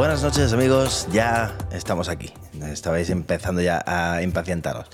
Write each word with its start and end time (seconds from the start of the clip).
Buenas 0.00 0.22
noches 0.22 0.52
amigos, 0.52 1.08
ya 1.10 1.52
estamos 1.72 2.08
aquí. 2.08 2.32
Estabais 2.72 3.10
empezando 3.10 3.60
ya 3.60 3.82
a 3.84 4.22
impacientaros. 4.22 4.86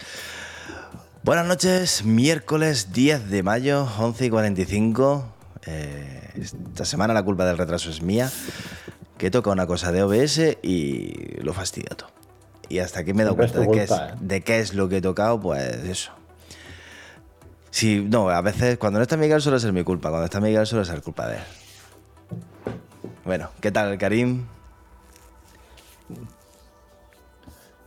Buenas 1.26 1.48
noches, 1.48 2.04
miércoles 2.04 2.92
10 2.92 3.30
de 3.30 3.42
mayo, 3.42 3.88
11 3.98 4.26
y 4.26 4.30
45. 4.30 5.24
Eh, 5.66 6.30
esta 6.36 6.84
semana 6.84 7.14
la 7.14 7.24
culpa 7.24 7.44
del 7.44 7.58
retraso 7.58 7.90
es 7.90 8.00
mía, 8.00 8.30
que 9.18 9.28
toca 9.32 9.50
una 9.50 9.66
cosa 9.66 9.90
de 9.90 10.04
OBS 10.04 10.58
y 10.62 11.40
lo 11.42 11.52
fastidio 11.52 11.96
todo. 11.96 12.10
Y 12.68 12.78
hasta 12.78 13.00
aquí 13.00 13.12
me 13.12 13.22
he 13.22 13.24
dado 13.24 13.34
cuenta 13.34 13.54
tu 13.54 13.62
de 13.62 13.70
qué, 13.72 13.82
es, 13.82 13.88
culpa, 13.88 14.08
¿eh? 14.10 14.14
de 14.20 14.40
qué 14.42 14.60
es 14.60 14.74
lo 14.74 14.88
que 14.88 14.98
he 14.98 15.00
tocado, 15.00 15.40
pues 15.40 15.74
eso. 15.88 16.12
Sí, 17.70 18.06
no, 18.08 18.30
a 18.30 18.40
veces 18.40 18.78
cuando 18.78 19.00
no 19.00 19.02
está 19.02 19.16
Miguel 19.16 19.42
suele 19.42 19.58
ser 19.58 19.72
mi 19.72 19.82
culpa, 19.82 20.10
cuando 20.10 20.26
está 20.26 20.38
Miguel 20.38 20.64
suele 20.64 20.84
ser 20.84 21.02
culpa 21.02 21.26
de 21.26 21.38
él. 21.38 21.42
Bueno, 23.24 23.50
¿qué 23.60 23.72
tal, 23.72 23.98
Karim? 23.98 24.46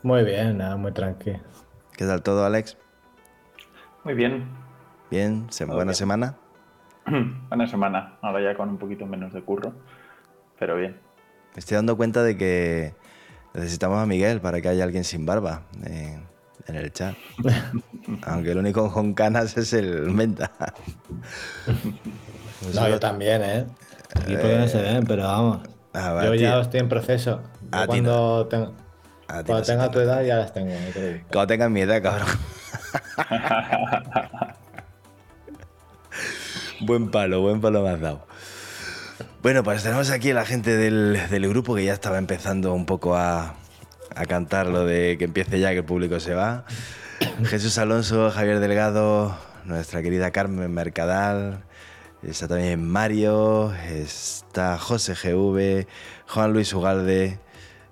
Muy 0.03 0.25
bien, 0.25 0.57
nada, 0.57 0.75
muy 0.75 0.91
tranquilo. 0.91 1.39
¿Qué 1.93 2.05
tal 2.05 2.21
todo, 2.21 2.43
Alex? 2.43 2.75
Muy 4.03 4.13
bien. 4.13 4.47
Bien, 5.11 5.47
Se- 5.49 5.65
buena 5.65 5.83
bien. 5.83 5.95
semana. 5.95 6.35
Buena 7.49 7.67
semana. 7.67 8.17
Ahora 8.21 8.41
ya 8.41 8.55
con 8.55 8.69
un 8.69 8.77
poquito 8.77 9.05
menos 9.05 9.33
de 9.33 9.41
curro. 9.41 9.73
Pero 10.59 10.75
bien. 10.75 10.99
Me 11.55 11.59
estoy 11.59 11.75
dando 11.75 11.97
cuenta 11.97 12.21
de 12.23 12.37
que 12.37 12.93
necesitamos 13.53 13.97
a 13.97 14.05
Miguel 14.05 14.41
para 14.41 14.61
que 14.61 14.69
haya 14.69 14.83
alguien 14.83 15.03
sin 15.03 15.25
barba 15.25 15.63
en, 15.83 16.27
en 16.67 16.75
el 16.75 16.91
chat. 16.93 17.15
Aunque 18.23 18.51
el 18.51 18.57
único 18.59 18.91
con 18.91 19.13
canas 19.13 19.57
es 19.57 19.73
el 19.73 20.11
Menta. 20.11 20.51
Pues 22.61 22.75
No, 22.75 22.87
yo 22.87 22.99
también, 22.99 23.41
¿eh? 23.43 23.65
Aquí 24.15 24.35
porque 24.37 24.57
no 24.57 24.67
se 24.67 24.81
ven, 24.81 25.05
pero 25.05 25.23
vamos. 25.23 25.61
Ah, 25.93 26.13
va, 26.13 26.25
yo 26.25 26.31
tío. 26.33 26.41
ya 26.41 26.59
estoy 26.59 26.81
en 26.81 26.89
proceso. 26.89 27.41
Yo 27.71 27.87
cuando 27.87 28.47
ti 28.47 28.57
cuando 29.27 29.53
no 29.59 29.63
tenga 29.63 29.87
te 29.87 29.93
tu 29.93 29.99
edad 29.99 30.23
ya 30.23 30.35
las 30.37 30.53
tengo. 30.53 30.69
no. 30.69 31.19
Cuando 31.31 31.47
tengas 31.47 31.71
mi 31.71 31.81
edad, 31.81 32.01
cabrón. 32.01 32.27
buen 36.81 37.11
palo, 37.11 37.41
buen 37.41 37.61
palo 37.61 37.83
me 37.83 37.89
has 37.89 37.99
dado. 37.99 38.25
Bueno, 39.41 39.63
pues 39.63 39.83
tenemos 39.83 40.09
aquí 40.11 40.31
a 40.31 40.33
la 40.33 40.45
gente 40.45 40.75
del, 40.75 41.19
del 41.29 41.49
grupo 41.49 41.75
que 41.75 41.85
ya 41.85 41.93
estaba 41.93 42.17
empezando 42.17 42.73
un 42.73 42.85
poco 42.85 43.15
a, 43.15 43.55
a 44.15 44.25
cantar 44.25 44.67
lo 44.67 44.85
de 44.85 45.17
que 45.17 45.25
empiece 45.25 45.59
ya, 45.59 45.71
que 45.71 45.77
el 45.77 45.85
público 45.85 46.19
se 46.19 46.33
va. 46.33 46.65
Jesús 47.45 47.77
Alonso, 47.77 48.31
Javier 48.31 48.59
Delgado, 48.59 49.37
nuestra 49.65 50.01
querida 50.01 50.31
Carmen 50.31 50.73
Mercadal, 50.73 51.63
está 52.23 52.47
también 52.47 52.85
Mario, 52.85 53.73
está 53.73 54.77
José 54.77 55.13
GV, 55.13 55.87
Juan 56.27 56.53
Luis 56.53 56.73
Ugalde, 56.73 57.39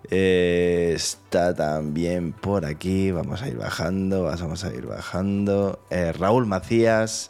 eh, 0.09 0.93
está 0.95 1.53
también 1.53 2.31
por 2.31 2.65
aquí, 2.65 3.11
vamos 3.11 3.41
a 3.41 3.49
ir 3.49 3.57
bajando, 3.57 4.23
vamos 4.23 4.63
a 4.63 4.73
ir 4.73 4.85
bajando, 4.85 5.79
eh, 5.89 6.13
Raúl 6.13 6.45
Macías, 6.45 7.29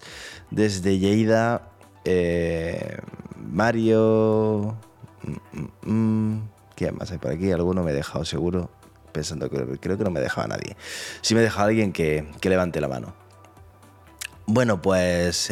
desde 0.51 0.99
Lleida, 0.99 1.69
eh, 2.05 2.99
Mario, 3.35 4.77
mm, 5.23 5.59
mm, 5.59 5.91
mm, 5.91 6.49
¿quién 6.75 6.95
más 6.95 7.11
hay 7.11 7.17
por 7.17 7.31
aquí? 7.31 7.51
Alguno 7.51 7.83
me 7.83 7.91
he 7.91 7.95
dejado 7.95 8.25
seguro, 8.25 8.69
pensando 9.11 9.49
que 9.49 9.79
creo 9.79 9.97
que 9.97 10.03
no 10.03 10.11
me 10.11 10.19
dejaba 10.19 10.47
nadie. 10.47 10.77
Si 11.21 11.33
me 11.33 11.41
deja 11.41 11.63
alguien 11.63 11.91
que, 11.91 12.27
que 12.39 12.49
levante 12.49 12.79
la 12.79 12.87
mano. 12.87 13.15
Bueno, 14.45 14.81
pues 14.81 15.51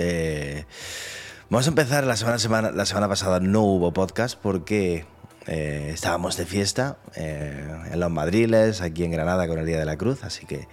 vamos 1.50 1.66
a 1.66 1.70
empezar. 1.70 2.06
La 2.06 2.16
semana, 2.16 2.38
semana, 2.38 2.72
la 2.72 2.86
semana 2.86 3.10
pasada 3.10 3.40
no 3.40 3.64
hubo 3.64 3.92
podcast 3.92 4.40
porque 4.42 5.06
eh, 5.48 5.92
estábamos 5.94 6.38
de 6.38 6.46
fiesta 6.46 6.98
eh, 7.16 7.68
en 7.92 8.00
los 8.00 8.10
Madriles, 8.10 8.82
aquí 8.82 9.04
en 9.04 9.12
Granada 9.12 9.48
con 9.48 9.60
el 9.60 9.66
Día 9.66 9.80
de 9.80 9.86
la 9.86 9.98
Cruz. 9.98 10.24
Así 10.24 10.46
que 10.46 10.68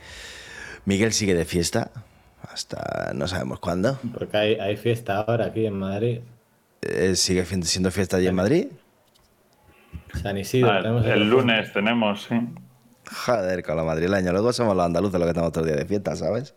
Miguel 0.84 1.12
sigue 1.12 1.34
de 1.34 1.44
fiesta 1.44 1.90
hasta 2.42 3.12
no 3.14 3.28
sabemos 3.28 3.60
cuándo. 3.60 3.98
Porque 4.12 4.36
hay, 4.36 4.54
hay 4.54 4.76
fiesta 4.76 5.18
ahora 5.18 5.46
aquí 5.46 5.66
en 5.66 5.74
Madrid. 5.74 6.20
Eh, 6.82 7.14
sigue 7.16 7.44
siendo 7.44 7.90
fiesta 7.90 8.16
allí 8.16 8.26
en 8.26 8.34
Madrid. 8.34 8.66
San 10.20 10.36
Isidro. 10.36 10.70
Ah, 10.70 10.82
tenemos 10.82 11.06
el 11.06 11.30
lunes 11.30 11.72
tenemos, 11.72 12.24
sí. 12.24 12.34
Joder, 13.24 13.62
con 13.62 13.76
los 13.76 13.86
madrileños. 13.86 14.32
Luego 14.32 14.52
somos 14.52 14.76
los 14.76 14.84
andaluces 14.84 15.18
los 15.18 15.26
que 15.26 15.30
estamos 15.30 15.52
todo 15.52 15.64
el 15.64 15.70
día 15.70 15.78
de 15.78 15.86
fiesta, 15.86 16.16
¿sabes? 16.16 16.54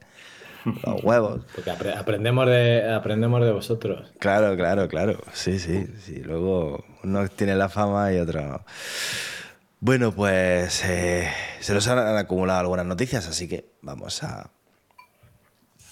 Los 0.85 1.03
huevos. 1.03 1.41
Porque 1.55 1.71
apre- 1.71 1.95
aprendemos, 1.97 2.47
de, 2.47 2.93
aprendemos 2.93 3.43
de 3.43 3.51
vosotros. 3.51 4.11
Claro, 4.19 4.55
claro, 4.55 4.87
claro. 4.87 5.21
Sí, 5.33 5.59
sí, 5.59 5.85
sí. 6.03 6.15
Luego 6.23 6.83
uno 7.03 7.27
tiene 7.29 7.55
la 7.55 7.69
fama 7.69 8.11
y 8.13 8.17
otro 8.19 8.41
no. 8.41 8.65
Bueno, 9.79 10.11
pues 10.11 10.83
eh, 10.85 11.29
se 11.59 11.73
nos 11.73 11.87
han, 11.87 11.99
han 11.99 12.17
acumulado 12.17 12.59
algunas 12.61 12.85
noticias, 12.85 13.27
así 13.27 13.47
que 13.47 13.65
vamos 13.81 14.23
a, 14.23 14.49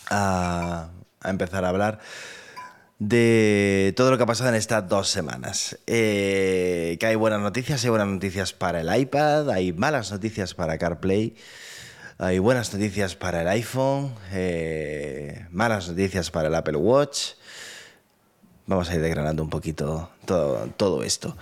a, 0.10 0.90
a 1.22 1.30
empezar 1.30 1.66
a 1.66 1.70
hablar 1.70 2.00
de 3.00 3.94
todo 3.98 4.12
lo 4.12 4.18
que 4.18 4.24
ha 4.24 4.28
pasado 4.28 4.50
en 4.50 4.56
estas 4.56 4.88
dos 4.88 5.10
semanas. 5.10 5.78
Eh, 5.88 6.98
que 7.00 7.06
hay 7.06 7.16
buenas 7.16 7.42
noticias, 7.42 7.84
hay 7.84 7.90
buenas 7.90 8.08
noticias 8.08 8.54
para 8.54 8.82
el 8.82 8.96
iPad, 9.02 9.50
hay 9.50 9.74
malas 9.74 10.12
noticias 10.12 10.54
para 10.54 10.78
CarPlay, 10.78 11.36
hay 12.18 12.40
buenas 12.40 12.74
noticias 12.74 13.16
para 13.16 13.42
el 13.42 13.48
iPhone, 13.48 14.14
eh, 14.32 15.48
malas 15.52 15.90
noticias 15.90 16.30
para 16.30 16.48
el 16.48 16.56
Apple 16.56 16.78
Watch. 16.78 17.34
Vamos 18.66 18.90
a 18.90 18.96
ir 18.96 19.02
desgranando 19.02 19.44
un 19.44 19.50
poquito 19.50 20.10
todo, 20.26 21.04
esto. 21.04 21.36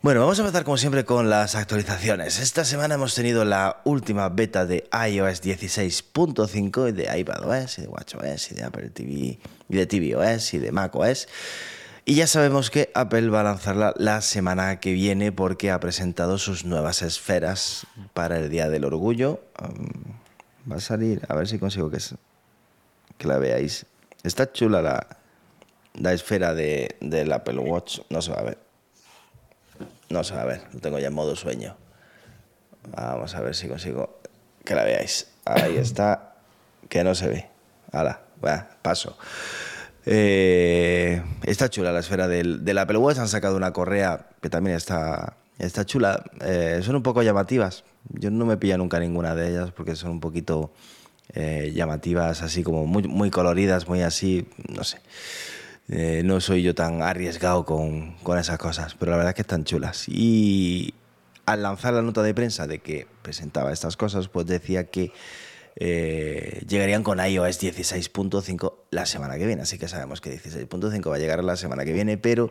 Bueno, 0.00 0.20
vamos 0.20 0.38
a 0.38 0.42
empezar 0.42 0.64
como 0.64 0.78
siempre 0.78 1.04
con 1.04 1.28
las 1.28 1.56
actualizaciones. 1.56 2.38
Esta 2.38 2.64
semana 2.64 2.94
hemos 2.94 3.14
tenido 3.14 3.44
la 3.44 3.80
última 3.84 4.28
beta 4.28 4.64
de 4.64 4.88
iOS 4.92 5.42
16.5 5.42 6.88
y 6.88 6.92
de 6.92 7.18
iPadOS 7.18 7.78
y 7.78 7.82
de 7.82 7.88
WatchOS 7.88 8.52
y 8.52 8.54
de 8.54 8.64
Apple 8.64 8.90
TV 8.90 9.38
y 9.68 9.76
de 9.76 9.86
tvOS 9.86 10.54
y 10.54 10.58
de 10.58 10.72
macOS. 10.72 11.28
Y 12.08 12.14
ya 12.14 12.26
sabemos 12.26 12.70
que 12.70 12.90
Apple 12.94 13.28
va 13.28 13.40
a 13.40 13.42
lanzarla 13.42 13.92
la 13.98 14.22
semana 14.22 14.80
que 14.80 14.94
viene 14.94 15.30
porque 15.30 15.70
ha 15.70 15.78
presentado 15.78 16.38
sus 16.38 16.64
nuevas 16.64 17.02
esferas 17.02 17.86
para 18.14 18.38
el 18.38 18.48
Día 18.48 18.70
del 18.70 18.86
Orgullo. 18.86 19.42
Va 20.72 20.76
a 20.76 20.80
salir, 20.80 21.20
a 21.28 21.34
ver 21.34 21.46
si 21.46 21.58
consigo 21.58 21.90
que, 21.90 21.98
que 23.18 23.28
la 23.28 23.36
veáis. 23.36 23.84
Está 24.22 24.50
chula 24.50 24.80
la, 24.80 25.06
la 25.96 26.14
esfera 26.14 26.54
de, 26.54 26.96
del 27.02 27.30
Apple 27.30 27.58
Watch. 27.58 28.00
No 28.08 28.22
se 28.22 28.32
va 28.32 28.38
a 28.38 28.44
ver. 28.44 28.58
No 30.08 30.24
se 30.24 30.34
va 30.34 30.40
a 30.40 30.46
ver. 30.46 30.62
Lo 30.72 30.80
tengo 30.80 30.98
ya 30.98 31.08
en 31.08 31.14
modo 31.14 31.36
sueño. 31.36 31.76
Vamos 32.90 33.34
a 33.34 33.42
ver 33.42 33.54
si 33.54 33.68
consigo 33.68 34.18
que 34.64 34.74
la 34.74 34.84
veáis. 34.84 35.26
Ahí 35.44 35.76
está. 35.76 36.36
Que 36.88 37.04
no 37.04 37.14
se 37.14 37.28
ve. 37.28 37.50
Hala, 37.92 38.22
va, 38.42 38.66
paso. 38.80 39.18
Eh, 40.10 41.22
está 41.42 41.68
chula 41.68 41.92
la 41.92 42.00
esfera 42.00 42.28
del, 42.28 42.64
del 42.64 42.78
Apple 42.78 42.96
Watch. 42.96 43.18
Han 43.18 43.28
sacado 43.28 43.56
una 43.56 43.74
correa 43.74 44.26
que 44.40 44.48
también 44.48 44.74
está, 44.76 45.36
está 45.58 45.84
chula. 45.84 46.24
Eh, 46.40 46.80
son 46.82 46.96
un 46.96 47.02
poco 47.02 47.22
llamativas. 47.22 47.84
Yo 48.08 48.30
no 48.30 48.46
me 48.46 48.56
pillo 48.56 48.78
nunca 48.78 48.98
ninguna 48.98 49.34
de 49.34 49.50
ellas 49.50 49.70
porque 49.70 49.96
son 49.96 50.12
un 50.12 50.20
poquito 50.20 50.72
eh, 51.34 51.72
llamativas, 51.74 52.42
así 52.42 52.62
como 52.62 52.86
muy, 52.86 53.02
muy 53.02 53.30
coloridas, 53.30 53.86
muy 53.86 54.00
así, 54.00 54.48
no 54.68 54.82
sé. 54.82 54.98
No 56.24 56.40
soy 56.40 56.62
yo 56.62 56.74
tan 56.74 57.02
arriesgado 57.02 57.64
con, 57.64 58.14
con 58.22 58.38
esas 58.38 58.58
cosas, 58.58 58.94
pero 58.94 59.10
la 59.10 59.16
verdad 59.16 59.30
es 59.30 59.36
que 59.36 59.42
están 59.42 59.64
chulas. 59.64 60.06
Y 60.06 60.92
al 61.46 61.62
lanzar 61.62 61.94
la 61.94 62.02
nota 62.02 62.22
de 62.22 62.34
prensa 62.34 62.66
de 62.66 62.80
que 62.80 63.06
presentaba 63.22 63.72
estas 63.72 63.96
cosas, 63.96 64.28
pues 64.28 64.46
decía 64.46 64.84
que 64.84 65.12
eh, 65.80 66.64
llegarían 66.66 67.04
con 67.04 67.24
iOS 67.24 67.62
16.5 67.62 68.74
la 68.90 69.06
semana 69.06 69.38
que 69.38 69.46
viene. 69.46 69.62
Así 69.62 69.78
que 69.78 69.86
sabemos 69.86 70.20
que 70.20 70.36
16.5 70.36 71.08
va 71.08 71.14
a 71.14 71.18
llegar 71.18 71.42
la 71.44 71.56
semana 71.56 71.84
que 71.84 71.92
viene, 71.92 72.18
pero 72.18 72.50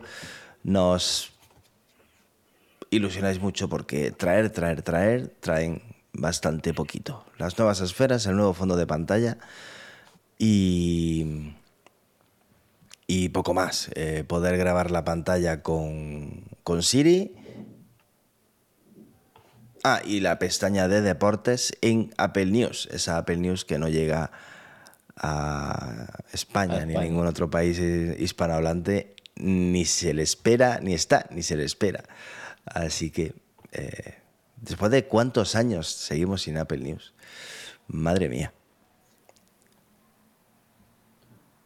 nos 0.64 1.32
ilusionáis 2.90 3.38
mucho 3.38 3.68
porque 3.68 4.12
traer, 4.12 4.48
traer, 4.48 4.80
traer, 4.80 5.28
traen 5.40 5.82
bastante 6.14 6.72
poquito. 6.72 7.24
Las 7.36 7.58
nuevas 7.58 7.82
esferas, 7.82 8.24
el 8.24 8.36
nuevo 8.36 8.54
fondo 8.54 8.76
de 8.76 8.86
pantalla 8.86 9.36
y, 10.38 11.52
y 13.06 13.28
poco 13.28 13.52
más. 13.52 13.90
Eh, 13.94 14.24
poder 14.26 14.56
grabar 14.56 14.90
la 14.90 15.04
pantalla 15.04 15.62
con, 15.62 16.44
con 16.64 16.82
Siri. 16.82 17.34
Ah, 19.84 20.00
y 20.04 20.20
la 20.20 20.38
pestaña 20.38 20.88
de 20.88 21.00
deportes 21.00 21.76
en 21.80 22.12
Apple 22.16 22.46
News. 22.46 22.88
Esa 22.90 23.18
Apple 23.18 23.36
News 23.36 23.64
que 23.64 23.78
no 23.78 23.88
llega 23.88 24.30
a 25.16 26.06
España 26.32 26.82
A 26.82 26.86
ni 26.86 26.96
a 26.96 27.00
ningún 27.00 27.26
otro 27.26 27.50
país 27.50 27.78
hispanohablante, 27.78 29.16
ni 29.36 29.84
se 29.84 30.14
le 30.14 30.22
espera, 30.22 30.80
ni 30.80 30.94
está, 30.94 31.26
ni 31.30 31.42
se 31.42 31.56
le 31.56 31.64
espera. 31.64 32.04
Así 32.64 33.10
que, 33.10 33.34
eh, 33.72 34.18
después 34.56 34.90
de 34.90 35.06
cuántos 35.06 35.54
años 35.54 35.88
seguimos 35.88 36.42
sin 36.42 36.58
Apple 36.58 36.78
News, 36.78 37.14
madre 37.86 38.28
mía. 38.28 38.52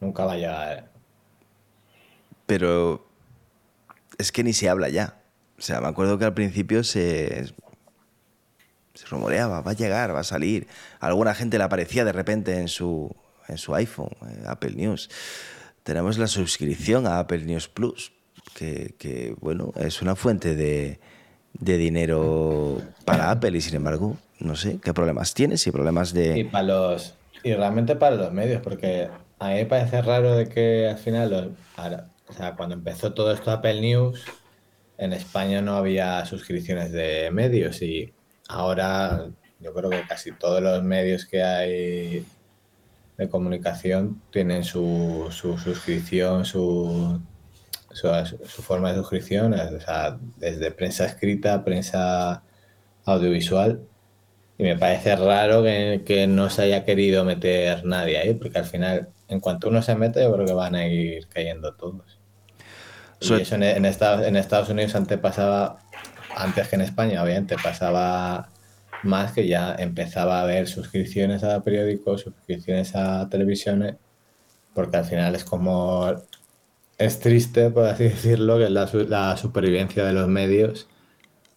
Nunca 0.01 0.25
va 0.25 0.33
a 0.33 0.37
llegar. 0.37 0.91
Pero 2.47 3.09
es 4.19 4.33
que 4.33 4.43
ni 4.43 4.53
se 4.53 4.69
habla 4.69 4.89
ya. 4.89 5.23
O 5.59 5.63
sea, 5.63 5.81
me 5.81 5.89
acuerdo 5.89 6.19
que 6.19 6.25
al 6.25 6.35
principio 6.35 6.83
se 6.83 7.55
rumoreaba, 9.13 9.61
va 9.61 9.71
a 9.71 9.75
llegar, 9.75 10.15
va 10.15 10.21
a 10.21 10.25
salir. 10.25 10.67
Alguna 11.01 11.35
gente 11.35 11.59
le 11.59 11.65
aparecía 11.65 12.05
de 12.05 12.13
repente 12.13 12.59
en 12.59 12.69
su, 12.69 13.15
en 13.49 13.59
su 13.59 13.75
iPhone, 13.75 14.11
eh, 14.27 14.45
Apple 14.47 14.73
News. 14.75 15.09
Tenemos 15.83 16.19
la 16.19 16.27
suscripción 16.27 17.07
a 17.07 17.19
Apple 17.21 17.45
News 17.45 17.69
Plus, 17.69 18.13
que, 18.55 19.35
bueno, 19.41 19.73
es 19.77 20.03
una 20.03 20.15
fuente 20.15 20.55
de, 20.55 21.01
de 21.55 21.77
dinero 21.77 22.81
para 23.05 23.31
Apple 23.31 23.57
y 23.57 23.61
sin 23.61 23.77
embargo, 23.77 24.17
no 24.39 24.57
sé 24.57 24.79
qué 24.83 24.93
problemas 24.93 25.35
tiene, 25.35 25.57
si 25.57 25.71
problemas 25.71 26.13
de... 26.13 26.39
Y 26.39 26.45
para 26.45 26.65
los. 26.65 27.15
Y 27.45 27.55
realmente 27.55 27.97
para 27.97 28.15
los 28.15 28.33
medios, 28.33 28.63
porque 28.63 29.09
a 29.41 29.49
mí 29.49 29.55
me 29.55 29.67
parece 29.67 30.01
raro 30.03 30.37
de 30.37 30.49
que 30.49 30.89
al 30.89 30.99
final 30.99 31.57
o 32.29 32.33
sea, 32.33 32.55
cuando 32.55 32.75
empezó 32.75 33.13
todo 33.13 33.33
esto 33.33 33.51
Apple 33.51 33.81
News, 33.81 34.25
en 34.97 35.13
España 35.13 35.61
no 35.61 35.77
había 35.77 36.25
suscripciones 36.25 36.93
de 36.93 37.31
medios 37.31 37.83
y 37.83 38.13
ahora 38.53 39.27
yo 39.61 39.73
creo 39.73 39.91
que 39.91 40.07
casi 40.07 40.33
todos 40.33 40.63
los 40.63 40.83
medios 40.83 41.27
que 41.27 41.43
hay 41.43 42.27
de 43.17 43.29
comunicación 43.29 44.21
tienen 44.31 44.65
su, 44.65 45.29
su 45.31 45.59
suscripción, 45.59 46.45
su, 46.45 47.21
su, 47.93 48.09
su 48.47 48.63
forma 48.63 48.91
de 48.91 48.99
suscripción, 48.99 49.55
o 49.55 49.81
sea, 49.81 50.19
desde 50.37 50.71
prensa 50.71 51.07
escrita, 51.07 51.65
prensa 51.65 52.43
audiovisual. 53.05 53.81
Y 54.59 54.65
me 54.65 54.77
parece 54.77 55.17
raro 55.17 55.63
que, 55.63 56.03
que, 56.05 56.27
no 56.27 56.51
se 56.51 56.63
haya 56.63 56.85
querido 56.85 57.25
meter 57.25 57.85
nadie 57.85 58.19
ahí, 58.19 58.35
porque 58.35 58.59
al 58.59 58.65
final, 58.65 59.09
en 59.29 59.41
cuanto 59.41 59.69
uno 59.69 59.83
se 59.83 59.95
mete, 59.95 60.23
yo 60.23 60.33
creo 60.33 60.47
que 60.47 60.53
van 60.53 60.75
a 60.75 60.87
ir 60.87 61.27
cayendo 61.29 61.75
todos. 61.75 62.19
Y 63.21 63.35
eso 63.41 63.55
en, 63.55 63.63
en, 63.63 63.85
Estados, 63.85 64.27
en 64.27 64.37
Estados 64.37 64.69
Unidos 64.69 64.95
antes 64.95 65.19
pasaba, 65.19 65.79
antes 66.37 66.69
que 66.69 66.77
en 66.77 66.83
España, 66.83 67.23
obviamente, 67.23 67.57
pasaba 67.63 68.51
más 69.03 69.33
que 69.33 69.47
ya 69.47 69.75
empezaba 69.79 70.39
a 70.39 70.43
haber 70.43 70.69
suscripciones 70.69 71.43
a 71.45 71.63
periódicos, 71.63 72.23
suscripciones 72.23 72.95
a 72.95 73.29
televisiones, 73.29 73.97
porque 74.75 74.97
al 74.97 75.05
final 75.05 75.35
es 75.35 75.45
como, 75.45 76.15
es 76.99 77.19
triste, 77.19 77.71
por 77.71 77.87
así 77.87 78.05
decirlo, 78.05 78.59
que 78.59 78.65
es 78.65 78.71
la, 78.71 79.37
supervivencia 79.37 80.05
de 80.05 80.13
los 80.13 80.29
medios 80.29 80.89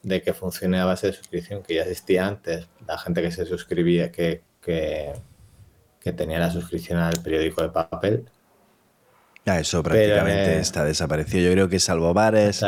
de 0.03 0.21
que 0.21 0.33
funcione 0.33 0.79
a 0.79 0.85
base 0.85 1.07
de 1.07 1.13
suscripción, 1.13 1.63
que 1.63 1.75
ya 1.75 1.81
existía 1.81 2.27
antes, 2.27 2.67
la 2.87 2.97
gente 2.97 3.21
que 3.21 3.31
se 3.31 3.45
suscribía, 3.45 4.11
que, 4.11 4.43
que, 4.61 5.13
que 5.99 6.13
tenía 6.13 6.39
la 6.39 6.51
suscripción 6.51 6.99
al 6.99 7.21
periódico 7.23 7.63
de 7.63 7.69
papel. 7.69 8.29
Ah, 9.45 9.59
eso 9.59 9.83
prácticamente 9.83 10.43
Pero, 10.45 10.57
eh, 10.57 10.61
está 10.61 10.83
desaparecido. 10.83 11.43
Yo 11.45 11.51
creo 11.51 11.69
que 11.69 11.79
salvo 11.79 12.13
bares, 12.13 12.61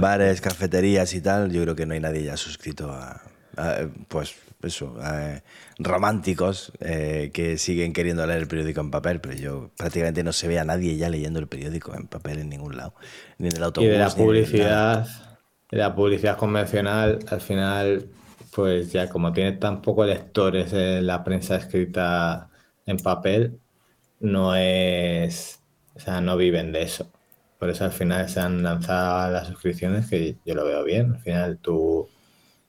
bares, 0.00 0.40
cafeterías 0.40 1.14
y 1.14 1.20
tal, 1.20 1.52
yo 1.52 1.62
creo 1.62 1.76
que 1.76 1.86
no 1.86 1.94
hay 1.94 2.00
nadie 2.00 2.24
ya 2.24 2.36
suscrito 2.36 2.90
a, 2.90 3.22
a 3.56 3.88
pues 4.08 4.34
eso, 4.62 4.96
a, 5.00 5.40
románticos 5.78 6.72
eh, 6.80 7.30
que 7.32 7.58
siguen 7.58 7.92
queriendo 7.92 8.26
leer 8.26 8.40
el 8.40 8.48
periódico 8.48 8.80
en 8.80 8.90
papel, 8.90 9.20
pero 9.20 9.36
yo 9.36 9.70
prácticamente 9.76 10.24
no 10.24 10.32
se 10.32 10.48
ve 10.48 10.58
a 10.58 10.64
nadie 10.64 10.96
ya 10.96 11.08
leyendo 11.08 11.38
el 11.38 11.46
periódico 11.46 11.94
en 11.94 12.08
papel 12.08 12.40
en 12.40 12.48
ningún 12.48 12.76
lado, 12.76 12.94
ni 13.38 13.48
en 13.48 13.56
el 13.56 13.62
autobús. 13.62 13.88
Y 13.88 13.92
de 13.92 13.98
la 13.98 14.10
publicidad 14.10 15.06
la 15.70 15.94
publicidad 15.94 16.36
convencional, 16.36 17.20
al 17.28 17.40
final, 17.40 18.08
pues 18.54 18.92
ya 18.92 19.08
como 19.08 19.32
tiene 19.32 19.52
tan 19.52 19.82
pocos 19.82 20.06
lectores 20.06 20.72
en 20.72 21.06
la 21.06 21.22
prensa 21.22 21.56
escrita 21.56 22.50
en 22.86 22.96
papel, 22.98 23.60
no 24.18 24.56
es, 24.56 25.59
o 26.00 26.02
sea, 26.02 26.20
no 26.22 26.36
viven 26.38 26.72
de 26.72 26.82
eso. 26.82 27.10
Por 27.58 27.68
eso 27.70 27.84
al 27.84 27.92
final 27.92 28.28
se 28.30 28.40
han 28.40 28.62
lanzado 28.62 29.30
las 29.32 29.48
suscripciones 29.48 30.08
que 30.08 30.38
yo 30.46 30.54
lo 30.54 30.64
veo 30.64 30.82
bien. 30.84 31.12
Al 31.14 31.20
final 31.20 31.58
tú, 31.58 32.08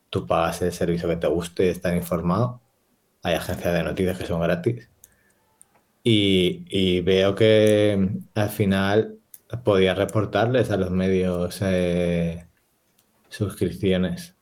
tú 0.10 0.28
pagas 0.28 0.62
el 0.62 0.74
servicio 0.74 1.08
que 1.10 1.16
te 1.18 1.28
guste 1.28 1.70
estar 1.70 1.96
informado. 1.96 2.62
Hay 3.24 3.36
agencias 3.36 3.74
de 3.74 3.84
noticias 3.84 4.18
que 4.18 4.26
son 4.28 4.42
gratis. 4.42 4.90
Y, 6.04 6.66
y 6.70 7.02
veo 7.02 7.36
que 7.36 8.10
al 8.36 8.50
final 8.50 9.20
podía 9.64 9.96
reportarles 9.96 10.72
a 10.72 10.78
los 10.78 10.92
medios 10.92 11.60
eh, 11.62 12.48
suscripciones. 13.30 14.36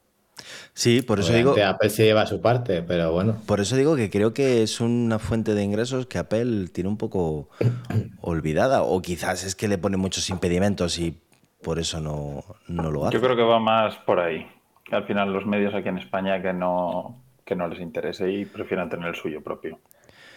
Sí, 0.74 1.02
por 1.02 1.20
eso 1.20 1.32
Obviamente 1.32 1.60
digo. 1.62 1.70
Apple 1.70 1.90
se 1.90 2.04
lleva 2.06 2.26
su 2.26 2.42
parte, 2.42 2.82
pero 2.82 3.12
bueno. 3.12 3.38
Por 3.46 3.60
eso 3.60 3.76
digo 3.76 3.96
que 3.96 4.10
creo 4.10 4.34
que 4.34 4.64
es 4.64 4.80
una 4.80 5.20
fuente 5.20 5.54
de 5.54 5.64
ingresos 5.64 6.06
que 6.06 6.18
Apple 6.18 6.68
tiene 6.72 6.90
un 6.90 6.98
poco 6.98 7.50
olvidada. 8.22 8.84
O 8.84 9.02
quizás 9.02 9.44
es 9.44 9.56
que 9.56 9.68
le 9.68 9.78
pone 9.78 9.98
muchos 9.98 10.30
impedimentos 10.30 11.00
y 11.00 11.20
por 11.62 11.80
eso 11.80 12.00
no, 12.00 12.44
no 12.68 12.92
lo 12.92 13.06
hace. 13.06 13.16
Yo 13.16 13.22
creo 13.22 13.36
que 13.36 13.44
va 13.44 13.60
más 13.60 13.96
por 13.98 14.20
ahí. 14.20 14.48
Que 14.84 14.96
al 14.96 15.06
final 15.06 15.32
los 15.32 15.46
medios 15.46 15.74
aquí 15.74 15.90
en 15.90 15.98
España 15.98 16.42
que 16.42 16.54
no, 16.54 17.22
que 17.46 17.56
no 17.56 17.68
les 17.68 17.80
interese 17.80 18.32
y 18.32 18.46
prefieran 18.46 18.90
tener 18.90 19.10
el 19.10 19.16
suyo 19.16 19.44
propio. 19.44 19.80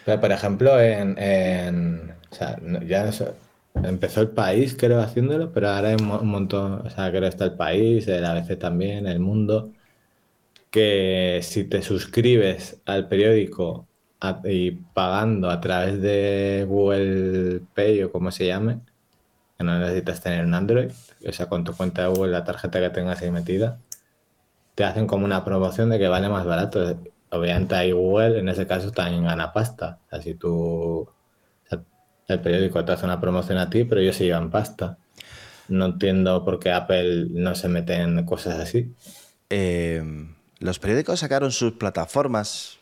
Pero, 0.05 0.21
por 0.21 0.33
ejemplo, 0.33 0.81
en, 0.81 1.17
en 1.19 2.15
o 2.31 2.35
sea, 2.35 2.59
ya 2.85 3.05
no 3.05 3.13
sé, 3.13 3.33
empezó 3.75 4.21
el 4.21 4.31
país, 4.31 4.77
creo, 4.79 5.01
haciéndolo, 5.01 5.53
pero 5.53 5.69
ahora 5.69 5.91
hay 5.91 5.97
un 5.97 6.29
montón, 6.29 6.87
o 6.87 6.91
sea, 6.91 7.11
creo 7.11 7.23
que 7.23 7.29
está 7.29 7.45
el 7.45 7.55
país, 7.57 8.09
el 8.09 8.25
ABC 8.25 8.59
también, 8.59 9.07
el 9.07 9.21
mundo, 9.21 9.73
que 10.73 11.41
si 11.43 11.65
te 11.65 11.83
suscribes 11.83 12.81
al 12.87 13.07
periódico 13.09 13.87
y 14.45 14.73
pagando 14.73 15.51
a 15.51 15.61
través 15.61 16.01
de 16.01 16.65
Google 16.69 17.61
Pay 17.75 18.05
o 18.05 18.13
como 18.13 18.31
se 18.33 18.47
llame, 18.47 18.81
que 19.59 19.65
no 19.65 19.79
necesitas 19.79 20.23
tener 20.23 20.45
un 20.47 20.55
Android, 20.55 20.91
o 21.29 21.33
sea, 21.33 21.49
con 21.49 21.65
tu 21.65 21.75
cuenta 21.77 22.03
de 22.03 22.09
Google, 22.09 22.33
la 22.33 22.45
tarjeta 22.45 22.81
que 22.81 22.91
tengas 22.91 23.21
ahí 23.23 23.31
metida, 23.31 23.81
te 24.75 24.85
hacen 24.85 25.07
como 25.07 25.27
una 25.27 25.45
promoción 25.45 25.91
de 25.91 25.99
que 25.99 26.09
vale 26.09 26.29
más 26.29 26.47
barato. 26.47 26.99
Obviamente 27.31 27.75
ahí 27.75 27.93
Google, 27.93 28.39
en 28.39 28.49
ese 28.49 28.67
caso, 28.67 28.93
también 28.93 29.25
gana 29.25 29.53
pasta. 29.53 30.01
O 30.07 30.11
sea, 30.11 30.23
si 30.23 30.35
tú 30.35 31.09
el 32.29 32.41
periódico 32.41 32.85
te 32.85 32.93
hace 32.93 33.05
una 33.05 33.21
promoción 33.21 33.59
a 33.59 33.69
ti, 33.71 33.85
pero 33.85 34.01
ellos 34.01 34.17
se 34.17 34.25
llevan 34.25 34.51
pasta. 34.51 34.99
No 35.69 35.87
entiendo 35.87 36.45
por 36.45 36.59
qué 36.59 36.73
Apple 36.73 37.27
no 37.31 37.55
se 37.55 37.69
mete 37.69 37.95
en 37.97 38.25
cosas 38.25 38.59
así. 38.59 38.95
Eh, 39.51 40.03
los 40.63 40.79
periódicos 40.79 41.21
sacaron 41.21 41.53
sus 41.53 41.73
plataformas. 41.73 42.79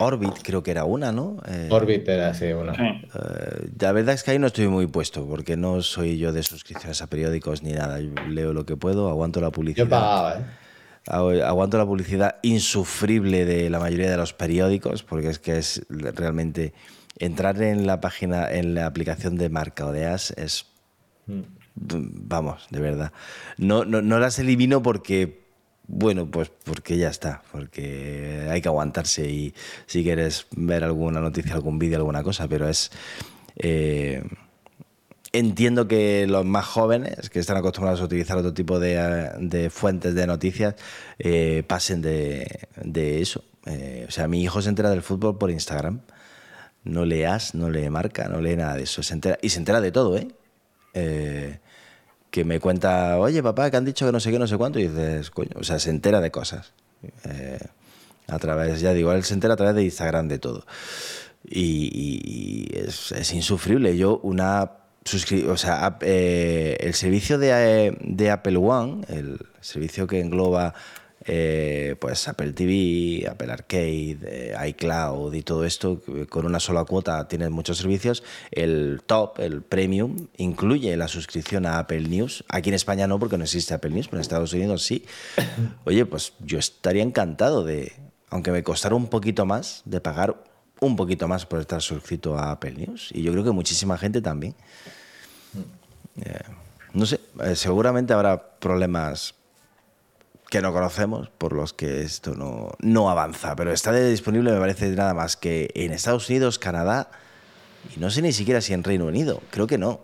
Orbit 0.00 0.34
creo 0.42 0.62
que 0.62 0.70
era 0.70 0.84
una, 0.84 1.10
¿no? 1.10 1.38
Eh, 1.48 1.68
Orbit 1.70 2.08
era 2.08 2.30
así, 2.30 2.52
una. 2.52 2.74
Sí. 2.74 2.82
Eh, 2.82 3.70
la 3.80 3.92
verdad 3.92 4.14
es 4.14 4.22
que 4.22 4.30
ahí 4.30 4.38
no 4.38 4.46
estoy 4.46 4.68
muy 4.68 4.86
puesto, 4.86 5.26
porque 5.26 5.56
no 5.56 5.82
soy 5.82 6.18
yo 6.18 6.32
de 6.32 6.42
suscripciones 6.42 7.02
a 7.02 7.08
periódicos 7.08 7.62
ni 7.62 7.72
nada. 7.72 8.00
Yo 8.00 8.12
leo 8.28 8.52
lo 8.52 8.64
que 8.64 8.76
puedo, 8.76 9.08
aguanto 9.08 9.40
la 9.40 9.50
publicidad. 9.50 9.86
Yo 9.86 9.90
pagaba, 9.90 10.38
¿eh? 10.38 10.44
Aguanto 11.10 11.78
la 11.78 11.86
publicidad 11.86 12.36
insufrible 12.42 13.44
de 13.44 13.70
la 13.70 13.80
mayoría 13.80 14.10
de 14.10 14.16
los 14.16 14.34
periódicos, 14.34 15.02
porque 15.02 15.30
es 15.30 15.38
que 15.38 15.56
es 15.56 15.86
realmente 15.88 16.74
entrar 17.18 17.60
en 17.62 17.86
la 17.86 18.00
página, 18.00 18.50
en 18.52 18.74
la 18.74 18.86
aplicación 18.86 19.36
de 19.36 19.48
marca 19.48 19.86
o 19.86 19.92
de 19.92 20.06
as 20.06 20.32
es. 20.32 20.66
Vamos, 21.74 22.66
de 22.70 22.80
verdad. 22.80 23.12
No, 23.56 23.84
no, 23.84 24.02
no, 24.02 24.18
las 24.18 24.38
elimino 24.38 24.82
porque. 24.82 25.37
Bueno, 25.88 26.30
pues 26.30 26.50
porque 26.64 26.96
ya 26.98 27.08
está, 27.08 27.42
porque 27.50 28.46
hay 28.50 28.60
que 28.60 28.68
aguantarse 28.68 29.28
y 29.28 29.54
si 29.86 30.04
quieres 30.04 30.46
ver 30.54 30.84
alguna 30.84 31.20
noticia, 31.20 31.54
algún 31.54 31.78
vídeo, 31.78 31.96
alguna 31.96 32.22
cosa, 32.22 32.46
pero 32.46 32.68
es. 32.68 32.90
Eh, 33.56 34.22
entiendo 35.32 35.88
que 35.88 36.26
los 36.28 36.44
más 36.44 36.66
jóvenes, 36.66 37.30
que 37.30 37.40
están 37.40 37.56
acostumbrados 37.56 38.00
a 38.00 38.04
utilizar 38.04 38.38
otro 38.38 38.54
tipo 38.54 38.78
de, 38.78 39.32
de 39.40 39.70
fuentes 39.70 40.14
de 40.14 40.26
noticias, 40.26 40.74
eh, 41.18 41.64
pasen 41.66 42.02
de, 42.02 42.68
de 42.76 43.20
eso. 43.22 43.44
Eh, 43.66 44.06
o 44.08 44.10
sea, 44.10 44.28
mi 44.28 44.42
hijo 44.42 44.62
se 44.62 44.68
entera 44.68 44.90
del 44.90 45.02
fútbol 45.02 45.38
por 45.38 45.50
Instagram 45.50 46.00
no 46.84 47.04
leas, 47.04 47.54
no 47.54 47.70
lee 47.70 47.90
marca, 47.90 48.28
no 48.28 48.40
lee 48.40 48.56
nada 48.56 48.74
de 48.74 48.84
eso. 48.84 49.02
Se 49.02 49.14
entera, 49.14 49.38
y 49.42 49.50
se 49.50 49.58
entera 49.58 49.80
de 49.80 49.92
todo, 49.92 50.16
¿eh? 50.16 50.28
¿eh? 50.94 51.60
Que 52.30 52.44
me 52.44 52.60
cuenta, 52.60 53.18
oye, 53.18 53.42
papá, 53.42 53.70
que 53.70 53.76
han 53.76 53.84
dicho 53.84 54.06
que 54.06 54.12
no 54.12 54.20
sé 54.20 54.30
qué, 54.30 54.38
no 54.38 54.46
sé 54.46 54.56
cuánto, 54.56 54.78
y 54.78 54.88
dices, 54.88 55.30
coño, 55.30 55.52
o 55.56 55.64
sea, 55.64 55.78
se 55.78 55.90
entera 55.90 56.20
de 56.20 56.30
cosas. 56.30 56.72
Eh, 57.24 57.58
a 58.26 58.38
través, 58.38 58.80
ya 58.80 58.92
digo, 58.92 59.12
él 59.12 59.24
se 59.24 59.34
entera 59.34 59.54
a 59.54 59.56
través 59.56 59.74
de 59.74 59.84
Instagram 59.84 60.28
de 60.28 60.38
todo. 60.38 60.64
Y, 61.44 62.68
es, 62.74 63.32
insufrible. 63.32 63.96
Yo, 63.96 64.20
una 64.22 64.72
o 65.48 65.56
sea, 65.56 65.96
eh, 66.02 66.76
el 66.80 66.92
servicio 66.92 67.38
de, 67.38 67.96
de, 67.98 68.30
Apple 68.30 68.58
One, 68.58 69.06
el 69.08 69.38
servicio 69.60 70.06
que 70.06 70.20
engloba 70.20 70.74
eh, 71.24 71.96
pues 71.98 72.28
Apple 72.28 72.52
TV, 72.52 73.26
Apple 73.28 73.52
Arcade, 73.52 74.18
eh, 74.22 74.68
iCloud 74.68 75.34
y 75.34 75.42
todo 75.42 75.64
esto, 75.64 76.00
con 76.28 76.46
una 76.46 76.60
sola 76.60 76.84
cuota 76.84 77.26
tienes 77.28 77.50
muchos 77.50 77.78
servicios. 77.78 78.22
El 78.50 79.02
top, 79.04 79.40
el 79.40 79.62
premium, 79.62 80.28
incluye 80.36 80.96
la 80.96 81.08
suscripción 81.08 81.66
a 81.66 81.78
Apple 81.78 82.02
News. 82.02 82.44
Aquí 82.48 82.70
en 82.70 82.74
España 82.74 83.06
no, 83.06 83.18
porque 83.18 83.36
no 83.36 83.44
existe 83.44 83.74
Apple 83.74 83.90
News, 83.90 84.08
pero 84.08 84.18
en 84.18 84.22
Estados 84.22 84.52
Unidos 84.52 84.84
sí. 84.84 85.04
Oye, 85.84 86.06
pues 86.06 86.34
yo 86.40 86.58
estaría 86.58 87.02
encantado 87.02 87.64
de, 87.64 87.92
aunque 88.30 88.50
me 88.50 88.62
costara 88.62 88.94
un 88.94 89.08
poquito 89.08 89.44
más, 89.44 89.82
de 89.84 90.00
pagar 90.00 90.42
un 90.80 90.96
poquito 90.96 91.26
más 91.26 91.44
por 91.44 91.60
estar 91.60 91.82
suscrito 91.82 92.38
a 92.38 92.52
Apple 92.52 92.72
News. 92.72 93.10
Y 93.12 93.22
yo 93.22 93.32
creo 93.32 93.44
que 93.44 93.50
muchísima 93.50 93.98
gente 93.98 94.20
también. 94.20 94.54
Eh, 96.24 96.38
no 96.92 97.06
sé, 97.06 97.20
seguramente 97.54 98.12
habrá 98.12 98.58
problemas 98.58 99.34
que 100.50 100.62
no 100.62 100.72
conocemos, 100.72 101.28
por 101.28 101.52
los 101.52 101.72
que 101.72 102.02
esto 102.02 102.34
no, 102.34 102.72
no 102.78 103.10
avanza. 103.10 103.54
Pero 103.54 103.72
está 103.72 103.92
disponible, 103.92 104.52
me 104.52 104.58
parece 104.58 104.88
nada 104.90 105.14
más 105.14 105.36
que 105.36 105.70
en 105.74 105.92
Estados 105.92 106.28
Unidos, 106.28 106.58
Canadá 106.58 107.10
y 107.94 108.00
no 108.00 108.10
sé 108.10 108.22
ni 108.22 108.32
siquiera 108.32 108.60
si 108.60 108.72
en 108.72 108.82
Reino 108.82 109.06
Unido. 109.06 109.42
Creo 109.50 109.66
que 109.66 109.78
no. 109.78 110.00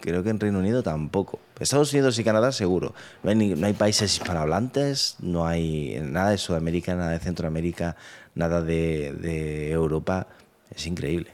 Creo 0.00 0.22
que 0.22 0.30
en 0.30 0.38
Reino 0.38 0.58
Unido 0.58 0.82
tampoco. 0.82 1.38
Estados 1.58 1.92
Unidos 1.92 2.18
y 2.18 2.24
Canadá 2.24 2.52
seguro. 2.52 2.94
No 3.22 3.30
hay, 3.30 3.36
no 3.36 3.66
hay 3.66 3.72
países 3.72 4.12
hispanohablantes, 4.14 5.16
no 5.20 5.46
hay 5.46 5.98
nada 6.02 6.30
de 6.30 6.38
Sudamérica, 6.38 6.94
nada 6.94 7.12
de 7.12 7.20
Centroamérica, 7.20 7.96
nada 8.34 8.60
de, 8.60 9.14
de 9.14 9.70
Europa. 9.70 10.26
Es 10.74 10.86
increíble. 10.86 11.30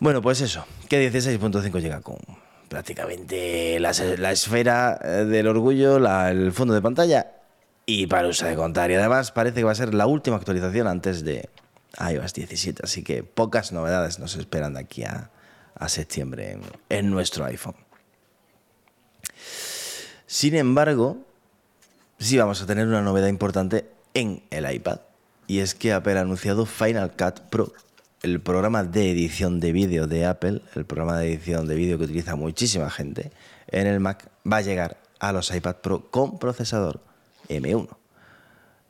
Bueno, 0.00 0.22
pues 0.22 0.40
eso, 0.40 0.64
que 0.88 1.10
16.5 1.10 1.80
llega 1.80 2.00
con 2.00 2.18
prácticamente 2.74 3.78
la, 3.78 3.90
esfera 4.32 4.98
eh, 5.00 5.24
del 5.26 5.46
orgullo, 5.46 5.96
el 6.26 6.50
fondo 6.50 6.74
de 6.74 6.82
pantalla 6.82 7.30
y 7.86 8.08
para 8.08 8.26
uso 8.26 8.46
de 8.46 8.56
contar. 8.56 8.90
Y 8.90 8.94
además 8.94 9.30
parece 9.30 9.58
que 9.60 9.62
va 9.64 9.70
a 9.70 9.76
ser 9.76 9.94
la 9.94 10.08
última 10.08 10.34
actualización 10.34 10.88
antes 10.88 11.22
de 11.24 11.48
iOS 12.00 12.34
17, 12.34 12.82
así 12.82 13.04
que 13.04 13.22
pocas 13.22 13.70
novedades 13.70 14.18
nos 14.18 14.34
esperan 14.34 14.74
de 14.74 14.80
aquí 14.80 15.04
a, 15.04 15.30
septiembre 15.86 16.58
en, 16.88 17.10
nuestro 17.10 17.44
iPhone. 17.44 17.76
Sin 20.26 20.56
embargo, 20.56 21.18
sí 22.18 22.36
vamos 22.38 22.60
a 22.60 22.66
tener 22.66 22.88
una 22.88 23.02
novedad 23.02 23.28
importante 23.28 23.88
en 24.14 24.42
el 24.50 24.68
iPad. 24.68 24.98
Y 25.46 25.60
es 25.60 25.76
que 25.76 25.92
Apple 25.92 26.18
ha 26.18 26.22
anunciado 26.22 26.66
Final 26.66 27.12
Cut 27.12 27.38
Pro 27.50 27.72
el 28.24 28.40
programa 28.40 28.84
de 28.84 29.10
edición 29.10 29.60
de 29.60 29.70
vídeo 29.70 30.06
de 30.06 30.24
Apple, 30.24 30.62
el 30.74 30.86
programa 30.86 31.18
de 31.18 31.34
edición 31.34 31.68
de 31.68 31.74
vídeo 31.74 31.98
que 31.98 32.04
utiliza 32.04 32.36
muchísima 32.36 32.88
gente 32.88 33.32
en 33.68 33.86
el 33.86 34.00
Mac, 34.00 34.30
va 34.50 34.56
a 34.56 34.60
llegar 34.62 34.96
a 35.20 35.30
los 35.30 35.54
iPad 35.54 35.76
Pro 35.82 36.10
con 36.10 36.38
procesador 36.38 37.02
M1. 37.50 37.86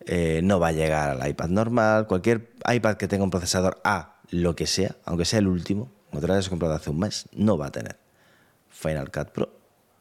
Eh, 0.06 0.40
no 0.44 0.60
va 0.60 0.68
a 0.68 0.72
llegar 0.72 1.20
al 1.20 1.28
iPad 1.28 1.48
normal, 1.48 2.06
cualquier 2.06 2.52
iPad 2.64 2.94
que 2.94 3.08
tenga 3.08 3.24
un 3.24 3.30
procesador 3.30 3.80
A, 3.82 4.20
lo 4.30 4.54
que 4.54 4.68
sea, 4.68 4.94
aunque 5.04 5.24
sea 5.24 5.40
el 5.40 5.48
último, 5.48 5.90
como 6.10 6.20
te 6.20 6.28
lo 6.28 6.34
hayas 6.34 6.48
comprado 6.48 6.74
hace 6.74 6.90
un 6.90 7.00
mes, 7.00 7.28
no 7.32 7.58
va 7.58 7.66
a 7.66 7.72
tener 7.72 7.96
Final 8.70 9.10
Cut 9.10 9.30
Pro, 9.30 9.48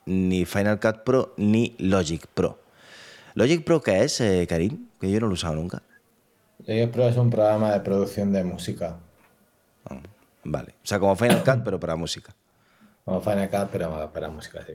ni 0.06 0.46
Final 0.46 0.80
Cut 0.80 0.98
Pro, 1.04 1.34
ni 1.38 1.75
Logic 1.80 2.28
Pro. 2.28 2.60
¿Logic 3.34 3.63
Pro 3.63 3.82
qué 3.82 4.04
es, 4.04 4.22
eh, 4.22 4.46
Karim? 4.48 4.90
Que 5.02 5.10
yo 5.10 5.20
no 5.20 5.25
lo 5.25 5.32
he 5.32 5.34
usado 5.34 5.56
nunca. 5.56 5.82
Logic 6.68 6.92
Pro 6.92 7.08
es 7.08 7.18
un 7.18 7.32
programa 7.32 7.72
de 7.72 7.80
producción 7.80 8.32
de 8.32 8.44
música. 8.44 9.00
Vale. 10.44 10.76
O 10.84 10.86
sea, 10.86 11.00
como 11.00 11.16
Final 11.16 11.44
Cut, 11.44 11.64
pero 11.64 11.80
para 11.80 11.96
música. 11.96 12.34
Como 13.06 13.22
Final 13.22 13.50
Cut, 13.50 13.70
pero 13.72 14.12
para 14.14 14.30
música, 14.30 14.62
sí. 14.66 14.74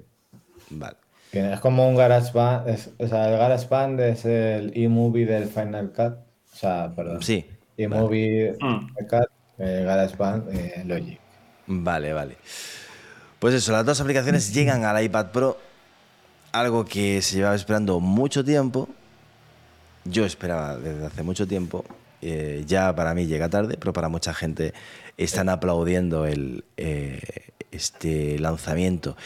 Vale. 0.71 0.97
Es 1.33 1.61
como 1.61 1.89
un 1.89 1.97
GarageBand. 1.97 2.69
o 2.99 3.07
sea, 3.07 3.31
el 3.31 3.39
GarageBand 3.39 4.01
es 4.01 4.25
el 4.25 4.73
eMovie 4.75 5.27
del 5.27 5.49
Final 5.49 5.93
Cut. 5.93 6.15
O 6.53 6.57
sea, 6.57 6.93
perdón. 6.95 7.23
Sí. 7.23 7.47
eMovie 7.77 8.57
mm. 8.59 8.87
Cut, 9.09 9.29
eh, 9.59 9.83
GarageBand, 9.85 10.49
eh, 10.55 10.83
Logic. 10.87 11.21
Vale, 11.67 12.13
vale. 12.13 12.37
Pues 13.39 13.55
eso, 13.55 13.73
las 13.73 13.85
dos 13.85 14.01
aplicaciones 14.01 14.53
llegan 14.55 14.85
al 14.85 15.03
iPad 15.03 15.27
Pro. 15.27 15.59
Algo 16.53 16.85
que 16.87 17.21
se 17.21 17.37
llevaba 17.37 17.55
esperando 17.55 18.01
mucho 18.01 18.43
tiempo. 18.43 18.89
Yo 20.05 20.25
esperaba 20.25 20.79
desde 20.79 21.07
hace 21.07 21.23
mucho 21.23 21.47
tiempo. 21.47 21.85
Eh, 22.23 22.65
ya 22.67 22.95
para 22.97 23.15
mí 23.15 23.27
llega 23.27 23.49
tarde, 23.49 23.77
pero 23.79 23.93
para 23.93 24.09
mucha 24.09 24.35
gente 24.35 24.73
están 25.19 25.49
aplaudiendo 25.49 26.25
el, 26.25 26.65
eh, 26.77 27.21
este 27.71 28.39
lanzamiento. 28.39 29.17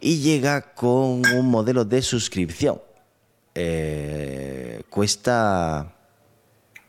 Y 0.00 0.18
llega 0.18 0.72
con 0.74 1.22
un 1.34 1.50
modelo 1.50 1.84
de 1.84 2.02
suscripción. 2.02 2.80
Eh, 3.54 4.82
cuesta... 4.90 5.92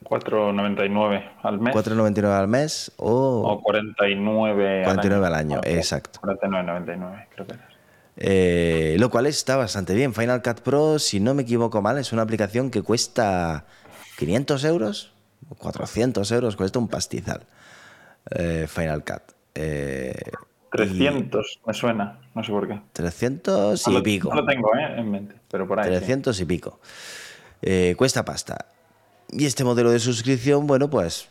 4,99 0.03 1.31
al 1.43 1.59
mes. 1.59 1.73
4,99 1.73 2.25
al 2.25 2.47
mes 2.47 2.91
o... 2.97 3.41
O 3.45 3.61
49, 3.61 4.81
49 4.83 5.27
al 5.27 5.33
año, 5.33 5.61
exacto. 5.63 6.19
49,99 6.21 7.27
creo 7.33 7.47
que 7.47 7.53
es. 8.17 8.99
lo 8.99 9.09
cual 9.09 9.27
está 9.27 9.55
bastante 9.55 9.95
bien. 9.95 10.13
Final 10.13 10.41
Cut 10.41 10.59
Pro, 10.59 10.99
si 10.99 11.19
no 11.19 11.33
me 11.33 11.43
equivoco 11.43 11.81
mal, 11.81 11.97
es 11.97 12.13
una 12.13 12.21
aplicación 12.21 12.69
que 12.69 12.81
cuesta 12.81 13.65
500 14.17 14.63
euros 14.65 15.13
400 15.57 16.31
euros, 16.31 16.55
cuesta 16.55 16.79
un 16.79 16.87
pastizal. 16.87 17.41
Eh, 18.29 18.67
Final 18.67 19.03
Cut. 19.03 19.21
300, 19.53 19.55
eh, 20.75 21.59
me 21.67 21.73
suena, 21.73 22.19
no 22.33 22.43
sé 22.43 22.51
por 22.51 22.67
qué. 22.67 22.81
300 22.93 23.87
y 23.87 24.01
pico. 24.01 24.29
No 24.29 24.41
lo 24.41 24.45
tengo 24.45 24.75
eh, 24.75 24.95
en 24.97 25.11
mente, 25.11 25.35
pero 25.49 25.67
por 25.67 25.79
ahí. 25.79 25.87
300 25.87 26.39
y 26.39 26.45
pico. 26.45 26.79
cuesta 27.97 28.25
pasta. 28.25 28.65
Y 29.29 29.45
este 29.45 29.63
modelo 29.63 29.91
de 29.91 29.99
suscripción, 29.99 30.67
bueno, 30.67 30.89
pues 30.89 31.27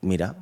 mira, 0.00 0.36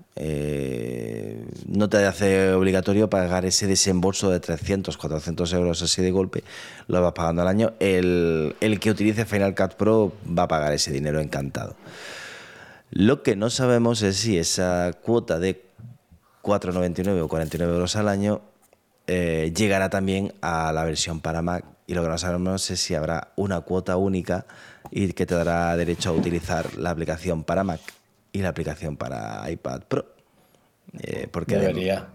no 1.66 1.88
te 1.88 2.04
hace 2.04 2.52
obligatorio 2.52 3.08
pagar 3.08 3.44
ese 3.44 3.66
desembolso 3.66 4.30
de 4.30 4.38
300, 4.38 4.96
400 4.96 5.52
euros 5.54 5.82
así 5.82 6.02
de 6.02 6.10
golpe, 6.10 6.44
lo 6.86 7.00
vas 7.02 7.12
pagando 7.12 7.42
al 7.42 7.48
año. 7.48 7.72
El, 7.80 8.54
el 8.60 8.80
que 8.80 8.90
utilice 8.90 9.24
Final 9.24 9.54
Cut 9.54 9.74
Pro 9.74 10.12
va 10.26 10.44
a 10.44 10.48
pagar 10.48 10.72
ese 10.72 10.92
dinero 10.92 11.20
encantado. 11.20 11.76
Lo 12.90 13.24
que 13.24 13.34
no 13.34 13.50
sabemos 13.50 14.02
es 14.02 14.18
si 14.18 14.38
esa 14.38 14.92
cuota 15.02 15.40
de 15.40 15.64
4,99 16.44 17.22
o 17.22 17.28
49 17.28 17.72
euros 17.72 17.96
al 17.96 18.08
año 18.08 18.42
eh, 19.06 19.52
llegará 19.54 19.90
también 19.90 20.32
a 20.40 20.72
la 20.72 20.84
versión 20.84 21.20
para 21.20 21.42
Mac. 21.42 21.64
Y 21.86 21.94
lo 21.94 22.02
que 22.02 22.08
no 22.08 22.18
sabemos 22.18 22.70
es 22.70 22.80
si 22.80 22.94
habrá 22.94 23.32
una 23.36 23.60
cuota 23.62 23.96
única 23.96 24.46
y 24.90 25.12
que 25.12 25.26
te 25.26 25.34
dará 25.34 25.76
derecho 25.76 26.10
a 26.10 26.12
utilizar 26.12 26.76
la 26.76 26.90
aplicación 26.90 27.44
para 27.44 27.64
Mac 27.64 27.80
y 28.32 28.40
la 28.40 28.50
aplicación 28.50 28.96
para 28.96 29.50
iPad 29.50 29.82
Pro. 29.82 30.06
Eh, 31.00 31.28
porque 31.30 31.58
debería. 31.58 32.08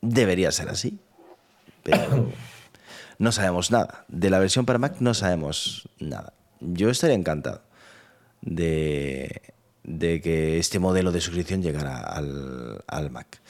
Debería 0.00 0.52
ser 0.52 0.68
así. 0.68 0.98
Pero 1.82 2.30
no 3.18 3.32
sabemos 3.32 3.70
nada. 3.70 4.04
De 4.08 4.30
la 4.30 4.38
versión 4.38 4.64
para 4.64 4.78
Mac 4.78 4.96
no 5.00 5.14
sabemos 5.14 5.88
nada. 5.98 6.32
Yo 6.60 6.90
estaría 6.90 7.16
encantado 7.16 7.62
de, 8.40 9.51
de 9.84 10.20
que 10.20 10.58
este 10.58 10.78
modelo 10.78 11.12
de 11.12 11.20
suscripción 11.20 11.62
llegara 11.62 12.00
al, 12.00 13.10
Mac. 13.10 13.40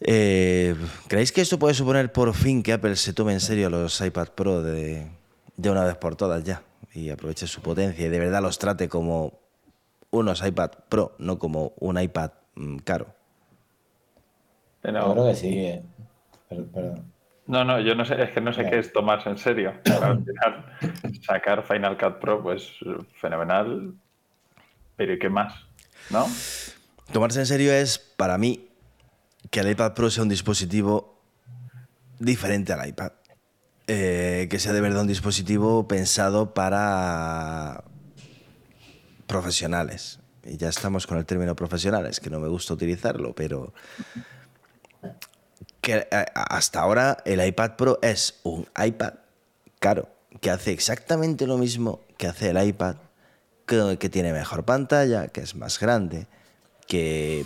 Eh, 0.00 0.76
¿Creéis 1.08 1.32
que 1.32 1.40
esto 1.40 1.58
puede 1.58 1.74
suponer 1.74 2.12
por 2.12 2.32
fin 2.34 2.62
que 2.62 2.72
Apple 2.72 2.96
se 2.96 3.12
tome 3.12 3.32
en 3.32 3.40
serio 3.40 3.68
los 3.68 4.00
iPad 4.00 4.28
Pro 4.28 4.62
de, 4.62 5.06
una 5.56 5.84
vez 5.84 5.96
por 5.96 6.14
todas 6.14 6.44
ya 6.44 6.62
y 6.94 7.10
aproveche 7.10 7.46
su 7.46 7.60
potencia 7.60 8.06
y 8.06 8.08
de 8.08 8.18
verdad 8.18 8.40
los 8.40 8.58
trate 8.58 8.88
como 8.88 9.40
unos 10.10 10.46
iPad 10.46 10.70
Pro, 10.88 11.14
no 11.18 11.38
como 11.38 11.72
un 11.78 12.00
iPad 12.00 12.30
mm, 12.54 12.76
caro? 12.78 13.06
Yo 14.84 15.12
creo 15.12 15.26
que 15.26 15.34
sí. 15.34 15.58
Eh. 15.58 15.82
No, 17.46 17.64
no, 17.64 17.80
yo 17.80 17.94
no 17.94 18.04
sé, 18.04 18.22
es 18.22 18.30
que 18.30 18.40
no 18.40 18.52
sé 18.52 18.68
qué 18.68 18.78
es 18.78 18.92
tomarse 18.92 19.28
en 19.28 19.38
serio. 19.38 19.72
Al 20.02 20.24
final, 20.24 20.64
sacar 21.22 21.62
Final 21.62 21.96
Cut 21.98 22.20
Pro, 22.20 22.42
pues 22.42 22.78
fenomenal, 23.14 23.94
pero 24.98 25.14
¿y 25.14 25.18
qué 25.18 25.30
más? 25.30 25.54
¿No? 26.10 26.26
Tomarse 27.12 27.38
en 27.38 27.46
serio 27.46 27.72
es, 27.72 27.98
para 27.98 28.36
mí, 28.36 28.68
que 29.50 29.60
el 29.60 29.70
iPad 29.70 29.94
Pro 29.94 30.10
sea 30.10 30.24
un 30.24 30.28
dispositivo 30.28 31.22
diferente 32.18 32.72
al 32.72 32.86
iPad. 32.86 33.12
Eh, 33.86 34.48
que 34.50 34.58
sea 34.58 34.74
de 34.74 34.82
verdad 34.82 35.02
un 35.02 35.06
dispositivo 35.06 35.88
pensado 35.88 36.52
para 36.52 37.84
profesionales. 39.26 40.18
Y 40.44 40.56
ya 40.56 40.68
estamos 40.68 41.06
con 41.06 41.16
el 41.16 41.24
término 41.24 41.54
profesionales, 41.54 42.18
que 42.18 42.28
no 42.28 42.40
me 42.40 42.48
gusta 42.48 42.74
utilizarlo, 42.74 43.34
pero 43.34 43.72
que 45.80 46.08
eh, 46.10 46.26
hasta 46.34 46.80
ahora 46.80 47.18
el 47.24 47.46
iPad 47.46 47.76
Pro 47.76 47.98
es 48.02 48.40
un 48.42 48.66
iPad 48.84 49.14
caro, 49.78 50.08
que 50.40 50.50
hace 50.50 50.72
exactamente 50.72 51.46
lo 51.46 51.56
mismo 51.56 52.04
que 52.16 52.26
hace 52.26 52.50
el 52.50 52.62
iPad 52.62 52.96
que, 53.68 54.08
tiene 54.08 54.32
mejor 54.32 54.64
pantalla, 54.64 55.28
que 55.28 55.42
es 55.42 55.54
más 55.54 55.78
grande, 55.78 56.26
que 56.86 57.44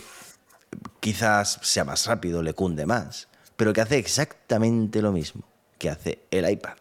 quizás 1.00 1.58
sea 1.62 1.84
más 1.84 2.06
rápido, 2.06 2.42
le 2.42 2.54
cunde 2.54 2.86
más, 2.86 3.28
pero 3.56 3.72
que 3.72 3.82
hace 3.82 3.98
exactamente 3.98 5.02
lo 5.02 5.12
mismo 5.12 5.42
que 5.78 5.90
hace 5.90 6.20
el 6.30 6.48
iPad. 6.48 6.74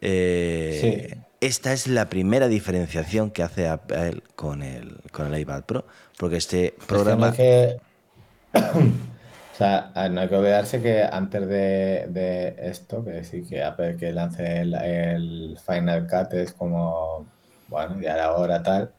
Eh, 0.00 1.18
esta 1.40 1.72
es 1.72 1.88
la 1.88 2.08
primera 2.08 2.46
diferenciación 2.46 3.32
que 3.32 3.42
hace 3.42 3.68
Apple 3.68 4.22
con 4.36 4.62
el, 4.62 5.00
con 5.10 5.32
el 5.32 5.40
iPad 5.40 5.64
Pro, 5.64 5.84
porque 6.16 6.36
este 6.36 6.74
programa... 6.86 7.32
que... 7.32 7.80
o 8.54 9.56
sea, 9.56 9.90
no 10.10 10.20
hay 10.20 10.28
que 10.28 10.36
olvidarse 10.36 10.80
que 10.80 11.02
antes 11.02 11.48
de, 11.48 12.54
esto, 12.58 13.04
que 13.04 13.24
sí, 13.24 13.42
que 13.42 13.62
Apple 13.62 13.96
que 13.96 14.12
lance 14.12 14.60
el, 14.60 15.58
Final 15.66 16.06
Cut 16.06 16.32
es 16.34 16.52
como, 16.52 17.26
bueno, 17.72 18.00
ya 18.00 18.14
era 18.14 18.32
hora 18.32 18.62
tal, 18.62 18.92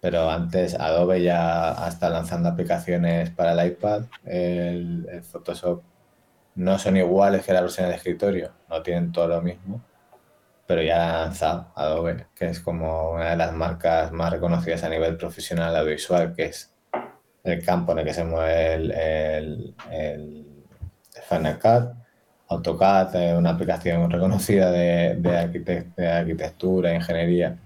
pero 0.00 0.30
antes 0.30 0.74
Adobe 0.74 1.22
ya 1.22 1.74
está 1.88 2.10
lanzando 2.10 2.48
aplicaciones 2.50 3.30
para 3.30 3.52
el 3.52 3.72
iPad, 3.72 4.02
el 4.24 5.22
Photoshop 5.22 5.82
no 6.56 6.78
son 6.78 6.96
iguales 6.96 7.44
que 7.44 7.52
la 7.52 7.62
versión 7.62 7.88
de 7.88 7.94
escritorio, 7.96 8.52
no 8.68 8.82
tienen 8.82 9.12
todo 9.12 9.28
lo 9.28 9.42
mismo, 9.42 9.82
pero 10.66 10.82
ya 10.82 11.22
ha 11.22 11.24
lanzado 11.24 11.72
Adobe, 11.74 12.26
que 12.34 12.46
es 12.46 12.60
como 12.60 13.12
una 13.12 13.30
de 13.30 13.36
las 13.36 13.52
marcas 13.52 14.12
más 14.12 14.30
reconocidas 14.30 14.84
a 14.84 14.88
nivel 14.88 15.16
profesional 15.16 15.74
audiovisual, 15.76 16.34
que 16.34 16.46
es 16.46 16.72
el 17.44 17.64
campo 17.64 17.92
en 17.92 18.00
el 18.00 18.04
que 18.04 18.14
se 18.14 18.24
mueve 18.24 18.74
el, 18.74 19.74
Final 21.28 21.58
Cut. 21.58 22.00
AutoCAD 22.48 23.38
una 23.38 23.50
aplicación 23.50 24.10
reconocida 24.10 24.72
de, 24.72 25.14
de, 25.16 26.08
arquitectura 26.08 26.90
e 26.90 26.96
ingeniería. 26.96 27.56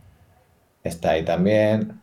Está 0.84 1.12
ahí 1.12 1.24
también. 1.24 2.00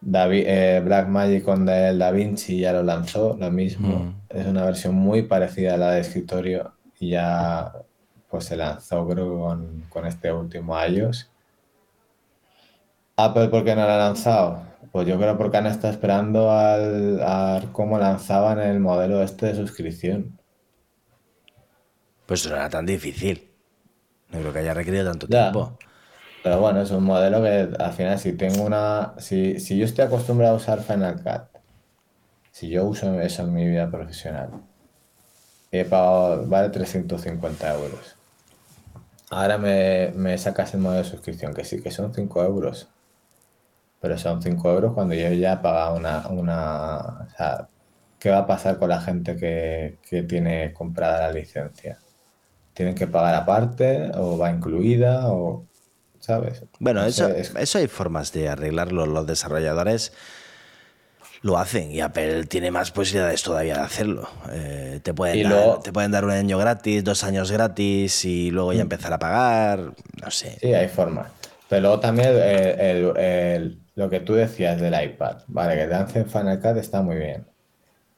David, 0.00 0.44
eh, 0.46 0.80
Blackmagic 0.84 1.44
con 1.44 1.68
el 1.68 1.98
DaVinci 1.98 2.60
ya 2.60 2.72
lo 2.72 2.82
lanzó, 2.82 3.36
lo 3.40 3.50
mismo. 3.50 3.98
Mm. 3.98 4.14
Es 4.28 4.46
una 4.46 4.64
versión 4.64 4.94
muy 4.94 5.22
parecida 5.22 5.74
a 5.74 5.78
la 5.78 5.90
de 5.92 6.00
escritorio 6.00 6.74
y 7.00 7.10
ya 7.10 7.72
pues 8.28 8.44
se 8.44 8.56
lanzó 8.56 9.08
creo 9.08 9.38
con, 9.40 9.84
con 9.88 10.06
este 10.06 10.30
último 10.30 10.76
iOS. 10.84 11.30
Apple, 13.16 13.48
¿por 13.48 13.64
qué 13.64 13.74
no 13.74 13.86
la 13.86 13.94
ha 13.94 13.98
lanzado? 13.98 14.62
Pues 14.92 15.08
yo 15.08 15.18
creo 15.18 15.36
porque 15.38 15.56
han 15.56 15.66
estado 15.66 15.92
esperando 15.92 16.50
al, 16.50 17.20
a 17.22 17.62
cómo 17.72 17.98
lanzaban 17.98 18.60
el 18.60 18.78
modelo 18.78 19.22
este 19.22 19.46
de 19.46 19.54
suscripción. 19.54 20.38
Pues 22.26 22.46
no 22.46 22.56
era 22.56 22.68
tan 22.68 22.84
difícil. 22.84 23.50
No 24.30 24.40
creo 24.40 24.52
que 24.52 24.58
haya 24.58 24.74
requerido 24.74 25.04
tanto 25.04 25.26
tiempo. 25.26 25.78
Pero 26.46 26.60
bueno, 26.60 26.80
es 26.80 26.92
un 26.92 27.02
modelo 27.02 27.42
que 27.42 27.68
al 27.76 27.92
final 27.92 28.20
si 28.20 28.34
tengo 28.34 28.62
una... 28.62 29.14
Si, 29.18 29.58
yo 29.76 29.84
estoy 29.84 30.04
acostumbrado 30.04 30.54
a 30.54 30.56
usar 30.58 30.80
Final 30.80 31.16
Cut, 31.16 31.60
si 32.52 32.68
yo 32.68 32.84
uso 32.84 33.20
eso 33.20 33.42
en 33.42 33.52
mi 33.52 33.66
vida 33.66 33.90
profesional, 33.90 34.50
he 35.72 35.84
pagado, 35.84 36.46
vale 36.46 36.68
350 36.68 37.74
euros. 37.74 38.16
Ahora 39.28 39.58
me, 39.58 40.12
me 40.14 40.38
sacas 40.38 40.72
el 40.74 40.78
modelo 40.82 41.02
de 41.02 41.10
suscripción, 41.10 41.52
que 41.52 41.64
sí, 41.64 41.82
que 41.82 41.90
son 41.90 42.14
5 42.14 42.44
euros. 42.44 42.90
Pero 44.00 44.16
son 44.16 44.40
5 44.40 44.70
euros 44.70 44.94
cuando 44.94 45.16
yo 45.16 45.28
ya 45.32 45.54
he 45.54 45.56
pagado 45.56 45.96
una, 45.96 46.28
una... 46.28 47.26
O 47.26 47.30
sea, 47.36 47.68
¿qué 48.20 48.30
va 48.30 48.38
a 48.38 48.46
pasar 48.46 48.78
con 48.78 48.90
la 48.90 49.00
gente 49.00 49.34
que, 49.34 49.98
que 50.08 50.22
tiene 50.22 50.72
comprada 50.72 51.22
la 51.22 51.32
licencia? 51.32 51.98
¿Tienen 52.72 52.94
que 52.94 53.08
pagar 53.08 53.34
aparte 53.34 54.12
o 54.14 54.38
va 54.38 54.52
incluida 54.52 55.32
o 55.32 55.66
sabes? 56.26 56.64
Bueno, 56.80 57.04
eso, 57.04 57.28
eso 57.28 57.78
hay 57.78 57.86
formas 57.86 58.32
de 58.32 58.48
arreglarlo. 58.48 59.06
Los 59.06 59.26
desarrolladores 59.26 60.12
lo 61.42 61.58
hacen 61.58 61.92
y 61.92 62.00
Apple 62.00 62.44
tiene 62.46 62.70
más 62.70 62.90
posibilidades 62.90 63.42
todavía 63.42 63.76
de 63.76 63.80
hacerlo. 63.80 64.28
Eh, 64.52 65.00
te, 65.02 65.14
pueden 65.14 65.48
dar, 65.48 65.80
te 65.80 65.92
pueden 65.92 66.10
dar 66.10 66.24
un 66.24 66.32
año 66.32 66.58
gratis, 66.58 67.04
dos 67.04 67.22
años 67.24 67.52
gratis 67.52 68.24
y 68.24 68.50
luego 68.50 68.72
ya 68.72 68.80
mm. 68.80 68.82
empezar 68.82 69.12
a 69.12 69.18
pagar, 69.18 69.92
no 70.22 70.30
sé. 70.30 70.58
Sí, 70.60 70.74
hay 70.74 70.88
formas. 70.88 71.30
Pero 71.68 71.82
luego 71.82 72.00
también 72.00 72.30
el, 72.30 73.78
lo 73.94 74.10
que 74.10 74.20
tú 74.20 74.34
decías 74.34 74.80
del 74.80 75.00
iPad, 75.00 75.38
vale, 75.46 75.74
que 75.76 76.18
en 76.18 76.28
Final 76.28 76.60
Cut 76.60 76.76
está 76.76 77.02
muy 77.02 77.16
bien. 77.16 77.46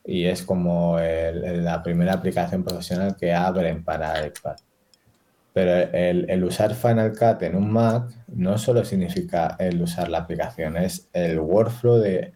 Y 0.04 0.24
es 0.24 0.42
como 0.42 0.98
la 0.98 1.82
primera 1.82 2.14
aplicación 2.14 2.64
profesional 2.64 3.14
que 3.16 3.34
abren 3.34 3.84
para 3.84 4.26
iPad. 4.26 4.56
Pero 5.52 5.72
el, 5.92 6.30
el, 6.30 6.44
usar 6.44 6.74
Final 6.74 7.12
Cut 7.12 7.42
en 7.42 7.56
un 7.56 7.72
Mac 7.72 8.10
no 8.28 8.58
solo 8.58 8.84
significa 8.84 9.56
el 9.58 9.80
usar 9.82 10.08
la 10.08 10.18
aplicación, 10.18 10.76
es 10.76 11.08
el 11.12 11.40
workflow 11.40 11.98
de 11.98 12.32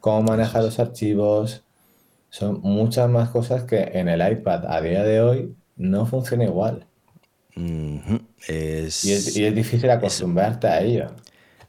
cómo 0.00 0.22
manejar 0.22 0.62
los 0.62 0.78
archivos. 0.78 1.64
Son 2.28 2.60
muchas 2.62 3.08
más 3.08 3.30
cosas 3.30 3.64
que 3.64 3.90
en 3.94 4.08
el 4.08 4.20
iPad 4.32 4.66
a 4.66 4.80
día 4.80 5.02
de 5.02 5.20
hoy 5.20 5.54
no 5.76 6.06
funciona 6.06 6.44
igual. 6.44 6.86
es, 8.46 9.04
y, 9.04 9.12
es, 9.12 9.54
difícil 9.54 9.90
acostumbrarte 9.90 10.68
a 10.68 10.80
ello. 10.80 11.06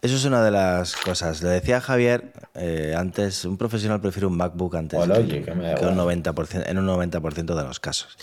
Eso 0.01 0.15
es 0.15 0.25
una 0.25 0.43
de 0.43 0.51
las 0.51 0.95
cosas. 0.95 1.43
Le 1.43 1.49
decía 1.49 1.80
Javier 1.80 2.34
eh, 2.56 2.95
antes, 2.97 3.45
un 3.45 3.58
profesional 3.58 4.01
prefiere 4.01 4.25
un 4.25 4.36
MacBook 4.36 4.75
antes 4.75 4.99
que, 4.99 5.06
un 5.06 5.97
90%, 5.97 6.63
en 6.67 6.77
un 6.77 6.88
90% 6.88 7.56
de 7.56 7.63
los 7.63 7.80
casos. 7.80 8.17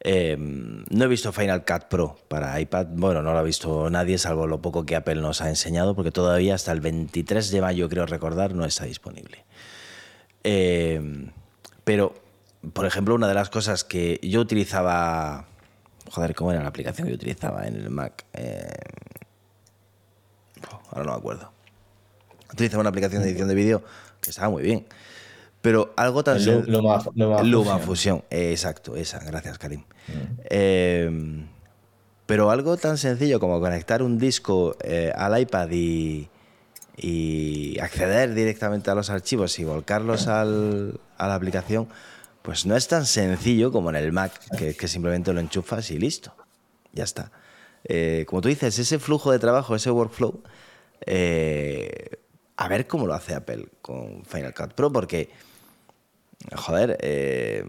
Em, 0.00 0.84
no 0.90 1.04
he 1.04 1.08
visto 1.08 1.32
Final 1.32 1.64
Cut 1.64 1.84
Pro 1.88 2.16
para 2.28 2.60
iPad. 2.60 2.86
Bueno, 2.90 3.22
no 3.22 3.32
lo 3.32 3.38
ha 3.38 3.42
visto 3.42 3.90
nadie, 3.90 4.18
salvo 4.18 4.46
lo 4.46 4.62
poco 4.62 4.86
que 4.86 4.94
Apple 4.94 5.16
nos 5.16 5.40
ha 5.40 5.48
enseñado, 5.48 5.94
porque 5.96 6.12
todavía 6.12 6.54
hasta 6.54 6.72
el 6.72 6.80
23 6.80 7.50
de 7.50 7.60
mayo, 7.60 7.88
creo 7.88 8.06
recordar, 8.06 8.54
no 8.54 8.64
está 8.64 8.84
disponible. 8.84 9.44
Em, 10.44 11.32
pero, 11.84 12.14
por 12.72 12.86
ejemplo, 12.86 13.14
una 13.14 13.28
de 13.28 13.34
las 13.34 13.50
cosas 13.50 13.84
que 13.84 14.20
yo 14.22 14.40
utilizaba. 14.40 15.46
Joder, 16.10 16.34
¿cómo 16.34 16.52
era 16.52 16.62
la 16.62 16.68
aplicación 16.68 17.06
que 17.06 17.12
yo 17.12 17.16
utilizaba 17.16 17.66
en 17.66 17.76
el 17.76 17.90
Mac? 17.90 18.24
Em, 18.32 18.68
ahora 20.90 21.04
no 21.04 21.12
me 21.12 21.18
acuerdo. 21.18 21.52
Utilizaba 22.52 22.80
una 22.80 22.90
aplicación 22.90 23.22
de 23.22 23.28
edición 23.30 23.48
de 23.48 23.54
vídeo 23.54 23.82
que 24.20 24.30
estaba 24.30 24.48
muy 24.48 24.62
bien. 24.62 24.86
Pero 25.60 25.92
algo 25.96 26.22
tan 26.22 26.38
Luma, 26.66 27.02
Luma, 27.42 27.78
Fusión. 27.78 28.24
exacto, 28.30 28.96
esa, 28.96 29.18
gracias 29.18 29.58
Karim. 29.58 29.80
Mm. 29.80 30.40
Em, 30.50 31.48
pero 32.26 32.50
algo 32.50 32.76
tan 32.76 32.98
sencillo 32.98 33.40
como 33.40 33.58
conectar 33.60 34.02
un 34.02 34.18
disco 34.18 34.76
eh, 34.82 35.12
al 35.14 35.40
iPad 35.40 35.70
y, 35.70 36.28
acceder 37.80 38.34
directamente 38.34 38.90
a 38.90 38.94
los 38.94 39.08
archivos 39.08 39.58
y 39.58 39.64
volcarlos 39.64 40.26
a 40.26 40.44
la 40.44 41.34
aplicación, 41.34 41.88
pues 42.42 42.66
no 42.66 42.76
es 42.76 42.88
tan 42.88 43.06
sencillo 43.06 43.70
como 43.70 43.90
en 43.90 43.96
el 43.96 44.12
Mac, 44.12 44.32
que, 44.56 44.88
simplemente 44.88 45.32
lo 45.32 45.40
enchufas 45.40 45.90
y 45.90 45.98
listo. 45.98 46.34
Ya 46.92 47.04
está. 47.04 47.30
Eh, 47.84 48.24
como 48.26 48.40
tú 48.40 48.48
dices, 48.48 48.78
ese 48.78 48.98
flujo 48.98 49.30
de 49.32 49.38
trabajo, 49.38 49.76
ese 49.76 49.90
workflow, 49.90 50.42
eh, 51.06 52.18
a 52.56 52.68
ver 52.68 52.86
cómo 52.86 53.06
lo 53.06 53.14
hace 53.14 53.34
Apple 53.34 53.68
con 53.80 54.24
Final 54.24 54.54
Cut 54.54 54.72
Pro, 54.72 54.90
porque 54.90 55.30
joder, 56.56 56.98
eh, 57.00 57.64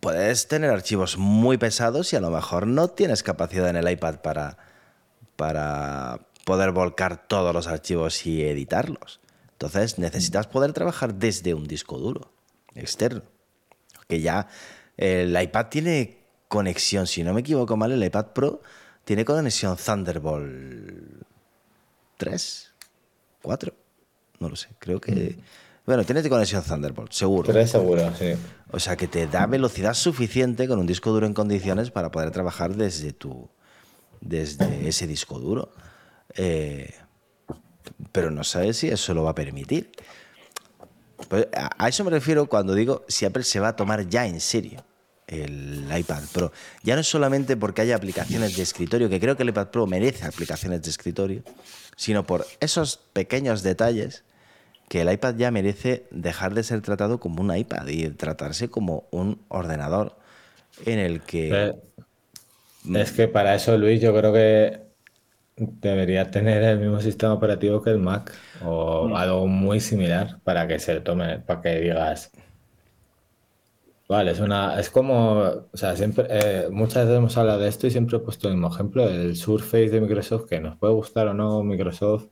puedes 0.00 0.48
tener 0.48 0.70
archivos 0.70 1.16
muy 1.16 1.58
pesados 1.58 2.12
y 2.12 2.16
a 2.16 2.20
lo 2.20 2.30
mejor 2.30 2.66
no 2.66 2.88
tienes 2.88 3.22
capacidad 3.22 3.68
en 3.68 3.76
el 3.76 3.90
iPad 3.90 4.20
para, 4.20 4.58
para 5.36 6.20
poder 6.44 6.72
volcar 6.72 7.26
todos 7.26 7.54
los 7.54 7.66
archivos 7.66 8.26
y 8.26 8.44
editarlos. 8.44 9.20
Entonces 9.52 9.98
necesitas 9.98 10.46
poder 10.46 10.72
trabajar 10.72 11.14
desde 11.14 11.54
un 11.54 11.66
disco 11.66 11.98
duro 11.98 12.32
externo. 12.74 13.22
Que 14.08 14.20
ya 14.20 14.48
el 14.96 15.40
iPad 15.40 15.66
tiene 15.66 16.18
conexión, 16.48 17.06
si 17.06 17.22
no 17.24 17.34
me 17.34 17.40
equivoco 17.40 17.76
mal, 17.76 17.90
el 17.92 18.04
iPad 18.04 18.26
Pro 18.26 18.60
tiene 19.04 19.24
conexión 19.24 19.76
Thunderbolt 19.76 21.24
3, 22.16 22.72
4, 23.42 23.74
no 24.40 24.48
lo 24.48 24.56
sé, 24.56 24.68
creo 24.78 25.00
que... 25.00 25.38
Bueno, 25.86 26.04
tienes 26.04 26.28
conexión 26.28 26.64
Thunderbolt, 26.64 27.12
seguro. 27.12 27.52
Tres 27.52 27.70
seguro, 27.70 28.12
sí. 28.18 28.32
O 28.72 28.80
sea 28.80 28.96
que 28.96 29.06
te 29.06 29.28
da 29.28 29.46
velocidad 29.46 29.94
suficiente 29.94 30.66
con 30.66 30.80
un 30.80 30.86
disco 30.86 31.12
duro 31.12 31.26
en 31.26 31.32
condiciones 31.32 31.92
para 31.92 32.10
poder 32.10 32.32
trabajar 32.32 32.74
desde 32.74 33.12
tu. 33.12 33.48
desde 34.20 34.88
ese 34.88 35.06
disco 35.06 35.38
duro. 35.38 35.70
Eh, 36.34 36.92
pero 38.10 38.32
no 38.32 38.42
sabes 38.42 38.78
si 38.78 38.88
eso 38.88 39.14
lo 39.14 39.22
va 39.22 39.30
a 39.30 39.34
permitir. 39.34 39.92
Pues 41.28 41.46
a 41.54 41.88
eso 41.88 42.04
me 42.04 42.10
refiero 42.10 42.46
cuando 42.46 42.74
digo 42.74 43.04
si 43.06 43.24
Apple 43.24 43.44
se 43.44 43.60
va 43.60 43.68
a 43.68 43.76
tomar 43.76 44.08
ya 44.08 44.26
en 44.26 44.40
serio 44.40 44.84
el 45.28 45.86
iPad 45.96 46.22
Pro. 46.32 46.52
Ya 46.82 46.94
no 46.94 47.00
es 47.00 47.08
solamente 47.08 47.56
porque 47.56 47.82
haya 47.82 47.96
aplicaciones 47.96 48.56
de 48.56 48.62
escritorio, 48.62 49.08
que 49.08 49.20
creo 49.20 49.36
que 49.36 49.44
el 49.44 49.50
iPad 49.50 49.68
Pro 49.68 49.86
merece 49.86 50.24
aplicaciones 50.24 50.82
de 50.82 50.90
escritorio, 50.90 51.42
sino 51.96 52.26
por 52.26 52.46
esos 52.60 52.98
pequeños 53.12 53.62
detalles 53.62 54.24
que 54.88 55.00
el 55.00 55.12
iPad 55.12 55.36
ya 55.36 55.50
merece 55.50 56.06
dejar 56.10 56.54
de 56.54 56.62
ser 56.62 56.80
tratado 56.80 57.18
como 57.18 57.42
un 57.42 57.54
iPad 57.54 57.86
y 57.88 58.08
tratarse 58.10 58.68
como 58.68 59.04
un 59.10 59.40
ordenador 59.48 60.16
en 60.84 60.98
el 60.98 61.20
que... 61.22 61.74
Es 62.94 63.12
que 63.12 63.26
para 63.26 63.54
eso, 63.54 63.76
Luis, 63.76 64.00
yo 64.00 64.16
creo 64.16 64.32
que 64.32 64.80
debería 65.56 66.30
tener 66.30 66.62
el 66.62 66.78
mismo 66.78 67.00
sistema 67.00 67.32
operativo 67.32 67.82
que 67.82 67.90
el 67.90 67.98
Mac 67.98 68.32
o 68.64 69.08
mm. 69.08 69.14
algo 69.14 69.46
muy 69.48 69.80
similar 69.80 70.38
para 70.44 70.68
que 70.68 70.78
se 70.78 71.00
tome, 71.00 71.40
para 71.40 71.62
que 71.62 71.80
digas, 71.80 72.30
Vale, 74.08 74.30
es 74.30 74.38
una, 74.38 74.78
es 74.78 74.88
como, 74.88 75.40
o 75.40 75.76
sea, 75.76 75.96
siempre, 75.96 76.26
eh, 76.30 76.68
muchas 76.70 77.06
veces 77.06 77.18
hemos 77.18 77.36
hablado 77.36 77.58
de 77.58 77.68
esto 77.68 77.88
y 77.88 77.90
siempre 77.90 78.16
he 78.16 78.20
puesto 78.20 78.46
el 78.46 78.54
mismo 78.54 78.72
ejemplo, 78.72 79.08
el 79.08 79.34
Surface 79.34 79.88
de 79.88 80.00
Microsoft, 80.00 80.46
que 80.48 80.60
nos 80.60 80.76
puede 80.78 80.92
gustar 80.94 81.26
o 81.26 81.34
no 81.34 81.64
Microsoft, 81.64 82.28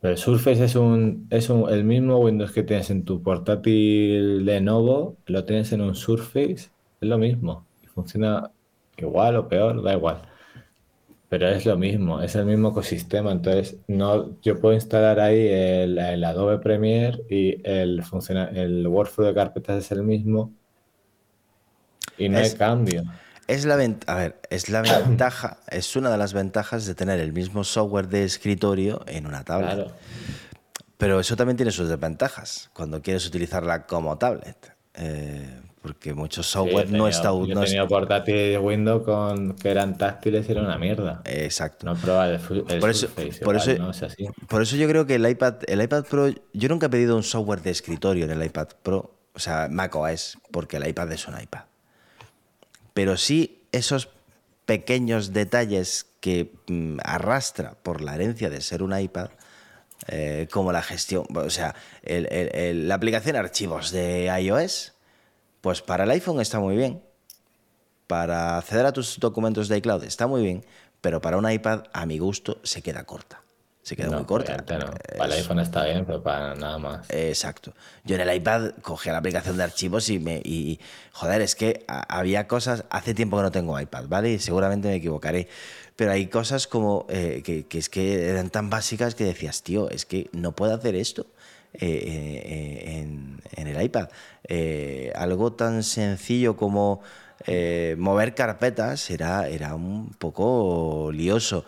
pero 0.00 0.12
el 0.12 0.18
Surface 0.18 0.64
es 0.64 0.76
un, 0.76 1.26
es 1.30 1.50
un, 1.50 1.68
el 1.68 1.84
mismo 1.84 2.18
Windows 2.18 2.52
que 2.52 2.62
tienes 2.62 2.90
en 2.90 3.04
tu 3.04 3.22
portátil 3.22 4.44
Lenovo, 4.44 5.16
lo 5.26 5.44
tienes 5.44 5.72
en 5.72 5.80
un 5.80 5.94
Surface, 5.94 6.70
es 7.00 7.08
lo 7.08 7.18
mismo, 7.18 7.66
funciona 7.94 8.50
igual 8.96 9.36
o 9.36 9.48
peor, 9.48 9.82
da 9.82 9.94
igual. 9.94 10.22
Pero 11.28 11.48
es 11.48 11.66
lo 11.66 11.76
mismo, 11.76 12.22
es 12.22 12.36
el 12.36 12.46
mismo 12.46 12.70
ecosistema. 12.70 13.32
Entonces, 13.32 13.76
no, 13.86 14.40
yo 14.40 14.58
puedo 14.60 14.74
instalar 14.74 15.20
ahí 15.20 15.46
el, 15.46 16.24
Adobe 16.24 16.58
Premiere 16.58 17.20
y 17.28 17.60
el, 17.68 18.02
funciona, 18.02 18.48
el 18.48 18.86
workflow 18.86 19.26
de 19.26 19.34
carpetas 19.34 19.84
es 19.84 19.92
el 19.92 20.04
mismo 20.04 20.52
y 22.16 22.28
no 22.28 22.38
hay 22.38 22.50
cambio. 22.52 23.04
Es 23.48 23.64
la, 23.64 23.74
a 24.06 24.14
ver, 24.14 24.40
es 24.50 24.68
la 24.68 24.82
ventaja, 24.82 25.58
es 25.70 25.96
una 25.96 26.10
de 26.10 26.18
las 26.18 26.34
ventajas 26.34 26.84
de 26.84 26.94
tener 26.94 27.18
el 27.18 27.32
mismo 27.32 27.64
software 27.64 28.08
de 28.08 28.24
escritorio 28.24 29.02
en 29.06 29.26
una 29.26 29.42
tablet. 29.42 29.90
Pero 30.98 31.18
eso 31.18 31.34
también 31.34 31.56
tiene 31.56 31.72
sus 31.72 31.88
desventajas 31.88 32.70
cuando 32.74 33.00
quieres 33.00 33.26
utilizarla 33.26 33.86
como 33.86 34.18
tablet. 34.18 34.74
Eh, 34.94 35.60
porque 35.80 36.12
muchos 36.12 36.46
software 36.46 36.90
no 36.90 37.08
está 37.08 37.28
Yo 37.28 37.46
no 37.54 37.62
tenía 37.62 37.86
portátil 37.86 38.58
Windows 38.58 39.04
con 39.04 39.54
que 39.54 39.70
eran 39.70 39.96
táctiles 39.96 40.46
y 40.48 40.52
era 40.52 40.60
una 40.60 40.76
mierda. 40.76 41.22
Exacto. 41.24 41.86
No 41.86 41.94
probaba 41.94 42.28
el, 42.28 42.40
por 42.40 42.90
eso, 42.90 43.08
por, 43.42 43.56
eso, 43.56 43.70
por 44.48 44.62
eso 44.62 44.76
yo 44.76 44.88
creo 44.88 45.06
que 45.06 45.14
el 45.14 45.26
iPad, 45.26 45.54
el 45.66 45.80
iPad 45.80 46.04
Pro, 46.04 46.28
yo 46.52 46.68
nunca 46.68 46.86
he 46.86 46.90
pedido 46.90 47.16
un 47.16 47.22
software 47.22 47.62
de 47.62 47.70
escritorio 47.70 48.26
en 48.26 48.32
el 48.32 48.44
iPad 48.44 48.68
Pro, 48.82 49.14
o 49.32 49.38
sea, 49.38 49.68
macOS, 49.70 50.36
porque 50.50 50.76
el 50.76 50.86
iPad 50.86 51.12
es 51.12 51.26
un 51.28 51.40
iPad. 51.40 51.67
Pero 52.98 53.16
sí 53.16 53.62
esos 53.70 54.08
pequeños 54.66 55.32
detalles 55.32 56.04
que 56.18 56.52
mm, 56.66 56.98
arrastra 57.04 57.76
por 57.80 58.00
la 58.00 58.16
herencia 58.16 58.50
de 58.50 58.60
ser 58.60 58.82
un 58.82 58.98
iPad, 58.98 59.30
eh, 60.08 60.48
como 60.50 60.72
la 60.72 60.82
gestión, 60.82 61.24
o 61.32 61.48
sea, 61.48 61.76
la 62.02 62.94
aplicación 62.96 63.36
archivos 63.36 63.92
de 63.92 64.24
iOS 64.42 64.94
pues 65.60 65.80
para 65.80 66.02
el 66.02 66.10
iPhone 66.10 66.40
está 66.40 66.58
muy 66.58 66.74
bien. 66.74 67.00
Para 68.08 68.58
acceder 68.58 68.86
a 68.86 68.92
tus 68.92 69.20
documentos 69.20 69.68
de 69.68 69.76
iCloud 69.76 70.02
está 70.02 70.26
muy 70.26 70.42
bien, 70.42 70.64
pero 71.00 71.20
para 71.20 71.36
un 71.36 71.48
iPad, 71.48 71.84
a 71.92 72.04
mi 72.04 72.18
gusto, 72.18 72.58
se 72.64 72.82
queda 72.82 73.04
corta. 73.04 73.44
Se 73.88 73.96
queda 73.96 74.10
muy 74.10 74.26
corta. 74.26 74.54
Para 74.66 74.92
el 75.24 75.32
iPhone 75.32 75.60
está 75.60 75.86
bien, 75.86 76.04
pero 76.04 76.22
para 76.22 76.54
nada 76.54 76.76
más. 76.76 77.06
Exacto. 77.08 77.72
Yo 78.04 78.16
en 78.16 78.20
el 78.20 78.36
iPad 78.36 78.72
cogía 78.82 79.12
la 79.12 79.18
aplicación 79.18 79.56
de 79.56 79.62
archivos 79.62 80.10
y 80.10 80.18
me. 80.18 80.42
Y, 80.44 80.78
joder, 81.12 81.40
es 81.40 81.54
que 81.54 81.86
había 81.86 82.46
cosas. 82.46 82.84
Hace 82.90 83.14
tiempo 83.14 83.38
que 83.38 83.44
no 83.44 83.50
tengo 83.50 83.80
iPad, 83.80 84.04
¿vale? 84.06 84.32
Y 84.32 84.40
seguramente 84.40 84.88
me 84.88 84.96
equivocaré. 84.96 85.48
Pero 85.96 86.12
hay 86.12 86.26
cosas 86.26 86.66
como 86.66 87.06
eh, 87.08 87.40
que, 87.42 87.66
que, 87.66 87.78
es 87.78 87.88
que 87.88 88.28
eran 88.28 88.50
tan 88.50 88.68
básicas 88.68 89.14
que 89.14 89.24
decías, 89.24 89.62
tío, 89.62 89.88
es 89.88 90.04
que 90.04 90.28
no 90.32 90.52
puedo 90.52 90.74
hacer 90.74 90.94
esto. 90.94 91.24
Eh, 91.72 91.80
eh, 91.80 93.00
en, 93.56 93.66
el 93.66 93.82
iPad. 93.82 94.10
Eh, 94.44 95.12
algo 95.14 95.54
tan 95.54 95.82
sencillo 95.82 96.56
como 96.56 97.00
mover 97.96 98.34
carpetas 98.34 99.10
era, 99.10 99.48
era 99.48 99.74
un 99.74 100.10
poco 100.10 101.10
lioso. 101.10 101.64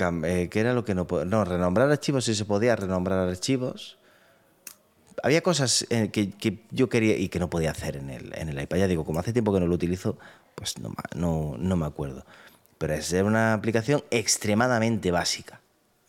¿Qué 0.00 0.60
era 0.60 0.72
lo 0.72 0.84
que 0.84 0.94
no 0.94 1.06
No, 1.24 1.44
renombrar 1.44 1.90
archivos, 1.90 2.24
si 2.24 2.34
se 2.34 2.44
podía 2.44 2.76
renombrar 2.76 3.28
archivos. 3.28 3.98
Había 5.22 5.42
cosas 5.42 5.86
que, 5.88 6.64
yo 6.70 6.88
quería 6.88 7.16
y 7.16 7.28
que 7.28 7.38
no 7.38 7.50
podía 7.50 7.70
hacer 7.72 7.96
en 7.96 8.10
el, 8.10 8.32
en 8.34 8.48
el 8.48 8.60
iPad. 8.60 8.78
Ya 8.78 8.88
digo, 8.88 9.04
como 9.04 9.20
hace 9.20 9.32
tiempo 9.32 9.52
que 9.52 9.60
no 9.60 9.66
lo 9.66 9.74
utilizo, 9.74 10.18
pues 10.54 10.78
no, 10.78 10.94
no, 11.14 11.56
no 11.58 11.76
me 11.76 11.86
acuerdo. 11.86 12.24
Pero 12.78 12.94
es 12.94 13.12
una 13.12 13.52
aplicación 13.52 14.02
extremadamente 14.10 15.10
básica. 15.10 15.60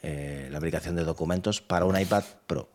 Eh, 0.04 0.48
la 0.50 0.58
aplicación 0.58 0.96
de 0.96 1.04
documentos 1.04 1.62
para 1.62 1.86
un 1.86 2.00
iPad 2.00 2.24
Pro. 2.48 2.70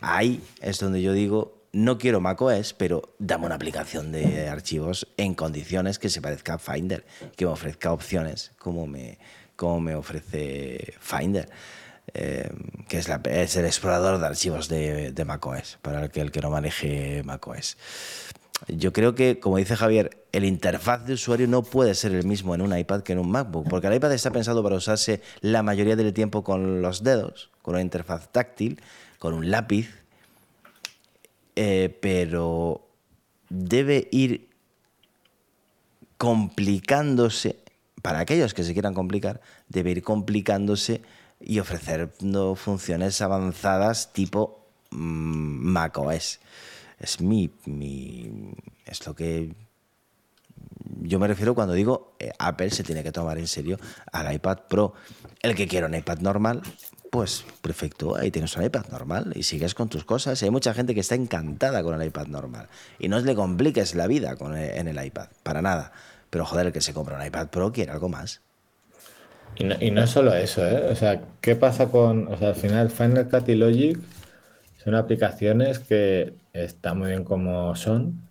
Ahí 0.00 0.42
es 0.60 0.78
donde 0.78 1.00
yo 1.00 1.12
digo, 1.12 1.64
no 1.72 1.96
quiero 1.96 2.20
macOS, 2.20 2.74
pero 2.74 3.14
dame 3.18 3.46
una 3.46 3.54
aplicación 3.54 4.12
de 4.12 4.48
archivos 4.48 5.06
en 5.16 5.34
condiciones 5.34 5.98
que 5.98 6.10
se 6.10 6.20
parezca 6.20 6.54
a 6.54 6.58
Finder, 6.58 7.06
que 7.36 7.46
me 7.46 7.52
ofrezca 7.52 7.92
opciones 7.92 8.52
como 8.58 8.86
me, 8.86 9.18
como 9.60 9.78
me 9.78 9.94
ofrece 9.94 10.94
Finder. 11.00 11.46
Eh, 12.14 12.50
que 12.88 12.98
es, 12.98 13.56
el 13.56 13.66
explorador 13.66 14.18
de 14.18 14.26
archivos 14.26 14.68
de, 14.68 15.24
macOS, 15.24 15.78
para 15.82 16.04
el 16.04 16.10
que, 16.10 16.22
el 16.22 16.32
que 16.32 16.40
no 16.40 16.50
maneje 16.50 17.22
macOS. 17.24 17.76
Yo 18.68 18.92
creo 18.92 19.14
que, 19.14 19.38
como 19.38 19.58
dice 19.58 19.76
Javier, 19.76 20.24
el 20.32 20.44
interfaz 20.44 21.04
de 21.04 21.12
usuario 21.12 21.46
no 21.46 21.62
puede 21.62 21.94
ser 21.94 22.12
el 22.12 22.24
mismo 22.24 22.54
en 22.54 22.62
un 22.62 22.76
iPad 22.76 23.02
que 23.02 23.12
en 23.12 23.18
un 23.18 23.30
MacBook, 23.30 23.68
porque 23.68 23.86
el 23.86 23.94
iPad 23.94 24.12
está 24.14 24.30
pensado 24.30 24.62
para 24.62 24.76
usarse 24.76 25.20
la 25.40 25.62
mayoría 25.62 25.94
del 25.94 26.12
tiempo 26.14 26.42
con 26.42 26.80
los 26.80 27.04
dedos, 27.04 27.50
con 27.60 27.74
una 27.74 27.82
interfaz 27.82 28.32
táctil, 28.32 28.80
con 29.18 29.34
un 29.34 29.50
lápiz, 29.50 29.90
eh, 31.54 31.96
pero 32.00 32.88
debe 33.50 34.08
ir 34.10 34.48
complicándose, 36.16 37.60
para 38.02 38.20
aquellos 38.20 38.54
que 38.54 38.64
se 38.64 38.72
quieran 38.72 38.94
complicar, 38.94 39.40
debe 39.68 39.90
ir 39.90 40.02
complicándose 40.02 41.02
y 41.40 41.58
ofreciendo 41.58 42.54
funciones 42.54 43.20
avanzadas 43.22 44.12
tipo 44.12 44.66
mm, 44.90 44.96
macOS 44.98 46.40
es 47.00 47.20
mi, 47.20 47.50
mi, 47.64 48.52
es 48.84 49.06
lo 49.06 49.14
que 49.14 49.54
yo 51.00 51.18
me 51.18 51.26
refiero 51.26 51.54
cuando 51.54 51.72
digo 51.72 52.14
eh, 52.18 52.30
Apple 52.38 52.70
se 52.70 52.84
tiene 52.84 53.02
que 53.02 53.10
tomar 53.10 53.38
en 53.38 53.48
serio 53.48 53.78
al 54.12 54.32
iPad 54.32 54.58
Pro. 54.68 54.92
El 55.42 55.54
que 55.54 55.66
quiera 55.66 55.86
un 55.86 55.94
iPad 55.94 56.18
normal, 56.18 56.62
pues 57.10 57.44
perfecto, 57.62 58.16
ahí 58.16 58.30
tienes 58.30 58.54
un 58.56 58.64
iPad 58.64 58.86
normal 58.90 59.32
y 59.34 59.42
sigues 59.44 59.74
con 59.74 59.88
tus 59.88 60.04
cosas. 60.04 60.42
Hay 60.42 60.50
mucha 60.50 60.74
gente 60.74 60.94
que 60.94 61.00
está 61.00 61.14
encantada 61.14 61.82
con 61.82 61.98
el 61.98 62.06
iPad 62.06 62.26
normal 62.26 62.68
y 62.98 63.08
no 63.08 63.18
le 63.18 63.34
compliques 63.34 63.94
la 63.94 64.06
vida 64.06 64.36
con 64.36 64.56
en 64.56 64.86
el 64.86 65.04
iPad, 65.04 65.28
para 65.42 65.62
nada. 65.62 65.92
Pero 66.30 66.46
joder, 66.46 66.68
el 66.68 66.72
que 66.72 66.80
se 66.80 66.94
compra 66.94 67.16
un 67.16 67.26
iPad 67.26 67.48
Pro 67.48 67.72
quiere 67.72 67.92
algo 67.92 68.08
más. 68.08 68.40
Y 69.56 69.64
no, 69.64 69.74
y 69.80 69.90
no 69.90 70.02
es 70.04 70.10
solo 70.10 70.34
eso, 70.34 70.66
¿eh? 70.66 70.88
O 70.90 70.94
sea, 70.94 71.22
¿qué 71.40 71.56
pasa 71.56 71.90
con, 71.90 72.28
o 72.28 72.38
sea, 72.38 72.48
al 72.48 72.54
final 72.54 72.90
Final 72.90 73.28
Cut 73.28 73.48
y 73.48 73.56
Logic 73.56 73.98
son 74.82 74.94
aplicaciones 74.94 75.80
que 75.80 76.34
están 76.52 76.98
muy 76.98 77.08
bien 77.08 77.24
como 77.24 77.74
son, 77.76 78.22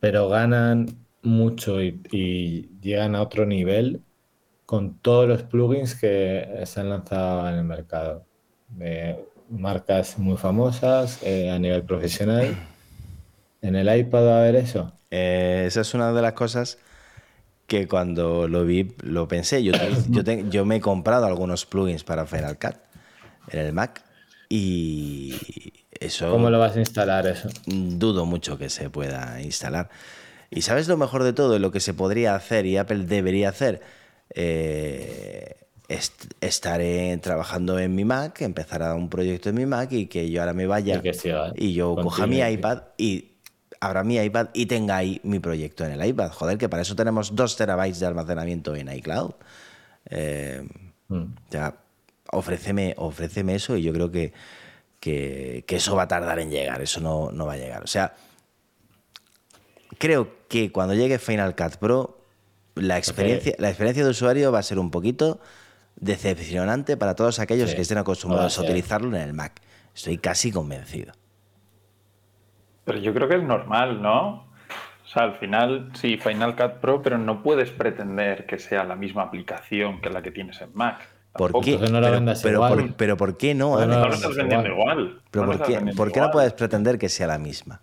pero 0.00 0.28
ganan 0.28 0.86
mucho 1.22 1.82
y, 1.82 2.70
llegan 2.80 3.14
a 3.16 3.22
otro 3.22 3.44
nivel 3.46 4.02
con 4.64 4.98
todos 4.98 5.28
los 5.28 5.42
plugins 5.42 5.94
que 5.94 6.62
se 6.64 6.80
han 6.80 6.90
lanzado 6.90 7.48
en 7.48 7.56
el 7.56 7.64
mercado. 7.64 8.24
De 8.68 9.24
marcas 9.48 10.18
muy 10.18 10.36
famosas 10.36 11.20
eh, 11.22 11.50
a 11.50 11.58
nivel 11.58 11.82
profesional. 11.82 12.56
¿En 13.62 13.76
el 13.76 13.94
iPad 13.94 14.26
va 14.26 14.36
a 14.36 14.40
haber 14.40 14.56
eso? 14.56 14.92
Eh, 15.10 15.64
esa 15.66 15.82
es 15.82 15.94
una 15.94 16.12
de 16.12 16.22
las 16.22 16.32
cosas 16.32 16.78
que 17.66 17.88
cuando 17.88 18.48
lo 18.48 18.64
vi 18.64 18.94
lo 19.02 19.28
pensé. 19.28 19.62
Yo, 19.62 19.72
yo, 20.08 20.22
yo 20.22 20.64
me 20.64 20.76
he 20.76 20.80
comprado 20.80 21.26
algunos 21.26 21.66
plugins 21.66 22.04
para 22.04 22.26
Final 22.26 22.58
Cut 22.58 22.76
en 23.48 23.60
el 23.60 23.72
Mac 23.72 24.02
y 24.48 25.34
eso... 26.00 26.30
¿Cómo 26.30 26.50
lo 26.50 26.58
vas 26.58 26.76
a 26.76 26.80
instalar 26.80 27.26
eso? 27.26 27.48
Dudo 27.66 28.26
mucho 28.26 28.58
que 28.58 28.70
se 28.70 28.90
pueda 28.90 29.40
instalar. 29.42 29.88
¿Y 30.50 30.62
sabes 30.62 30.88
lo 30.88 30.96
mejor 30.96 31.24
de 31.24 31.32
todo? 31.32 31.58
Lo 31.58 31.72
que 31.72 31.80
se 31.80 31.94
podría 31.94 32.34
hacer 32.34 32.66
y 32.66 32.76
Apple 32.76 33.04
debería 33.04 33.48
hacer. 33.48 33.82
Eh, 34.34 35.56
estaré 36.40 37.16
trabajando 37.18 37.78
en 37.78 37.94
mi 37.94 38.04
Mac, 38.04 38.40
empezar 38.42 38.82
a 38.82 38.94
un 38.94 39.08
proyecto 39.08 39.48
en 39.50 39.54
mi 39.54 39.66
Mac 39.66 39.92
y 39.92 40.06
que 40.06 40.30
yo 40.30 40.40
ahora 40.40 40.52
me 40.52 40.66
vaya 40.66 41.00
y, 41.54 41.74
yo 41.74 41.94
coja 41.94 42.26
mi 42.26 42.40
iPad 42.40 42.82
y 42.98 43.35
abra 43.80 44.04
mi 44.04 44.16
iPad 44.16 44.48
y 44.52 44.66
tenga 44.66 44.96
ahí 44.96 45.20
mi 45.24 45.38
proyecto 45.38 45.84
en 45.84 45.92
el 45.92 46.04
iPad. 46.04 46.30
Joder, 46.32 46.58
que 46.58 46.68
para 46.68 46.82
eso 46.82 46.96
tenemos 46.96 47.34
dos 47.34 47.56
terabytes 47.56 48.00
de 48.00 48.06
almacenamiento 48.06 48.74
en 48.74 48.92
iCloud. 48.92 49.32
Eh, 50.10 50.66
mm. 51.08 51.24
Ya, 51.50 51.76
ofréceme, 52.30 52.94
ofréceme 52.96 53.54
eso 53.54 53.76
y 53.76 53.82
yo 53.82 53.92
creo 53.92 54.10
que, 54.10 54.32
que, 55.00 55.64
eso 55.68 55.96
va 55.96 56.04
a 56.04 56.08
tardar 56.08 56.38
en 56.38 56.50
llegar, 56.50 56.82
eso 56.82 57.00
no, 57.00 57.30
no 57.30 57.46
va 57.46 57.54
a 57.54 57.58
llegar. 57.58 57.82
O 57.82 57.86
sea, 57.86 58.14
creo 59.98 60.46
que 60.48 60.72
cuando 60.72 60.94
llegue 60.94 61.18
Final 61.18 61.54
Cut 61.54 61.76
Pro, 61.76 62.20
la 62.74 62.98
experiencia, 62.98 63.54
la 63.58 63.68
experiencia 63.68 64.04
de 64.04 64.10
usuario 64.10 64.52
va 64.52 64.58
a 64.58 64.62
ser 64.62 64.78
un 64.78 64.90
poquito 64.90 65.40
decepcionante 65.96 66.96
para 66.96 67.14
todos 67.14 67.38
aquellos 67.38 67.74
que 67.74 67.80
estén 67.80 67.98
acostumbrados 67.98 68.58
a, 68.58 68.62
utilizarlo 68.62 69.08
en 69.16 69.22
el 69.22 69.32
Mac. 69.32 69.60
Estoy 69.94 70.18
casi 70.18 70.52
convencido. 70.52 71.14
Pero 72.86 72.98
yo 72.98 73.12
creo 73.12 73.28
que 73.28 73.34
es 73.34 73.42
normal, 73.42 74.00
¿no? 74.00 74.46
O 75.04 75.08
sea, 75.08 75.24
al 75.24 75.34
final, 75.34 75.90
sí, 75.92 76.16
Final 76.16 76.56
Cut 76.56 76.80
Pro, 76.80 77.02
pero 77.02 77.18
no 77.18 77.42
puedes 77.42 77.70
pretender 77.70 78.46
que 78.46 78.58
sea 78.58 78.84
la 78.84 78.96
misma 78.96 79.22
aplicación 79.22 80.00
que 80.00 80.08
la 80.08 80.22
que 80.22 80.30
tienes 80.30 80.60
en 80.62 80.70
Mac 80.72 81.16
¿Por 81.36 81.60
qué? 81.60 81.78
No 81.78 82.00
pero, 82.00 82.34
pero, 82.42 82.54
igual. 82.54 82.74
Por, 82.74 82.94
pero, 82.94 83.16
¿por 83.16 83.36
qué 83.36 83.54
no? 83.54 83.78
no, 83.84 84.06
lo 84.06 84.14
estás 84.14 84.34
vendiendo 84.34 84.68
igual. 84.68 85.20
¿Pero 85.30 85.46
por, 85.46 85.62
qué, 85.62 85.80
¿por 85.96 86.12
qué 86.12 86.20
no 86.20 86.30
puedes 86.30 86.52
pretender 86.54 86.98
que 86.98 87.08
sea 87.08 87.26
la 87.26 87.38
misma? 87.38 87.80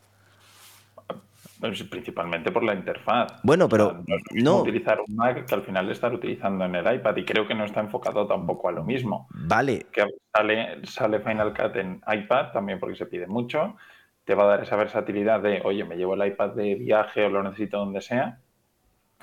Principalmente 1.59 2.51
por 2.51 2.63
la 2.63 2.73
interfaz. 2.73 3.39
Bueno, 3.43 3.69
pero 3.69 4.03
no, 4.31 4.61
utilizar 4.61 4.99
un 4.99 5.15
Mac 5.15 5.45
que 5.45 5.55
al 5.55 5.61
final 5.61 5.89
estar 5.91 6.13
utilizando 6.13 6.65
en 6.65 6.75
el 6.75 6.95
iPad 6.95 7.15
y 7.15 7.23
creo 7.23 7.47
que 7.47 7.53
no 7.53 7.63
está 7.63 7.79
enfocado 7.79 8.27
tampoco 8.27 8.67
a 8.67 8.73
lo 8.73 8.83
mismo. 8.83 9.27
Vale. 9.29 9.85
Que 9.91 10.03
sale, 10.35 10.79
sale 10.83 11.19
Final 11.19 11.53
Cut 11.53 11.75
en 11.77 12.01
iPad 12.05 12.51
también 12.51 12.79
porque 12.79 12.97
se 12.97 13.05
pide 13.05 13.27
mucho. 13.27 13.77
Te 14.25 14.35
va 14.35 14.43
a 14.43 14.47
dar 14.47 14.63
esa 14.63 14.75
versatilidad 14.75 15.41
de, 15.41 15.61
oye, 15.65 15.83
me 15.83 15.97
llevo 15.97 16.13
el 16.13 16.25
iPad 16.25 16.51
de 16.51 16.75
viaje 16.75 17.25
o 17.25 17.29
lo 17.29 17.43
necesito 17.43 17.77
donde 17.77 18.01
sea 18.01 18.39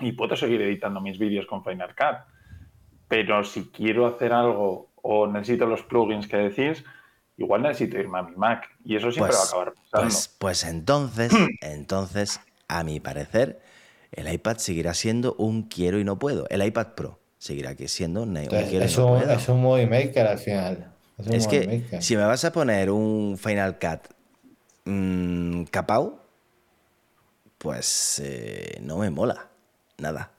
y 0.01 0.13
puedo 0.13 0.37
seguir 0.37 0.61
editando 0.63 1.01
mis 1.01 1.19
vídeos 1.19 1.47
con 1.47 1.65
Final 1.65 1.95
Cut. 1.95 2.19
Pero 3.09 3.45
si 3.45 3.71
quiero 3.71 4.07
hacer 4.07 4.33
algo 4.33 4.91
o 5.03 5.27
necesito 5.27 5.67
los 5.67 5.83
plugins 5.83 6.27
que 6.27 6.37
decís, 6.37 6.85
igual 7.37 7.63
necesito 7.63 7.99
irme 7.99 8.19
a 8.19 8.23
mi 8.23 8.37
Mac 8.37 8.69
y 8.85 8.97
eso 8.97 9.11
siempre 9.11 9.35
va 9.35 9.39
a 9.39 9.43
pues, 9.43 9.49
acabar 9.49 9.73
pasando. 9.75 10.07
Pues, 10.07 10.37
pues 10.39 10.65
entonces, 10.65 11.33
entonces, 11.63 12.41
a 12.69 12.85
mi 12.85 13.01
parecer, 13.01 13.61
el 14.13 14.33
iPad 14.33 14.59
seguirá 14.59 14.95
siendo 14.95 15.35
un 15.35 15.65
quiero 15.65 15.99
y 15.99 16.05
no 16.05 16.19
puedo. 16.19 16.47
El 16.51 16.65
iPad 16.65 16.89
Pro 16.95 17.19
seguirá 17.39 17.75
siendo 17.87 18.23
un, 18.23 18.35
quiero 18.35 18.85
es 18.85 18.95
y 18.95 18.97
no 18.99 19.07
un, 19.07 19.21
puedo. 19.21 19.33
Es 19.33 19.49
un 19.49 19.63
movie 19.63 19.87
maker 19.87 20.27
al 20.27 20.39
final. 20.39 20.93
Es, 21.31 21.47
que 21.47 21.85
si 22.01 22.17
me 22.17 22.25
vas 22.25 22.45
a 22.45 22.53
poner 22.53 22.91
un 22.91 23.37
Final 23.37 23.79
Cut 23.79 24.15
mmm, 24.85 25.65
capau, 25.65 26.19
pues 27.59 28.21
eh, 28.25 28.79
no 28.83 28.99
me 28.99 29.11
mola 29.11 29.51
nada. 29.99 30.33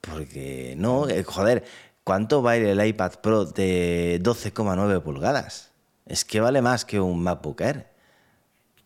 Porque 0.00 0.74
no, 0.76 1.08
eh, 1.08 1.24
joder, 1.24 1.64
¿cuánto 2.04 2.42
vale 2.42 2.70
el 2.70 2.86
iPad 2.86 3.14
Pro 3.20 3.44
de 3.44 4.20
12,9 4.22 5.02
pulgadas? 5.02 5.72
Es 6.06 6.24
que 6.24 6.40
vale 6.40 6.62
más 6.62 6.84
que 6.84 7.00
un 7.00 7.22
MacBook 7.22 7.60
Air. 7.60 7.86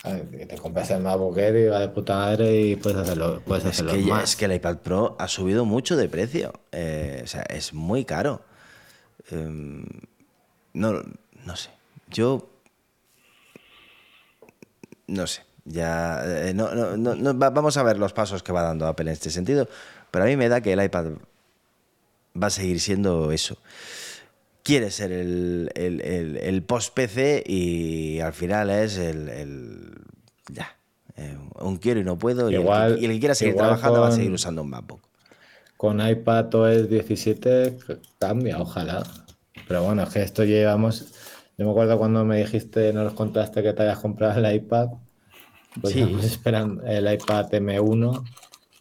te 0.03 0.59
compras 0.59 0.91
el 0.91 1.03
MacBook 1.03 1.39
Air 1.39 1.57
y 1.57 1.67
va 1.67 1.81
de 1.81 1.89
puta 1.89 2.17
madre 2.17 2.61
y 2.61 2.77
puedes 2.77 2.99
hacerlo, 2.99 3.43
puedes 3.45 3.65
es 3.65 3.71
hacerlo 3.71 3.93
que 3.93 3.99
más. 4.11 4.25
es 4.25 4.37
que 4.37 4.47
el 4.47 4.55
iPad 4.55 4.79
Pro 4.79 5.17
ha 5.19 5.29
subido 5.29 5.65
mucho 5.65 5.97
de 5.97 6.09
precio. 6.09 6.53
Eh, 6.73 7.21
o 7.23 7.27
sea, 7.27 7.43
es 7.43 7.75
muy 7.75 8.05
caro. 8.05 8.43
Em, 9.31 9.85
no, 10.73 11.03
no 11.45 11.57
sé. 11.57 11.71
Yo. 12.09 12.49
No 15.07 15.27
sé. 15.27 15.43
Ya. 15.65 16.23
Eh, 16.25 16.55
no, 16.55 16.69
vamos 17.35 17.77
a 17.77 17.83
ver 17.83 17.99
los 17.99 18.13
pasos 18.13 18.43
que 18.43 18.53
va 18.53 18.63
dando 18.63 18.87
Apple 18.87 19.11
en 19.11 19.13
este 19.13 19.31
sentido. 19.31 19.69
Pero 20.11 20.25
a 20.25 20.29
mí 20.29 20.37
me 20.37 20.49
da 20.49 20.61
que 20.61 20.73
el 20.73 20.83
iPad 20.83 21.13
va 22.41 22.47
a 22.47 22.51
seguir 22.51 22.81
siendo 22.81 23.33
eso 23.33 23.59
quiere 24.63 24.91
ser 24.91 25.13
el, 25.13 26.65
post-PC 26.67 27.45
y 27.47 28.21
al 28.21 28.33
final 28.33 28.71
es 28.71 28.99
el. 28.99 29.93
ya. 30.49 30.77
Eh, 31.17 31.37
un 31.61 31.77
quiero 31.77 32.01
y 32.01 32.05
no 32.05 32.19
puedo. 32.19 32.51
y, 32.51 32.55
el 32.55 33.11
que, 33.11 33.19
quiera 33.21 33.35
seguir 33.35 33.57
trabajando 33.57 34.01
va 34.01 34.09
a 34.09 34.13
seguir 34.13 34.33
usando 34.33 34.63
un 34.63 34.71
MacBook. 34.71 35.03
Con 35.77 36.07
iPad 36.07 36.55
OS 36.55 36.89
17 36.89 37.79
cambia, 38.19 38.59
ojalá. 38.59 39.03
Pero 39.69 39.83
bueno, 39.83 40.05
es 40.05 40.09
que 40.11 40.23
esto 40.23 40.45
llevamos. 40.45 41.07
Yo 41.59 41.67
me 41.67 41.71
acuerdo 41.71 41.99
cuando 41.99 42.25
me 42.25 42.39
dijiste, 42.39 42.93
nos 42.93 43.13
contaste 43.13 43.63
que 43.63 43.73
te 43.73 43.83
habías 43.83 43.99
comprado 43.99 44.45
el 44.45 44.55
iPad. 44.55 44.89
Pues 45.81 45.95
sí. 45.95 46.03
esperando 46.23 46.83
el 46.85 47.13
iPad 47.13 47.51
M1. 47.51 48.25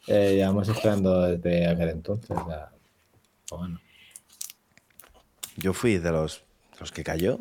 Eh, 0.07 0.35
llevamos 0.35 0.67
esperando 0.67 1.21
desde 1.21 1.67
aquel 1.67 1.89
entonces. 1.89 2.37
bueno. 3.49 3.79
Yo 5.57 5.73
fui 5.73 5.97
de 5.97 6.11
los, 6.11 6.43
los 6.79 6.91
que 6.91 7.03
cayó. 7.03 7.39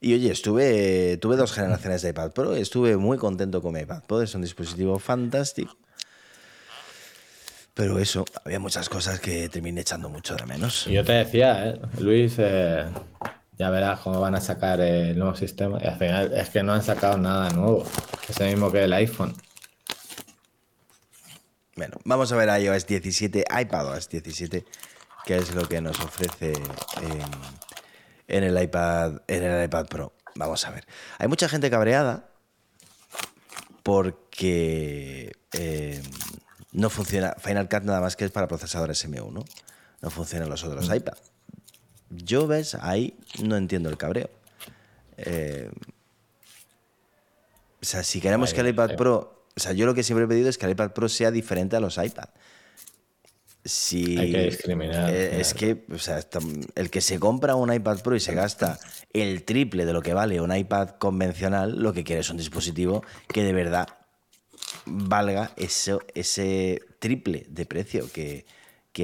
Y 0.00 0.14
oye, 0.14 0.30
estuve, 0.30 1.16
tuve 1.16 1.36
dos 1.36 1.52
generaciones 1.52 2.02
de 2.02 2.10
iPad 2.10 2.30
Pro, 2.30 2.54
estuve 2.54 2.96
muy 2.96 3.18
contento 3.18 3.60
con 3.60 3.72
mi 3.74 3.80
iPad 3.80 4.04
Pro, 4.04 4.22
es 4.22 4.32
un 4.34 4.42
dispositivo 4.42 4.98
fantástico. 5.00 5.76
Pero 7.74 7.98
eso, 7.98 8.24
había 8.44 8.60
muchas 8.60 8.88
cosas 8.88 9.20
que 9.20 9.48
terminé 9.48 9.80
echando 9.80 10.08
mucho 10.08 10.36
de 10.36 10.46
menos. 10.46 10.84
yo 10.86 11.04
te 11.04 11.12
decía, 11.12 11.68
¿eh? 11.68 11.80
Luis, 11.98 12.34
eh, 12.38 12.86
ya 13.58 13.70
verás 13.70 14.00
cómo 14.00 14.20
van 14.20 14.34
a 14.34 14.40
sacar 14.40 14.80
el 14.80 15.18
nuevo 15.18 15.34
sistema. 15.34 15.78
Y 15.82 15.86
al 15.86 15.98
final 15.98 16.32
es 16.32 16.48
que 16.50 16.62
no 16.62 16.72
han 16.72 16.82
sacado 16.82 17.18
nada 17.18 17.50
nuevo. 17.50 17.84
Es 18.28 18.40
el 18.40 18.50
mismo 18.50 18.70
que 18.70 18.84
el 18.84 18.92
iPhone. 18.92 19.34
Bueno, 21.76 21.96
vamos 22.04 22.32
a 22.32 22.36
ver 22.36 22.60
iOS 22.60 22.86
17, 22.86 23.44
iPadOS 23.60 24.08
17 24.08 24.64
que 25.28 25.36
es 25.36 25.54
lo 25.54 25.68
que 25.68 25.82
nos 25.82 26.00
ofrece 26.00 26.54
en, 28.28 28.44
el 28.44 28.62
iPad, 28.62 29.20
en 29.26 29.44
el 29.44 29.62
iPad 29.62 29.86
Pro. 29.86 30.14
Vamos 30.34 30.64
a 30.66 30.70
ver. 30.70 30.86
Hay 31.18 31.28
mucha 31.28 31.50
gente 31.50 31.68
cabreada 31.68 32.30
porque 33.82 35.36
eh, 35.52 36.02
no 36.72 36.88
funciona 36.88 37.34
Final 37.38 37.68
Cut 37.68 37.82
nada 37.82 38.00
más 38.00 38.16
que 38.16 38.24
es 38.24 38.30
para 38.30 38.48
procesadores 38.48 39.06
M1. 39.06 39.44
No 40.00 40.10
funcionan 40.10 40.48
los 40.48 40.64
otros 40.64 40.88
mm. 40.88 40.94
iPad. 40.94 41.18
Yo, 42.10 42.46
ves, 42.46 42.74
ahí 42.74 43.14
no 43.42 43.56
entiendo 43.56 43.88
el 43.88 43.96
cabreo. 43.96 44.30
Eh, 45.18 45.70
o 47.80 47.84
sea, 47.84 48.02
si 48.02 48.20
queremos 48.20 48.54
que 48.54 48.60
el 48.60 48.68
iPad 48.68 48.96
Pro. 48.96 49.44
O 49.56 49.60
sea, 49.60 49.72
yo 49.72 49.86
lo 49.86 49.94
que 49.94 50.02
siempre 50.02 50.24
he 50.24 50.28
pedido 50.28 50.48
es 50.48 50.56
que 50.56 50.66
el 50.66 50.72
iPad 50.72 50.92
Pro 50.92 51.08
sea 51.08 51.30
diferente 51.30 51.76
a 51.76 51.80
los 51.80 51.98
iPad. 51.98 52.28
Hay 53.92 54.32
que 54.32 54.42
discriminar. 54.44 55.10
Eh, 55.10 55.40
es 55.40 55.52
que, 55.52 55.84
o 55.92 55.98
sea, 55.98 56.20
el 56.74 56.90
que 56.90 57.00
se 57.00 57.18
compra 57.18 57.54
un 57.54 57.72
iPad 57.72 58.00
Pro 58.00 58.16
y 58.16 58.20
se 58.20 58.34
gasta 58.34 58.78
el 59.12 59.44
triple 59.44 59.84
de 59.84 59.92
lo 59.92 60.00
que 60.00 60.14
vale 60.14 60.40
un 60.40 60.54
iPad 60.54 60.90
convencional, 60.98 61.78
lo 61.82 61.92
que 61.92 62.04
quiere 62.04 62.20
es 62.20 62.30
un 62.30 62.36
dispositivo 62.36 63.04
que 63.26 63.42
de 63.42 63.52
verdad 63.52 63.88
valga 64.86 65.52
eso, 65.56 66.00
ese 66.14 66.80
triple 66.98 67.46
de 67.48 67.66
precio 67.66 68.10
que, 68.10 68.46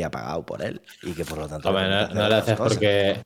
ha 0.03 0.11
pagado 0.11 0.45
por 0.45 0.63
él 0.63 0.83
y 1.03 1.13
que 1.13 1.25
por 1.25 1.39
lo 1.39 1.49
tanto 1.49 1.71
no, 1.71 2.29
lo 2.29 2.35
haces 2.35 2.57
porque 2.57 3.23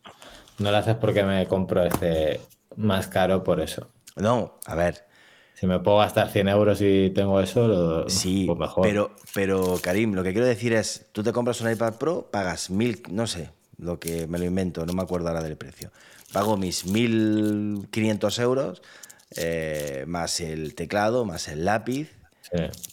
no 0.58 0.70
lo 0.70 0.76
haces 0.76 0.96
porque 0.96 1.22
me 1.22 1.46
compro 1.46 1.84
este 1.84 2.40
más 2.76 3.06
caro 3.06 3.42
por 3.42 3.60
eso 3.60 3.88
no 4.16 4.58
a 4.66 4.74
ver 4.74 5.08
si 5.58 5.66
me 5.66 5.80
puedo 5.80 5.98
gastar 5.98 6.30
100 6.30 6.48
euros 6.48 6.80
y 6.80 7.10
tengo 7.10 7.40
eso, 7.40 8.08
sí, 8.08 8.44
pues 8.46 8.56
mejor. 8.56 8.84
Pero, 8.86 9.10
pero, 9.34 9.76
Karim, 9.82 10.14
lo 10.14 10.22
que 10.22 10.30
quiero 10.30 10.46
decir 10.46 10.72
es, 10.72 11.06
tú 11.10 11.24
te 11.24 11.32
compras 11.32 11.60
un 11.60 11.68
iPad 11.68 11.94
Pro, 11.94 12.30
pagas 12.30 12.70
mil, 12.70 13.02
no 13.10 13.26
sé, 13.26 13.50
lo 13.76 13.98
que 13.98 14.28
me 14.28 14.38
lo 14.38 14.44
invento, 14.44 14.86
no 14.86 14.92
me 14.92 15.02
acuerdo 15.02 15.26
ahora 15.26 15.42
del 15.42 15.56
precio. 15.56 15.90
Pago 16.32 16.56
mis 16.56 16.86
1.500 16.86 18.40
euros, 18.40 18.82
eh, 19.34 20.04
más 20.06 20.40
el 20.40 20.76
teclado, 20.76 21.24
más 21.24 21.48
el 21.48 21.64
lápiz, 21.64 22.12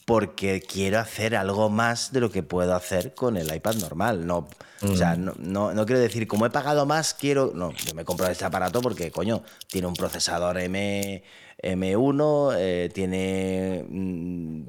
porque 0.05 0.61
quiero 0.61 0.99
hacer 0.99 1.35
algo 1.35 1.69
más 1.69 2.11
de 2.11 2.19
lo 2.19 2.29
que 2.29 2.43
puedo 2.43 2.75
hacer 2.75 3.13
con 3.13 3.37
el 3.37 3.53
iPad 3.53 3.75
normal. 3.75 4.25
No, 4.27 4.47
O 4.81 4.95
sea, 4.95 5.15
mm. 5.15 5.35
no, 5.37 5.73
no, 5.73 5.85
quiero 5.85 6.01
decir, 6.01 6.27
como 6.27 6.45
he 6.45 6.49
pagado 6.49 6.85
más, 6.85 7.13
quiero... 7.13 7.51
No, 7.55 7.71
yo 7.71 7.93
me 7.93 8.03
compro 8.03 8.27
este 8.27 8.45
aparato 8.45 8.81
porque, 8.81 9.11
coño, 9.11 9.43
tiene 9.69 9.87
un 9.87 9.93
procesador 9.93 10.57
M 10.59 11.23
M1, 11.61 12.55
eh, 12.57 12.89
tiene 12.93 13.85
mm, 13.87 14.61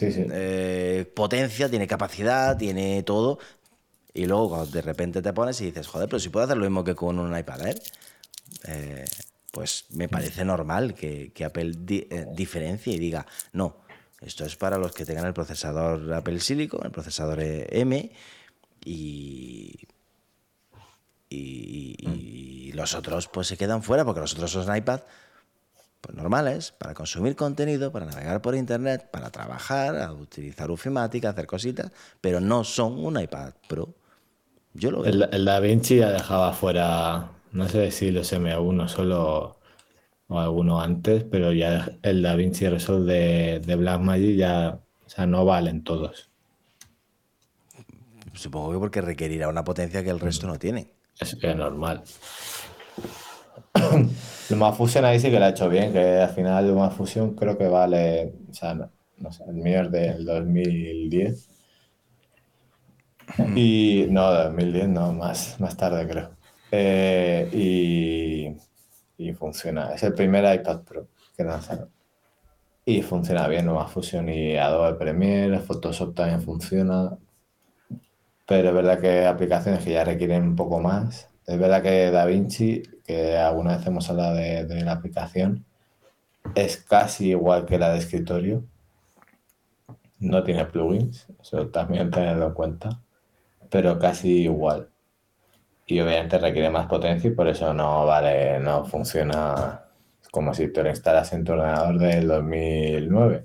eh, 0.00 1.10
potencia, 1.14 1.68
tiene 1.68 1.86
capacidad, 1.86 2.56
tiene 2.56 3.02
todo. 3.02 3.38
Y 4.14 4.26
luego 4.26 4.66
de 4.66 4.82
repente 4.82 5.22
te 5.22 5.32
pones 5.32 5.60
y 5.60 5.66
dices, 5.66 5.86
joder, 5.86 6.08
pero 6.08 6.20
si 6.20 6.28
puedo 6.28 6.44
hacer 6.44 6.56
lo 6.56 6.64
mismo 6.64 6.84
que 6.84 6.94
con 6.94 7.18
un 7.18 7.36
iPad 7.36 7.66
Air, 7.66 7.82
eh, 8.68 9.04
pues 9.50 9.86
me 9.90 10.08
parece 10.08 10.44
normal 10.44 10.94
que, 10.94 11.32
Apple 11.44 11.74
diferencie 12.34 12.94
y 12.94 12.98
diga, 12.98 13.26
no, 13.52 13.76
esto 14.24 14.44
es 14.44 14.56
para 14.56 14.78
los 14.78 14.92
que 14.92 15.04
tengan 15.04 15.26
el 15.26 15.34
procesador 15.34 16.12
Apple 16.12 16.40
Silicon, 16.40 16.80
el 16.84 16.90
procesador 16.90 17.38
M, 17.40 18.10
y, 18.84 19.78
y, 21.28 22.72
los 22.72 22.94
otros 22.94 23.28
pues 23.28 23.46
se 23.48 23.56
quedan 23.56 23.82
fuera 23.82 24.04
porque 24.04 24.20
los 24.20 24.32
otros 24.34 24.50
son 24.50 24.76
iPad 24.76 25.00
pues 26.00 26.16
normales 26.16 26.72
para 26.72 26.94
consumir 26.94 27.36
contenido, 27.36 27.92
para 27.92 28.06
navegar 28.06 28.42
por 28.42 28.56
internet, 28.56 29.08
para 29.10 29.30
trabajar, 29.30 29.96
a 30.00 30.12
utilizar 30.12 30.70
Ufimatic, 30.70 31.24
hacer 31.26 31.46
cositas, 31.46 31.92
pero 32.20 32.40
no 32.40 32.64
son 32.64 32.98
un 33.04 33.20
iPad 33.20 33.52
Pro. 33.68 33.94
Yo 34.74 34.90
lo 34.90 35.02
veo. 35.02 35.28
El, 35.30 35.44
Da 35.44 35.60
Vinci 35.60 35.98
ya 35.98 36.10
dejaba 36.10 36.52
fuera, 36.54 37.30
no 37.52 37.68
sé 37.68 37.90
si 37.92 38.10
los 38.10 38.32
M1 38.32 38.88
solo 38.88 39.61
o 40.32 40.40
alguno 40.40 40.80
antes, 40.80 41.24
pero 41.24 41.52
ya 41.52 41.92
el 42.02 42.22
Da 42.22 42.34
Vinci 42.34 42.68
Resolve 42.68 43.12
de, 43.12 43.60
de 43.60 43.76
Blackmagic 43.76 44.36
ya 44.36 44.80
o 45.12 45.14
sea, 45.14 45.26
no 45.26 45.44
valen 45.44 45.84
todos. 45.84 46.30
Supongo 48.32 48.72
que 48.72 48.78
porque 48.78 49.02
requerirá 49.02 49.48
una 49.48 49.62
potencia 49.62 50.02
que 50.02 50.08
el 50.08 50.20
resto 50.20 50.46
no 50.46 50.58
tiene. 50.58 50.94
Es 51.20 51.36
que 51.36 51.50
es 51.50 51.56
normal. 51.56 52.02
Luma 54.50 54.72
Fusion 54.72 55.04
ahí 55.04 55.20
sí 55.20 55.30
que 55.30 55.38
lo 55.38 55.44
ha 55.44 55.50
hecho 55.50 55.68
bien, 55.68 55.92
que 55.92 56.20
al 56.20 56.30
final 56.30 56.68
Luma 56.68 56.88
Fusion 56.88 57.34
creo 57.34 57.58
que 57.58 57.68
vale, 57.68 58.32
o 58.50 58.54
sea, 58.54 58.72
no, 58.72 59.32
sé, 59.32 59.44
el 59.46 59.56
mío 59.56 59.82
es 59.82 59.90
del 59.90 60.24
2010. 60.24 61.48
Y 63.54 64.06
no, 64.08 64.32
2010 64.32 64.88
no, 64.88 65.12
más, 65.12 65.60
más 65.60 65.76
tarde 65.76 66.08
creo. 66.08 66.30
Eh, 66.70 67.50
y, 67.52 68.56
y 69.28 69.32
funciona. 69.34 69.92
Es 69.94 70.02
el 70.02 70.14
primer 70.14 70.44
iPad 70.54 70.80
Pro 70.82 71.08
que 71.36 71.44
lanzaron. 71.44 71.88
Y 72.84 73.02
funciona 73.02 73.46
bien, 73.48 73.66
Nueva 73.66 73.86
Fusion 73.86 74.28
y 74.28 74.56
Adobe 74.56 74.94
Premiere, 74.94 75.60
Photoshop 75.60 76.14
también 76.14 76.42
funciona. 76.42 77.16
Pero 78.46 78.68
es 78.68 78.74
verdad 78.74 79.00
que 79.00 79.26
aplicaciones 79.26 79.84
que 79.84 79.92
ya 79.92 80.04
requieren 80.04 80.42
un 80.42 80.56
poco 80.56 80.80
más. 80.80 81.28
Es 81.46 81.58
verdad 81.58 81.82
que 81.82 82.10
DaVinci, 82.10 82.82
que 83.04 83.36
alguna 83.36 83.76
vez 83.76 83.86
hemos 83.86 84.10
hablado 84.10 84.34
de, 84.34 84.64
de 84.64 84.84
la 84.84 84.92
aplicación, 84.92 85.64
es 86.54 86.76
casi 86.76 87.30
igual 87.30 87.66
que 87.66 87.78
la 87.78 87.92
de 87.92 87.98
escritorio. 87.98 88.64
No 90.18 90.42
tiene 90.44 90.64
plugins, 90.66 91.26
eso 91.40 91.68
también 91.68 92.10
tenerlo 92.10 92.46
en 92.48 92.54
cuenta, 92.54 93.00
pero 93.70 93.98
casi 93.98 94.42
igual. 94.42 94.91
Y 95.86 96.00
obviamente 96.00 96.38
requiere 96.38 96.70
más 96.70 96.86
potencia 96.86 97.28
y 97.28 97.34
por 97.34 97.48
eso 97.48 97.72
no 97.74 98.06
vale, 98.06 98.58
no 98.60 98.84
funciona 98.84 99.84
como 100.30 100.54
si 100.54 100.72
tú 100.72 100.82
lo 100.82 100.88
instalas 100.88 101.32
en 101.32 101.44
tu 101.44 101.52
ordenador 101.52 101.98
del 101.98 102.26
2009. 102.28 103.44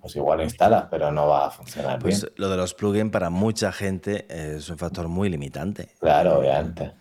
Pues 0.00 0.16
igual 0.16 0.38
lo 0.38 0.44
instalas, 0.44 0.86
pero 0.90 1.10
no 1.10 1.28
va 1.28 1.46
a 1.46 1.50
funcionar 1.50 1.98
Pues 1.98 2.22
bien. 2.22 2.32
lo 2.36 2.50
de 2.50 2.56
los 2.58 2.74
plugins 2.74 3.10
para 3.10 3.30
mucha 3.30 3.72
gente 3.72 4.26
es 4.28 4.68
un 4.68 4.76
factor 4.76 5.08
muy 5.08 5.30
limitante. 5.30 5.88
Claro, 5.98 6.40
obviamente. 6.40 6.92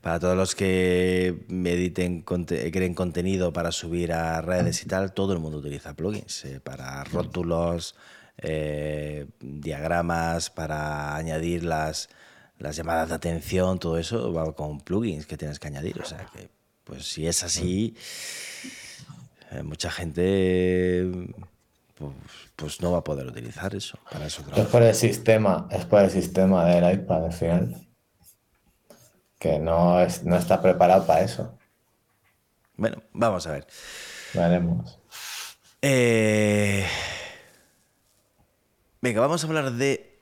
Para 0.00 0.18
todos 0.18 0.36
los 0.36 0.54
que 0.56 1.44
editen, 1.48 2.22
creen 2.22 2.94
contenido 2.94 3.52
para 3.52 3.70
subir 3.70 4.12
a 4.12 4.40
redes 4.40 4.82
y 4.82 4.86
tal, 4.88 5.12
todo 5.12 5.32
el 5.34 5.38
mundo 5.38 5.58
utiliza 5.58 5.94
plugins. 5.94 6.44
eh, 6.46 6.58
para 6.58 7.04
rótulos, 7.04 7.94
eh, 8.38 9.26
diagramas, 9.40 10.50
para 10.50 11.14
añadir 11.14 11.62
las, 11.64 12.08
las 12.60 12.76
llamadas 12.76 13.08
de 13.08 13.16
atención, 13.16 13.78
todo 13.78 13.98
eso 13.98 14.32
va 14.32 14.54
con 14.54 14.80
plugins 14.80 15.26
que 15.26 15.36
tienes 15.36 15.58
que 15.58 15.68
añadir. 15.68 16.00
O 16.00 16.04
sea 16.04 16.26
que, 16.32 16.48
pues 16.84 17.10
si 17.10 17.26
es 17.26 17.42
así, 17.42 17.96
eh, 19.50 19.62
mucha 19.62 19.90
gente 19.90 21.10
pues, 21.96 22.12
pues 22.56 22.80
no 22.80 22.92
va 22.92 22.98
a 22.98 23.04
poder 23.04 23.26
utilizar 23.26 23.74
eso. 23.74 23.98
Para 24.10 24.26
eso 24.26 24.44
Es 24.54 24.66
por 24.66 24.82
el 24.82 24.94
sistema, 24.94 25.66
es 25.70 25.84
por 25.84 26.02
el 26.02 26.10
sistema 26.10 26.66
del 26.66 26.94
iPad 26.94 27.24
al 27.24 27.32
final. 27.32 27.86
Que 29.38 29.58
no, 29.58 30.00
es, 30.00 30.22
no 30.22 30.36
está 30.36 30.60
preparado 30.60 31.06
para 31.06 31.22
eso. 31.22 31.58
Bueno, 32.76 33.02
vamos 33.12 33.46
a 33.46 33.52
ver. 33.52 33.66
Veremos. 34.34 34.98
Eh, 35.82 36.86
Venga, 39.02 39.22
vamos 39.22 39.42
a 39.42 39.46
hablar 39.46 39.72
de 39.72 40.20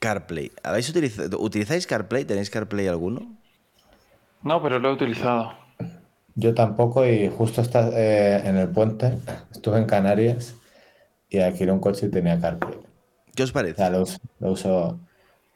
CarPlay. 0.00 0.52
¿Habéis 0.62 0.88
utilizado, 0.90 1.38
¿Utilizáis 1.40 1.86
CarPlay? 1.86 2.24
¿Tenéis 2.24 2.50
CarPlay 2.50 2.88
alguno? 2.88 3.20
No, 4.42 4.60
pero 4.62 4.78
lo 4.78 4.90
he 4.90 4.92
utilizado. 4.92 5.52
Yo 6.34 6.54
tampoco 6.54 7.06
y 7.06 7.28
justo 7.28 7.60
está 7.60 7.88
eh, 7.92 8.42
en 8.48 8.56
el 8.56 8.68
puente, 8.70 9.18
estuve 9.52 9.78
en 9.78 9.86
Canarias 9.86 10.54
y 11.28 11.40
alquilé 11.40 11.72
un 11.72 11.80
coche 11.80 12.06
y 12.06 12.10
tenía 12.10 12.40
CarPlay. 12.40 12.78
¿Qué 13.34 13.42
os 13.42 13.52
O 13.52 13.52
parece? 13.52 13.76
sea, 13.76 13.90
lo 13.90 14.02
uso, 14.02 14.18
lo 14.40 14.52
uso- 14.52 15.00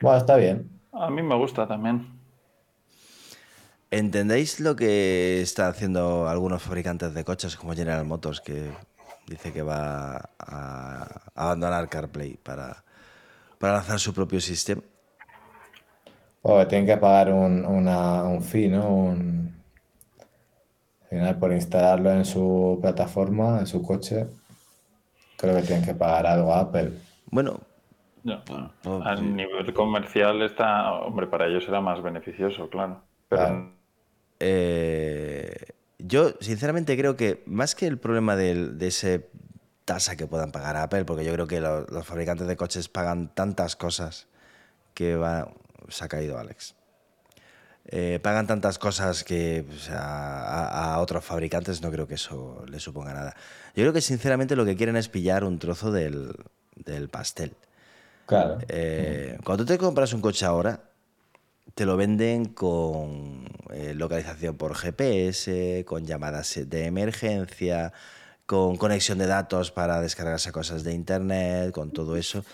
Bueno, 0.00 0.18
está 0.18 0.36
bien. 0.36 0.70
A 0.92 1.10
mí 1.10 1.22
me 1.22 1.36
gusta 1.36 1.66
también. 1.68 2.20
¿Entendéis 3.90 4.58
lo 4.60 4.74
que 4.76 5.40
están 5.42 5.70
haciendo 5.70 6.28
algunos 6.28 6.62
fabricantes 6.62 7.14
de 7.14 7.24
coches 7.24 7.56
como 7.56 7.74
General 7.74 8.04
Motors 8.04 8.40
que 8.40 8.72
dice 9.26 9.52
que 9.52 9.62
va 9.62 10.30
a 10.38 11.30
abandonar 11.34 11.88
CarPlay 11.88 12.36
para, 12.36 12.84
para 13.64 13.76
lanzar 13.78 13.98
su 13.98 14.12
propio 14.12 14.42
sistema? 14.42 14.82
O 16.42 16.66
tienen 16.66 16.86
que 16.86 16.98
pagar 16.98 17.32
un, 17.32 17.64
una- 17.64 18.22
un 18.24 18.42
fee, 18.42 18.68
¿no? 18.68 18.86
Un, 18.94 19.54
al 21.00 21.08
final, 21.08 21.38
por 21.38 21.50
instalarlo 21.50 22.10
en 22.12 22.26
su 22.26 22.78
plataforma, 22.82 23.60
en 23.60 23.66
su 23.66 23.80
coche, 23.82 24.26
creo 25.38 25.56
que 25.56 25.62
tienen 25.62 25.82
que 25.82 25.94
pagar 25.94 26.26
algo 26.26 26.52
a 26.52 26.60
Apple. 26.60 26.92
Bueno, 27.30 27.58
No, 28.22 28.42
a 29.02 29.14
nivel 29.14 29.72
comercial 29.72 30.42
está, 30.42 30.92
hombre, 30.92 31.26
para 31.26 31.46
ellos 31.46 31.64
será 31.64 31.80
más 31.80 32.02
beneficioso, 32.02 32.68
claro. 32.68 33.00
Pero 33.30 33.42
Claro. 33.46 33.72
Eh, 34.40 35.54
yo 35.98 36.34
sinceramente 36.40 36.98
creo 36.98 37.16
que 37.16 37.42
más 37.46 37.74
que 37.74 37.86
el 37.86 37.96
problema 37.96 38.36
del- 38.36 38.76
de 38.76 38.88
ese 38.88 39.30
tasa 39.84 40.16
que 40.16 40.26
puedan 40.26 40.50
pagar 40.52 40.76
Apple, 40.76 41.04
porque 41.04 41.24
yo 41.24 41.32
creo 41.32 41.46
que 41.46 41.60
lo- 41.60 41.86
los 41.86 42.06
fabricantes 42.06 42.46
de 42.46 42.56
coches 42.56 42.88
pagan 42.88 43.28
tantas 43.34 43.76
cosas 43.76 44.26
que 44.94 45.16
va... 45.16 45.52
Se 45.88 46.04
ha 46.04 46.08
caído 46.08 46.38
Alex. 46.38 46.74
Eh, 47.86 48.18
pagan 48.22 48.46
tantas 48.46 48.78
cosas 48.78 49.24
que 49.24 49.62
pues, 49.68 49.90
a, 49.90 49.98
a- 50.68 50.94
a 50.94 51.00
otros 51.00 51.22
fabricantes 51.24 51.82
no 51.82 51.90
creo 51.90 52.08
que 52.08 52.14
eso 52.14 52.64
les 52.66 52.82
suponga 52.82 53.12
nada. 53.12 53.34
Yo 53.76 53.82
creo 53.82 53.92
que 53.92 54.00
sinceramente 54.00 54.56
lo 54.56 54.64
que 54.64 54.74
quieren 54.76 54.96
es 54.96 55.08
pillar 55.10 55.44
un 55.44 55.58
trozo 55.58 55.92
del, 55.92 56.34
del 56.76 57.10
pastel. 57.10 57.54
Claro. 58.24 58.56
Eh, 58.68 59.36
cuando 59.44 59.64
tú 59.66 59.72
te 59.74 59.78
compras 59.78 60.14
un 60.14 60.22
coche 60.22 60.46
ahora, 60.46 60.80
te 61.74 61.84
lo 61.84 61.98
venden 61.98 62.46
con 62.46 63.44
eh, 63.70 63.92
localización 63.92 64.56
por 64.56 64.74
GPS, 64.74 65.84
con 65.86 66.06
llamadas 66.06 66.58
de 66.64 66.86
emergencia, 66.86 67.92
con 68.46 68.76
conexión 68.76 69.18
de 69.18 69.26
datos 69.26 69.70
para 69.70 70.00
descargarse 70.00 70.52
cosas 70.52 70.84
de 70.84 70.92
internet, 70.92 71.72
con 71.72 71.90
todo 71.90 72.16
eso. 72.16 72.44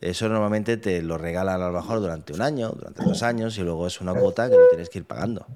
Eso 0.00 0.28
normalmente 0.28 0.76
te 0.76 1.02
lo 1.02 1.18
regalan 1.18 1.60
a 1.60 1.66
lo 1.66 1.72
mejor 1.72 2.00
durante 2.00 2.32
un 2.32 2.40
año, 2.42 2.70
durante 2.70 3.04
dos 3.04 3.22
años, 3.22 3.58
y 3.58 3.62
luego 3.62 3.86
es 3.86 4.00
una 4.00 4.14
cuota 4.14 4.48
que 4.48 4.56
lo 4.56 4.68
tienes 4.70 4.88
que 4.88 4.98
ir 5.00 5.04
pagando. 5.04 5.46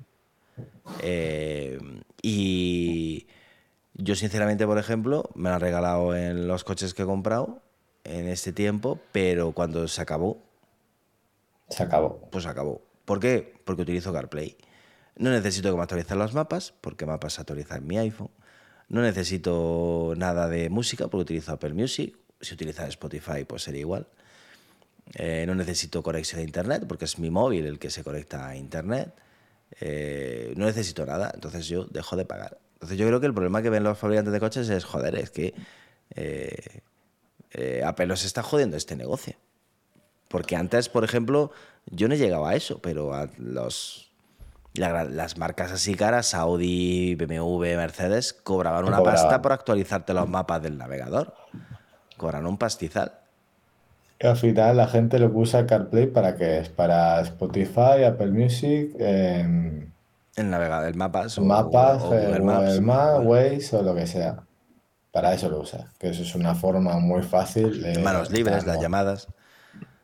Eh, 1.02 1.78
y 2.22 3.26
yo 3.94 4.14
sinceramente, 4.14 4.66
por 4.66 4.78
ejemplo, 4.78 5.30
me 5.34 5.48
lo 5.48 5.54
han 5.56 5.60
regalado 5.60 6.14
en 6.16 6.48
los 6.48 6.64
coches 6.64 6.92
que 6.94 7.02
he 7.02 7.06
comprado 7.06 7.60
en 8.04 8.28
este 8.28 8.52
tiempo, 8.52 9.00
pero 9.12 9.52
cuando 9.52 9.88
se 9.88 10.00
acabó, 10.02 10.38
Se 11.70 11.82
acabó. 11.82 12.20
pues 12.30 12.46
acabó. 12.46 12.82
¿Por 13.04 13.20
qué? 13.20 13.54
Porque 13.64 13.82
utilizo 13.82 14.12
CarPlay. 14.12 14.56
No 15.16 15.30
necesito 15.30 15.70
que 15.70 15.76
me 15.76 15.82
actualicen 15.82 16.18
los 16.18 16.34
mapas, 16.34 16.74
porque 16.80 17.06
mapas 17.06 17.34
se 17.34 17.40
actualiza 17.40 17.76
en 17.76 17.86
mi 17.86 17.96
iPhone. 17.98 18.30
No 18.88 19.02
necesito 19.02 20.14
nada 20.16 20.48
de 20.48 20.70
música, 20.70 21.08
porque 21.08 21.22
utilizo 21.22 21.52
Apple 21.52 21.74
Music. 21.74 22.16
Si 22.40 22.54
utilizara 22.54 22.88
Spotify, 22.88 23.44
pues 23.46 23.62
sería 23.62 23.80
igual. 23.80 24.06
Eh, 25.14 25.44
no 25.46 25.54
necesito 25.54 26.02
conexión 26.02 26.40
a 26.40 26.44
Internet, 26.44 26.84
porque 26.86 27.04
es 27.04 27.18
mi 27.18 27.30
móvil 27.30 27.66
el 27.66 27.78
que 27.78 27.90
se 27.90 28.04
conecta 28.04 28.48
a 28.48 28.56
Internet. 28.56 29.14
Eh, 29.80 30.52
no 30.56 30.66
necesito 30.66 31.04
nada, 31.06 31.32
entonces 31.34 31.66
yo 31.66 31.84
dejo 31.84 32.16
de 32.16 32.24
pagar. 32.24 32.58
Entonces 32.74 32.98
yo 32.98 33.06
creo 33.06 33.20
que 33.20 33.26
el 33.26 33.34
problema 33.34 33.62
que 33.62 33.70
ven 33.70 33.82
los 33.82 33.98
fabricantes 33.98 34.32
de 34.32 34.40
coches 34.40 34.68
es, 34.68 34.84
joder, 34.84 35.16
es 35.16 35.30
que 35.30 35.54
eh, 36.14 37.82
Apple 37.84 38.06
nos 38.06 38.24
está 38.24 38.42
jodiendo 38.42 38.76
este 38.76 38.96
negocio. 38.96 39.34
Porque 40.28 40.56
antes, 40.56 40.88
por 40.88 41.04
ejemplo, 41.04 41.52
yo 41.86 42.08
no 42.08 42.14
llegaba 42.14 42.50
a 42.50 42.56
eso, 42.56 42.80
pero 42.80 43.14
a 43.14 43.28
los, 43.38 44.05
la- 44.76 45.04
las 45.04 45.36
marcas 45.38 45.72
así 45.72 45.94
caras, 45.94 46.34
Audi, 46.34 47.14
BMW, 47.14 47.76
Mercedes, 47.76 48.32
cobraban 48.32 48.84
una 48.84 48.98
Cobraban. 48.98 49.22
pasta 49.22 49.42
por 49.42 49.52
actualizarte 49.52 50.12
los 50.14 50.28
mapas 50.28 50.62
del 50.62 50.78
navegador. 50.78 51.34
Cobran 52.16 52.46
un 52.46 52.56
pastizal. 52.58 53.12
Al 54.22 54.36
final 54.36 54.76
la 54.78 54.86
gente 54.88 55.18
lo 55.18 55.30
que 55.30 55.36
usa 55.36 55.66
CarPlay 55.66 56.06
para 56.06 56.36
qué 56.36 56.58
es, 56.60 56.68
para 56.70 57.20
Spotify, 57.20 58.04
Apple 58.06 58.30
Music, 58.30 58.94
El 58.98 60.50
navegador, 60.50 60.88
el 60.88 60.94
mapas. 60.96 61.36
o- 61.38 61.42
mapas, 61.42 62.02
o 62.02 62.08
Google 62.08 62.38
Google 62.40 62.80
Maps. 62.80 63.20
Waze 63.24 63.76
o 63.76 63.82
lo 63.82 63.94
que 63.94 64.06
sea. 64.06 64.38
Para 65.12 65.32
eso 65.32 65.48
lo 65.48 65.60
usa, 65.60 65.92
que 65.98 66.10
eso 66.10 66.22
es 66.22 66.34
una 66.34 66.54
forma 66.54 66.98
muy 66.98 67.22
fácil 67.22 67.82
de... 67.82 67.98
Manos 68.00 68.30
libres, 68.30 68.66
las 68.66 68.80
llamadas. 68.80 69.28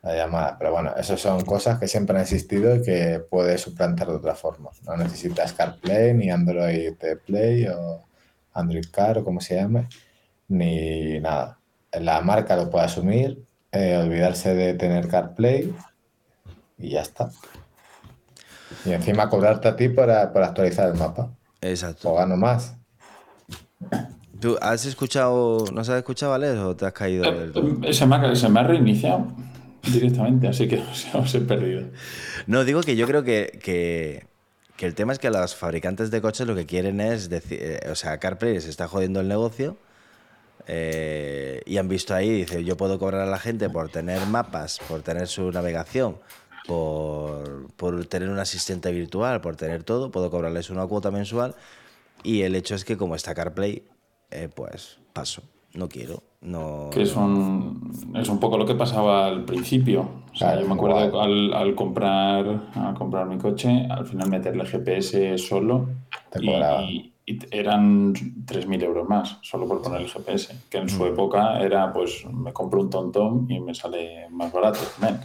La 0.03 0.17
llamada, 0.17 0.57
pero 0.59 0.73
bueno, 0.73 0.93
esas 0.97 1.21
son 1.21 1.45
cosas 1.45 1.79
que 1.79 1.87
siempre 1.87 2.17
han 2.17 2.23
existido 2.23 2.75
y 2.75 2.83
que 2.83 3.25
puedes 3.31 3.61
suplantar 3.61 4.09
de 4.09 4.15
otra 4.15 4.35
forma. 4.35 4.71
No 4.85 4.97
necesitas 4.97 5.53
CarPlay, 5.53 6.13
ni 6.13 6.29
Android 6.29 6.95
Play 7.25 7.69
o 7.69 8.03
Android 8.53 8.85
Car 8.91 9.19
o 9.19 9.25
como 9.25 9.41
se 9.41 9.55
llame, 9.55 9.89
ni 10.49 11.21
nada. 11.21 11.59
La 11.93 12.21
marca 12.21 12.57
lo 12.57 12.69
puede 12.69 12.87
asumir, 12.87 13.45
eh, 13.71 13.97
olvidarse 13.97 14.55
de 14.57 14.75
tener 14.75 15.07
CarPlay 15.07 15.73
y 16.79 16.91
ya 16.91 17.03
está. 17.03 17.31
Y 18.85 18.93
encima 18.93 19.29
cobrarte 19.29 19.69
a 19.69 19.77
ti 19.77 19.89
para, 19.89 20.33
por 20.33 20.43
actualizar 20.43 20.89
el 20.89 20.95
mapa. 20.95 21.31
Exacto. 21.61 22.11
O 22.11 22.17
gano 22.17 22.37
más. 22.37 22.75
¿Tú 24.41 24.59
has 24.61 24.85
escuchado, 24.85 25.65
no 25.73 25.81
has 25.81 25.89
escuchado, 25.91 26.35
Alex, 26.35 26.59
o 26.59 26.75
te 26.75 26.87
has 26.87 26.93
caído 26.93 27.23
del 27.23 27.53
todo? 27.53 27.69
Eh, 27.85 27.93
se, 27.93 28.05
me 28.05 28.17
ha, 28.17 28.35
se 28.35 28.49
me 28.49 28.59
ha 28.59 28.65
reiniciado 28.65 29.29
directamente, 29.83 30.49
así 30.49 30.69
que 30.69 30.79
o 30.79 30.95
sea, 30.95 31.21
os 31.21 31.35
he 31.35 31.41
perdido. 31.41 31.89
No, 32.47 32.65
digo 32.65 32.83
que 32.83 32.97
yo 32.97 33.07
creo 33.07 33.23
que, 33.25 33.59
que, 33.63 34.27
el 34.85 34.95
tema 34.95 35.13
es 35.13 35.21
que 35.21 35.31
los 35.31 35.55
fabricantes 35.55 36.11
de 36.11 36.21
coches 36.21 36.45
lo 36.47 36.57
que 36.57 36.67
quieren 36.67 37.01
es 37.01 37.29
decir, 37.29 37.59
eh, 37.63 37.89
o 37.91 37.95
sea, 37.95 38.19
CarPlay 38.19 38.55
les 38.55 38.67
está 38.67 38.89
jodiendo 38.89 39.21
el 39.21 39.29
negocio 39.29 39.77
eh, 40.67 41.63
y 41.67 41.77
han 41.79 41.89
visto 41.89 42.15
ahí, 42.15 42.31
dice, 42.31 42.65
yo 42.65 42.77
puedo 42.77 42.99
cobrar 42.99 43.21
a 43.21 43.27
la 43.27 43.39
gente 43.39 43.71
por 43.71 43.91
tener 43.91 44.27
mapas, 44.27 44.81
por 44.89 45.03
tener 45.03 45.29
su 45.29 45.53
navegación, 45.53 46.19
por, 46.67 47.73
por 47.77 48.05
tener 48.07 48.29
un 48.29 48.41
asistente 48.41 48.91
virtual, 48.91 49.41
por 49.41 49.55
tener 49.55 49.85
todo, 49.85 50.11
puedo 50.11 50.31
cobrarles 50.31 50.71
una 50.71 50.87
cuota 50.87 51.13
mensual 51.13 51.55
y 52.23 52.43
el 52.43 52.55
hecho 52.55 52.75
es 52.75 52.85
que 52.85 52.97
como 52.97 53.15
está 53.15 53.35
CarPlay, 53.35 53.85
eh, 54.31 54.49
pues 54.55 54.99
paso, 55.13 55.43
no 55.75 55.89
quiero. 55.89 56.23
No, 56.41 56.91
Que 56.93 57.03
es 57.03 57.15
un, 57.15 57.93
es 58.17 58.29
un 58.29 58.41
poco 58.41 58.59
lo 58.59 58.67
que 58.67 58.75
pasaba 58.75 59.27
al 59.27 59.45
principio. 59.45 60.01
O 60.33 60.37
sea, 60.37 60.49
Claro, 60.49 60.63
yo 60.63 60.69
me 60.69 60.75
acuerdo 60.75 61.21
al, 61.21 61.53
al 61.55 61.75
comprar, 61.77 62.71
al 62.75 62.95
comprar 62.95 63.27
mi 63.27 63.39
coche, 63.39 63.87
al 63.89 64.05
final 64.07 64.29
meterle 64.29 64.65
GPS 64.67 65.39
solo 65.39 65.89
Te 66.31 66.45
y, 66.45 67.13
y- 67.27 67.39
eran 67.53 68.13
3.000 68.13 68.83
euros 68.83 69.09
más, 69.09 69.39
solo 69.43 69.69
por 69.69 69.81
poner 69.83 70.01
el 70.01 70.09
GPS. 70.09 70.57
Que 70.69 70.79
en 70.79 70.89
su 70.89 71.07
época 71.07 71.61
era, 71.61 71.93
pues, 71.93 72.27
me 72.33 72.53
compro 72.53 72.81
un 72.81 72.91
tontón 72.91 73.47
y 73.49 73.61
me 73.61 73.73
sale 73.75 74.29
más 74.31 74.53
barato. 74.53 74.81
Men. 75.01 75.21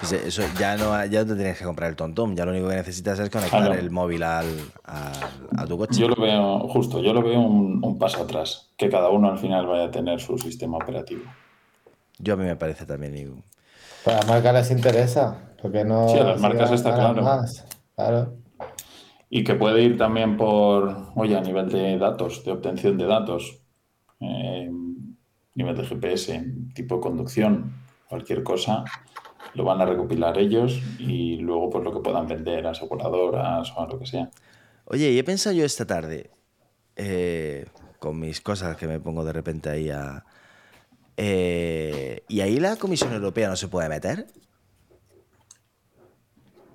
Pues 0.00 0.12
eso 0.12 0.42
ya 0.58 0.76
no, 0.76 1.04
ya 1.06 1.20
no 1.24 1.26
te 1.26 1.34
tienes 1.34 1.58
que 1.58 1.64
comprar 1.64 1.90
el 1.90 1.96
tontón, 1.96 2.36
ya 2.36 2.44
lo 2.44 2.52
único 2.52 2.68
que 2.68 2.76
necesitas 2.76 3.18
es 3.18 3.30
conectar 3.30 3.62
Claro. 3.64 3.74
el 3.74 3.90
móvil 3.90 4.22
al, 4.22 4.46
al- 4.84 5.12
a 5.56 5.66
tu 5.66 5.76
coche. 5.76 6.00
Yo 6.00 6.08
lo 6.08 6.14
veo, 6.22 6.60
justo, 6.68 7.02
yo 7.02 7.12
lo 7.12 7.20
veo 7.22 7.40
un, 7.40 7.80
un 7.84 7.98
paso 7.98 8.22
atrás, 8.22 8.70
que 8.76 8.88
cada 8.88 9.08
uno 9.10 9.28
al 9.30 9.38
final 9.38 9.66
vaya 9.66 9.86
a 9.86 9.90
tener 9.90 10.20
su 10.20 10.38
sistema 10.38 10.76
operativo. 10.76 11.22
Yo 12.18 12.34
a 12.34 12.36
mí 12.36 12.44
me 12.44 12.54
parece 12.56 12.86
también. 12.86 13.16
y- 13.16 13.42
Pues 14.04 14.14
a 14.14 14.20
las 14.20 14.28
marcas 14.28 14.54
les 14.54 14.70
interesa, 14.70 15.50
porque 15.60 15.84
no. 15.84 16.08
Sí, 16.08 16.18
a 16.18 16.24
las 16.24 16.40
marcas 16.40 16.70
está 16.70 16.94
claro. 16.94 17.22
Más. 17.22 17.66
Claro. 17.96 18.34
Y 19.30 19.42
que 19.42 19.56
puede 19.56 19.82
ir 19.82 19.98
también 19.98 20.36
por, 20.36 21.08
oye, 21.16 21.36
a 21.36 21.40
nivel 21.40 21.68
de 21.68 21.98
datos, 21.98 22.44
de 22.44 22.52
obtención 22.52 22.96
de 22.96 23.04
datos, 23.06 23.58
eh, 24.20 24.70
nivel 25.54 25.76
de 25.76 25.84
GPS, 25.84 26.44
tipo 26.74 27.00
conducción, 27.00 27.74
cualquier 28.08 28.42
cosa, 28.42 28.84
lo 29.58 29.64
van 29.64 29.80
a 29.80 29.84
recopilar 29.84 30.38
ellos 30.38 30.80
y 31.00 31.36
luego 31.38 31.68
pues 31.68 31.84
lo 31.84 31.92
que 31.92 31.98
puedan 31.98 32.28
vender 32.28 32.64
a 32.66 32.70
aseguradoras 32.70 33.72
o 33.76 33.80
a 33.80 33.88
lo 33.88 33.98
que 33.98 34.06
sea. 34.06 34.30
Oye, 34.84 35.10
y 35.10 35.18
he 35.18 35.24
pensado 35.24 35.54
yo 35.54 35.64
esta 35.64 35.84
tarde, 35.84 36.30
eh, 36.94 37.66
con 37.98 38.18
mis 38.20 38.40
cosas 38.40 38.76
que 38.76 38.86
me 38.86 39.00
pongo 39.00 39.24
de 39.24 39.32
repente 39.32 39.68
ahí 39.68 39.90
a... 39.90 40.24
eh, 41.16 42.22
¿Y 42.28 42.40
ahí 42.40 42.60
la 42.60 42.76
Comisión 42.76 43.12
Europea 43.12 43.48
no 43.48 43.56
se 43.56 43.66
puede 43.66 43.88
meter? 43.88 44.28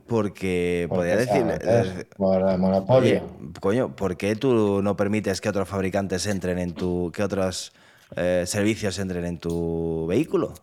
Porque 0.05 0.85
¿Por 0.89 0.97
podría 0.97 1.15
decir... 1.15 1.45
meter? 1.45 2.09
Por 2.17 2.47
el 2.47 2.57
monopolio. 2.57 2.97
Oye, 2.99 3.23
coño, 3.61 3.95
¿por 3.95 4.17
qué 4.17 4.35
tú 4.35 4.81
no 4.83 4.97
permites 4.97 5.39
que 5.39 5.47
otros 5.47 5.69
fabricantes 5.69 6.27
entren 6.27 6.59
en 6.59 6.73
tu... 6.73 7.11
que 7.13 7.23
otros 7.23 7.71
eh, 8.17 8.43
servicios 8.45 8.99
entren 8.99 9.23
en 9.25 9.39
tu 9.39 10.05
vehículo? 10.07 10.53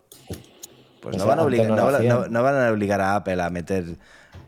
Pues 1.01 1.17
no 1.17 1.27
van, 1.27 1.39
a 1.39 1.43
obligar, 1.45 1.69
no 1.71 1.85
van- 1.87 1.95
hacían. 1.97 2.17
no- 2.21 2.29
no 2.29 2.43
van 2.43 2.55
a 2.57 2.71
obligar 2.71 3.01
a 3.01 3.17
Apple 3.17 3.41
a 3.43 3.51
meter 3.51 3.85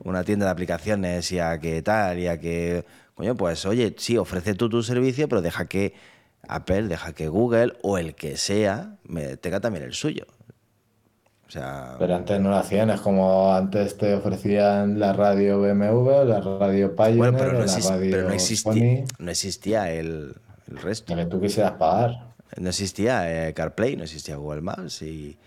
una 0.04 0.22
tienda 0.24 0.46
de 0.46 0.52
aplicaciones 0.52 1.30
y 1.32 1.38
a 1.38 1.58
que 1.58 1.80
tal, 1.82 2.18
y 2.18 2.26
a 2.28 2.38
que... 2.38 2.84
Coño, 3.14 3.36
pues 3.36 3.64
oye, 3.66 3.94
sí, 3.98 4.16
ofrece 4.16 4.54
tú 4.54 4.68
tu 4.68 4.82
servicio, 4.82 5.28
pero 5.28 5.42
deja 5.42 5.66
que 5.66 5.94
Apple, 6.48 6.84
deja 6.88 7.12
que 7.12 7.28
Google 7.28 7.74
o 7.82 7.98
el 7.98 8.14
que 8.14 8.36
sea 8.36 8.96
tenga 9.40 9.60
también 9.60 9.84
el 9.84 9.92
suyo. 9.94 10.26
O 11.46 11.50
sea... 11.50 11.96
Pero 11.98 12.16
antes 12.16 12.40
no 12.40 12.48
lo 12.50 12.56
hacían, 12.56 12.90
es 12.90 13.00
como 13.00 13.54
antes 13.54 13.96
te 13.98 14.14
ofrecían 14.14 14.98
la 14.98 15.12
radio 15.12 15.60
BMW, 15.60 16.24
la 16.24 16.40
radio 16.40 16.96
Pioneer, 16.96 17.16
bueno, 17.16 17.38
pero 17.38 17.52
no, 17.52 17.58
la 17.60 17.64
exist- 17.66 17.90
radio 17.90 18.10
pero 18.10 18.28
no 18.28 18.34
existía, 18.34 19.04
no 19.18 19.30
existía 19.30 19.92
el, 19.92 20.34
el 20.70 20.76
resto. 20.78 21.14
que 21.14 21.26
tú 21.26 21.40
quisieras 21.40 21.72
pagar. 21.72 22.32
No 22.56 22.70
existía 22.70 23.48
eh, 23.48 23.54
CarPlay, 23.54 23.96
no 23.96 24.04
existía 24.04 24.36
Google 24.36 24.62
Maps 24.62 25.02
y, 25.02 25.38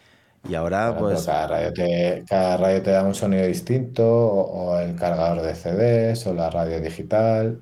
y 0.47 0.55
ahora 0.55 0.91
Bueno, 0.91 1.07
pero 1.07 1.15
pues... 1.15 1.25
cada 1.25 1.47
radio, 1.47 1.73
te, 1.73 2.23
cada 2.27 2.57
radio 2.57 2.81
te 2.81 2.91
da 2.91 3.03
un 3.03 3.15
sonido 3.15 3.45
distinto, 3.45 4.05
o, 4.07 4.71
o 4.73 4.79
el 4.79 4.95
cargador 4.95 5.41
de 5.41 5.55
CDs, 5.55 6.25
o 6.27 6.33
la 6.33 6.49
radio 6.49 6.79
digital. 6.81 7.61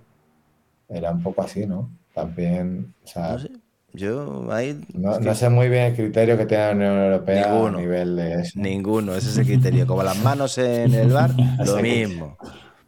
Era 0.90 1.12
un 1.12 1.24
poco 1.24 1.42
así, 1.44 1.66
¿no? 1.66 1.90
También, 2.14 2.94
o 3.04 3.08
sea, 3.08 3.30
No 3.34 3.40
sé, 3.40 3.52
yo 3.94 4.52
ahí... 4.52 4.80
no, 4.94 5.14
es 5.14 5.20
que 5.20 5.26
no 5.26 5.36
sé 5.36 5.50
muy 5.50 5.70
bien 5.70 5.86
el 5.86 5.96
criterio 5.96 6.38
que 6.38 6.46
tiene 6.46 6.66
la 6.66 6.72
Unión 6.72 6.98
Europea 6.98 7.48
Ninguno. 7.50 7.78
a 7.78 7.82
nivel 7.82 8.16
de 8.16 8.42
eso. 8.42 8.60
Ninguno, 8.60 9.16
ese 9.16 9.30
es 9.30 9.38
el 9.38 9.46
criterio. 9.46 9.88
Como 9.88 10.04
las 10.04 10.18
manos 10.18 10.58
en 10.58 10.94
el 10.94 11.12
bar, 11.12 11.32
lo 11.66 11.78
Ese 11.78 11.82
mismo. 11.82 12.38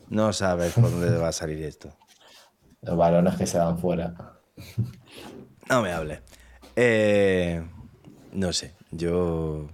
No 0.10 0.34
sabes 0.34 0.74
por 0.74 0.92
dónde 0.92 1.18
va 1.18 1.30
a 1.30 1.32
salir 1.32 1.64
esto. 1.64 1.90
Los 2.82 2.96
balones 2.98 3.36
que 3.36 3.46
se 3.48 3.58
dan 3.58 3.78
fuera. 3.80 4.14
No 5.70 5.82
me 5.82 5.92
hable. 5.92 6.22
Eh, 6.76 7.64
no 8.34 8.54
sé, 8.54 8.74
yo... 8.92 9.68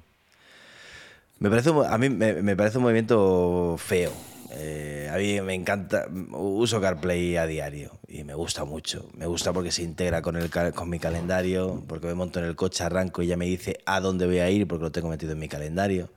Me 1.42 1.50
parece, 1.50 1.72
a 1.72 1.98
mí 1.98 2.08
me, 2.08 2.56
parece 2.56 2.78
un 2.78 2.84
movimiento 2.84 3.76
feo. 3.80 4.12
Eh, 4.52 5.10
a 5.12 5.18
mí 5.18 5.42
me 5.42 5.56
encanta, 5.56 6.06
uso 6.34 6.80
CarPlay 6.80 7.36
a 7.36 7.48
diario 7.48 7.98
y 8.08 8.24
me 8.24 8.36
gusta 8.36 8.64
mucho. 8.64 9.10
Me 9.16 9.26
gusta 9.26 9.52
porque 9.52 9.72
se 9.72 9.82
integra 9.82 10.22
con, 10.22 10.36
el, 10.36 10.52
con 10.52 10.88
mi 10.88 11.00
calendario, 11.00 11.84
porque 11.88 12.06
me 12.06 12.14
monto 12.14 12.38
en 12.38 12.46
el 12.46 12.56
coche, 12.56 12.84
arranco 12.84 13.24
y 13.24 13.28
ya 13.28 13.38
me 13.38 13.46
dice 13.46 13.80
a 13.88 14.00
dónde 14.02 14.28
voy 14.28 14.38
a 14.38 14.52
ir 14.52 14.68
porque 14.68 14.84
lo 14.84 14.92
tengo 14.92 15.10
metido 15.10 15.32
en 15.32 15.40
mi 15.40 15.48
calendario. 15.48 16.12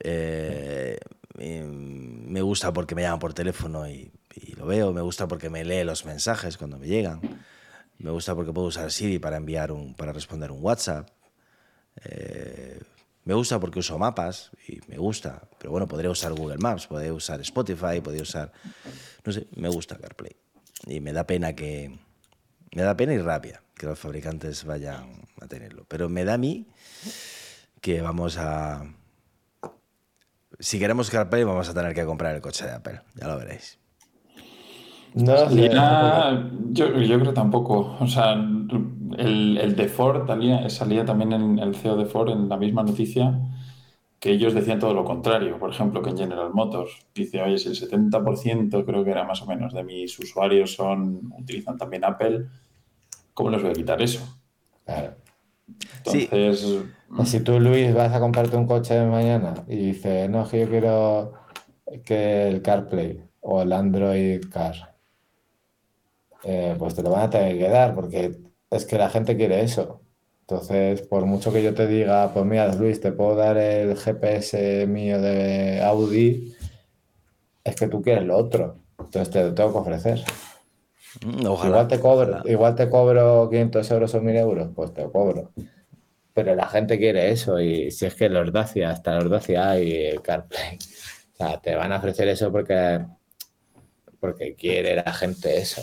Eh, 0.00 0.98
me 1.38 2.42
gusta 2.42 2.72
porque 2.72 2.96
me 2.96 3.02
llaman 3.02 3.20
por 3.20 3.34
teléfono 3.34 3.88
y, 3.88 4.10
y 4.34 4.56
lo 4.56 4.66
veo. 4.66 4.92
Me 4.92 5.00
gusta 5.00 5.28
porque 5.28 5.48
me 5.48 5.64
lee 5.64 5.84
los 5.84 6.04
mensajes 6.06 6.58
cuando 6.58 6.76
me 6.76 6.88
llegan. 6.88 7.20
Me 7.98 8.10
gusta 8.10 8.34
porque 8.34 8.52
puedo 8.52 8.66
usar 8.66 8.90
Siri 8.90 9.20
para 9.20 9.36
enviar 9.36 9.70
un, 9.70 9.94
para 9.94 10.12
responder 10.12 10.50
un 10.50 10.60
WhatsApp. 10.60 11.08
Eh, 12.04 12.80
me 13.24 13.34
gusta 13.34 13.58
porque 13.58 13.78
uso 13.78 13.98
mapas 13.98 14.50
y 14.68 14.80
me 14.86 14.98
gusta. 14.98 15.48
Pero 15.58 15.70
bueno, 15.70 15.88
podría 15.88 16.10
usar 16.10 16.32
Google 16.34 16.58
Maps, 16.58 16.86
podría 16.86 17.12
usar 17.12 17.40
Spotify, 17.40 18.00
podría 18.02 18.22
usar. 18.22 18.52
No 19.24 19.32
sé, 19.32 19.46
me 19.56 19.68
gusta 19.68 19.96
CarPlay. 19.96 20.36
Y 20.86 21.00
me 21.00 21.12
da 21.12 21.26
pena 21.26 21.54
que. 21.54 21.98
Me 22.74 22.82
da 22.82 22.96
pena 22.96 23.14
y 23.14 23.18
rabia 23.18 23.62
que 23.76 23.86
los 23.86 23.98
fabricantes 23.98 24.64
vayan 24.64 25.22
a 25.40 25.46
tenerlo. 25.46 25.86
Pero 25.88 26.08
me 26.08 26.24
da 26.24 26.34
a 26.34 26.38
mí 26.38 26.66
que 27.80 28.02
vamos 28.02 28.36
a. 28.36 28.94
Si 30.60 30.78
queremos 30.78 31.10
CarPlay, 31.10 31.44
vamos 31.44 31.68
a 31.68 31.74
tener 31.74 31.94
que 31.94 32.04
comprar 32.04 32.34
el 32.34 32.42
coche 32.42 32.66
de 32.66 32.72
Apple. 32.72 33.00
Ya 33.14 33.26
lo 33.26 33.38
veréis. 33.38 33.78
No 35.14 35.48
yo, 36.70 36.88
yo 37.00 37.20
creo 37.20 37.32
tampoco. 37.32 37.96
O 38.00 38.06
sea, 38.06 38.32
el, 38.32 39.58
el 39.58 39.76
de 39.76 39.88
Ford 39.88 40.26
salía, 40.26 40.68
salía 40.70 41.04
también 41.04 41.32
en 41.32 41.58
el 41.58 41.74
CEO 41.76 41.96
de 41.96 42.06
Ford 42.06 42.30
en 42.30 42.48
la 42.48 42.56
misma 42.56 42.82
noticia 42.82 43.40
que 44.18 44.32
ellos 44.32 44.54
decían 44.54 44.78
todo 44.78 44.94
lo 44.94 45.04
contrario. 45.04 45.58
Por 45.58 45.70
ejemplo, 45.70 46.02
que 46.02 46.10
en 46.10 46.16
General 46.18 46.50
Motors 46.54 47.06
dice, 47.14 47.42
oye, 47.42 47.58
si 47.58 47.68
el 47.68 47.76
70% 47.76 48.84
creo 48.84 49.04
que 49.04 49.10
era 49.10 49.24
más 49.24 49.42
o 49.42 49.46
menos 49.46 49.74
de 49.74 49.84
mis 49.84 50.18
usuarios 50.18 50.72
son 50.74 51.32
utilizan 51.38 51.76
también 51.76 52.04
Apple, 52.04 52.46
¿cómo 53.34 53.50
les 53.50 53.62
voy 53.62 53.72
a 53.72 53.74
quitar 53.74 54.00
eso? 54.02 54.22
claro. 54.84 55.16
Entonces, 55.98 56.84
Si 57.24 57.40
tú, 57.40 57.60
Luis, 57.60 57.94
vas 57.94 58.12
a 58.12 58.20
comprarte 58.20 58.56
un 58.56 58.66
coche 58.66 59.04
mañana 59.06 59.54
y 59.68 59.76
dices, 59.76 60.28
no, 60.30 60.42
es 60.42 60.48
que 60.50 60.60
yo 60.60 60.68
quiero 60.68 61.32
que 62.04 62.48
el 62.48 62.62
CarPlay 62.62 63.22
o 63.40 63.62
el 63.62 63.72
Android 63.72 64.42
Car, 64.50 64.93
eh, 66.44 66.74
pues 66.78 66.94
te 66.94 67.02
lo 67.02 67.10
van 67.10 67.22
a 67.22 67.30
tener 67.30 67.58
que 67.58 67.68
dar 67.68 67.94
porque 67.94 68.36
es 68.70 68.84
que 68.86 68.98
la 68.98 69.10
gente 69.10 69.36
quiere 69.36 69.62
eso. 69.62 70.02
Entonces, 70.42 71.02
por 71.02 71.24
mucho 71.26 71.52
que 71.52 71.62
yo 71.62 71.74
te 71.74 71.86
diga, 71.86 72.32
pues 72.34 72.44
mira, 72.44 72.72
Luis, 72.74 73.00
te 73.00 73.12
puedo 73.12 73.34
dar 73.36 73.56
el 73.56 73.96
GPS 73.96 74.86
mío 74.86 75.20
de 75.20 75.82
Audi, 75.82 76.54
es 77.64 77.76
que 77.76 77.88
tú 77.88 78.02
quieres 78.02 78.24
lo 78.24 78.36
otro. 78.36 78.78
Entonces 78.98 79.30
te 79.30 79.42
lo 79.42 79.54
tengo 79.54 79.72
que 79.72 79.78
ofrecer. 79.78 80.20
Mm, 81.20 81.46
Ojalá. 81.46 81.68
Igual 81.70 81.88
te 81.88 82.00
cobro, 82.00 82.42
ojalá. 82.42 82.52
igual 82.52 82.74
te 82.74 82.88
cobro 82.90 83.48
500 83.50 83.90
euros 83.90 84.14
o 84.14 84.20
1000 84.20 84.36
euros, 84.36 84.70
pues 84.74 84.92
te 84.92 85.02
lo 85.02 85.12
cobro. 85.12 85.52
Pero 86.34 86.54
la 86.54 86.68
gente 86.68 86.98
quiere 86.98 87.30
eso 87.30 87.60
y 87.60 87.90
si 87.90 88.06
es 88.06 88.14
que 88.14 88.28
los 88.28 88.52
Dacia, 88.52 88.90
hasta 88.90 89.14
los 89.20 89.30
Dacia 89.30 89.70
hay 89.70 89.92
el 90.06 90.22
CarPlay. 90.22 90.78
O 91.34 91.36
sea, 91.36 91.60
te 91.60 91.74
van 91.76 91.92
a 91.92 91.98
ofrecer 91.98 92.28
eso 92.28 92.52
porque, 92.52 93.04
porque 94.20 94.54
quiere 94.54 94.96
la 94.96 95.12
gente 95.12 95.58
eso. 95.58 95.82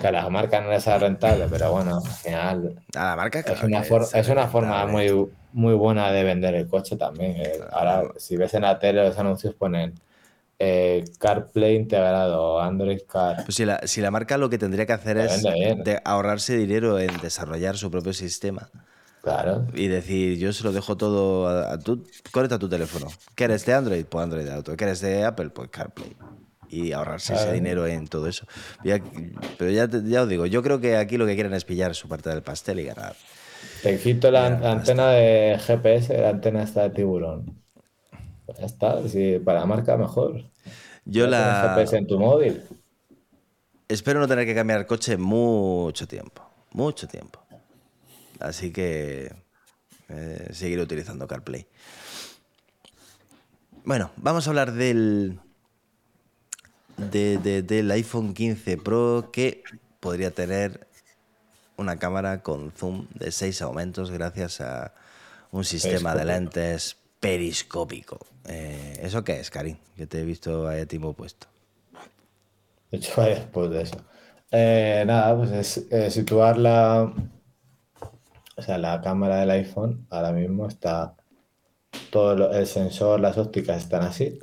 Que 0.00 0.06
a 0.08 0.12
las 0.12 0.28
marcas 0.30 0.62
no 0.64 0.70
les 0.70 0.86
es 0.86 1.00
rentable, 1.00 1.46
pero 1.50 1.72
bueno, 1.72 1.96
al 2.04 2.10
final 2.12 2.82
A 2.96 3.04
la 3.10 3.16
marca, 3.16 3.40
es 3.40 3.62
una, 3.62 3.84
sale 3.84 4.20
es 4.20 4.28
una 4.28 4.48
forma 4.48 4.86
muy, 4.86 5.28
muy 5.52 5.74
buena 5.74 6.10
de 6.10 6.24
vender 6.24 6.54
el 6.54 6.66
coche 6.66 6.96
también. 6.96 7.36
eh. 7.36 7.52
Ahora, 7.72 8.02
si 8.16 8.36
ves 8.36 8.54
en 8.54 8.62
la 8.62 8.78
tele, 8.78 9.04
los 9.06 9.18
anuncios 9.18 9.54
ponen 9.54 9.94
eh, 10.58 11.04
CarPlay 11.18 11.76
integrado, 11.76 12.60
Android 12.60 13.00
Car. 13.08 13.44
Pues 13.44 13.54
si 13.56 13.64
la, 13.64 13.80
si 13.84 14.00
la 14.00 14.10
marca 14.10 14.38
lo 14.38 14.48
que 14.50 14.58
tendría 14.58 14.86
que 14.86 14.92
hacer 14.92 15.18
es 15.18 15.42
de 15.42 16.00
ahorrarse 16.04 16.56
dinero 16.56 16.98
en 16.98 17.20
desarrollar 17.20 17.76
su 17.76 17.90
propio 17.90 18.12
sistema 18.12 18.70
Claro. 19.20 19.66
y 19.74 19.86
decir, 19.88 20.38
yo 20.38 20.52
se 20.52 20.64
lo 20.64 20.72
dejo 20.72 20.96
todo 20.96 21.46
a, 21.48 21.72
a 21.72 21.78
tu, 21.78 22.04
conecta 22.32 22.58
tu 22.58 22.68
teléfono. 22.68 23.06
¿Quieres 23.34 23.64
de 23.64 23.74
Android? 23.74 24.04
Pues 24.06 24.22
Android 24.24 24.48
Auto. 24.48 24.76
¿Quieres 24.76 25.00
de 25.00 25.24
Apple? 25.24 25.50
Pues 25.50 25.68
CarPlay. 25.70 26.16
Y 26.72 26.92
ahorrarse 26.92 27.34
ese 27.34 27.52
dinero 27.52 27.86
en 27.86 28.08
todo 28.08 28.26
eso. 28.26 28.46
Ya- 28.82 28.98
pero 29.58 29.70
ya, 29.70 29.86
ya 29.88 30.22
os 30.22 30.28
digo, 30.28 30.46
yo 30.46 30.62
creo 30.62 30.80
que 30.80 30.96
aquí 30.96 31.18
lo 31.18 31.26
que 31.26 31.34
quieren 31.34 31.52
es 31.52 31.66
pillar 31.66 31.94
su 31.94 32.08
parte 32.08 32.30
del 32.30 32.42
pastel 32.42 32.80
y 32.80 32.84
ganar. 32.84 33.14
Te 33.82 33.98
quito 33.98 34.30
la, 34.30 34.46
antena 34.46 35.10
de 35.10 35.58
GPS, 35.60 36.18
la 36.18 36.30
antena 36.30 36.62
esta 36.62 36.84
de 36.84 36.90
tiburón. 36.90 37.62
Ya 38.58 38.64
está, 38.64 39.06
si 39.06 39.38
para 39.38 39.60
la 39.60 39.66
marca 39.66 39.98
mejor. 39.98 40.44
Yo 41.04 41.26
la... 41.26 41.74
GPS 41.76 41.98
en 41.98 42.06
tu 42.06 42.18
móvil. 42.18 42.62
Espero 43.86 44.18
no 44.18 44.26
tener 44.26 44.46
que 44.46 44.54
cambiar 44.54 44.80
el 44.80 44.86
coche 44.86 45.18
mucho 45.18 46.08
tiempo. 46.08 46.42
Mucho 46.72 47.06
tiempo. 47.06 47.44
Así 48.40 48.72
que 48.72 49.30
eh, 50.08 50.48
seguiré 50.52 50.80
utilizando 50.80 51.26
CarPlay. 51.26 51.66
Bueno, 53.84 54.10
vamos 54.16 54.46
a 54.46 54.50
hablar 54.50 54.72
del, 54.72 55.40
de- 57.10 57.38
de- 57.38 57.62
del 57.62 57.90
iPhone 57.90 58.34
15 58.34 58.76
Pro 58.76 59.30
que 59.32 59.62
podría 60.00 60.30
tener 60.30 60.86
una 61.76 61.98
cámara 61.98 62.42
con 62.42 62.70
zoom 62.72 63.06
de 63.14 63.30
6 63.32 63.62
aumentos 63.62 64.10
gracias 64.10 64.60
a 64.60 64.92
un 65.50 65.64
sistema 65.64 66.14
de 66.14 66.24
lentes 66.24 66.96
periscópico. 67.20 68.18
Eh, 68.48 68.98
¿Eso 69.02 69.22
qué 69.24 69.40
es, 69.40 69.50
Karim? 69.50 69.76
Que 69.96 70.06
te 70.06 70.20
he 70.20 70.24
visto 70.24 70.66
ahí 70.68 70.80
a 70.80 70.86
timo 70.86 71.12
puesto. 71.12 71.46
De 72.90 72.98
hecho, 72.98 73.12
vaya 73.16 73.36
después 73.36 73.70
de 73.70 73.82
eso. 73.82 73.96
Eh, 74.50 75.04
nada, 75.06 75.36
pues 75.36 75.50
es 75.52 75.86
eh, 75.90 76.10
situar 76.10 76.58
la, 76.58 77.12
o 78.56 78.62
sea, 78.62 78.76
la 78.78 79.00
cámara 79.00 79.40
del 79.40 79.50
iPhone 79.50 80.06
ahora 80.10 80.32
mismo 80.32 80.68
está 80.68 81.14
todo 82.10 82.52
el 82.52 82.66
sensor, 82.66 83.20
las 83.20 83.38
ópticas 83.38 83.82
están 83.82 84.02
así. 84.02 84.38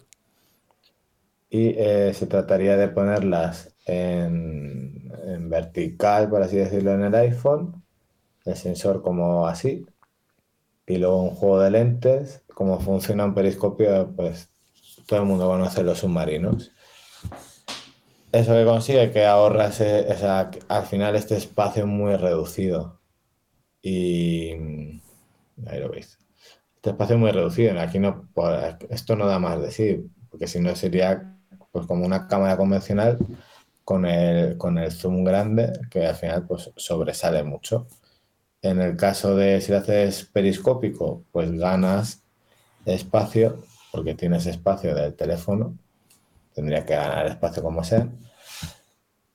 Y 1.49 1.69
eh, 1.77 2.13
se 2.13 2.27
trataría 2.27 2.77
de 2.77 2.89
ponerlas 2.89 3.75
en, 3.85 5.49
vertical, 5.49 6.29
por 6.29 6.43
así 6.43 6.57
decirlo, 6.57 6.93
en 6.93 7.03
el 7.03 7.15
iPhone. 7.15 7.83
El 8.45 8.55
sensor 8.55 9.01
como 9.01 9.47
así. 9.47 9.85
Y 10.85 10.97
luego 10.97 11.23
un 11.23 11.31
juego 11.31 11.59
de 11.59 11.71
lentes. 11.71 12.43
Como 12.53 12.79
funciona 12.79 13.25
un 13.25 13.33
periscopio, 13.33 14.11
pues 14.15 14.49
todo 15.07 15.21
el 15.21 15.25
mundo 15.25 15.47
conoce 15.47 15.83
los 15.83 15.99
submarinos. 15.99 16.71
Eso 18.31 18.53
que 18.53 18.65
consigue 18.65 19.11
que 19.11 19.25
ahorras, 19.25 19.81
eh, 19.81 20.05
sea, 20.17 20.51
que 20.51 20.59
al 20.67 20.85
final 20.85 21.15
este 21.15 21.35
espacio 21.35 21.87
muy 21.87 22.15
reducido. 22.15 22.99
Y 23.81 24.51
ahí 25.65 25.79
lo 25.79 25.89
veis. 25.89 26.19
Este 26.75 26.91
espacio 26.91 27.17
muy 27.17 27.31
reducido. 27.31 27.79
Aquí 27.79 27.97
no, 27.97 28.29
esto 28.89 29.15
no 29.15 29.25
da 29.25 29.39
más 29.39 29.59
de 29.61 29.71
sí, 29.71 30.11
porque 30.29 30.47
si 30.47 30.59
no 30.59 30.75
sería 30.75 31.38
pues 31.71 31.85
como 31.87 32.05
una 32.05 32.27
cámara 32.27 32.57
convencional 32.57 33.17
con 33.83 34.05
el, 34.05 34.57
con 34.57 34.77
el 34.77 34.91
zoom 34.91 35.23
grande, 35.23 35.73
que 35.89 36.05
al 36.05 36.15
final 36.15 36.45
pues 36.47 36.71
sobresale 36.75 37.43
mucho. 37.43 37.87
En 38.61 38.81
el 38.81 38.97
caso 38.97 39.35
de 39.35 39.61
si 39.61 39.71
lo 39.71 39.79
haces 39.79 40.25
periscópico, 40.25 41.23
pues 41.31 41.51
ganas 41.51 42.23
espacio, 42.85 43.63
porque 43.91 44.15
tienes 44.15 44.45
espacio 44.45 44.95
del 44.95 45.15
teléfono 45.15 45.75
tendría 46.59 46.85
que 46.85 46.95
ganar 46.95 47.27
espacio 47.27 47.63
como 47.63 47.83
sea. 47.83 48.09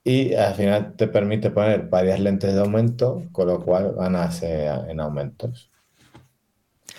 Y 0.05 0.35
al 0.35 0.55
final 0.55 0.95
te 0.97 1.09
permite 1.09 1.51
poner 1.51 1.89
varias 1.89 2.21
lentes 2.21 2.53
de 2.53 2.61
aumento, 2.61 3.23
con 3.33 3.47
lo 3.47 3.65
cual 3.65 3.95
ganas 3.95 4.43
eh, 4.43 4.69
en 4.89 5.01
aumentos. 5.01 5.71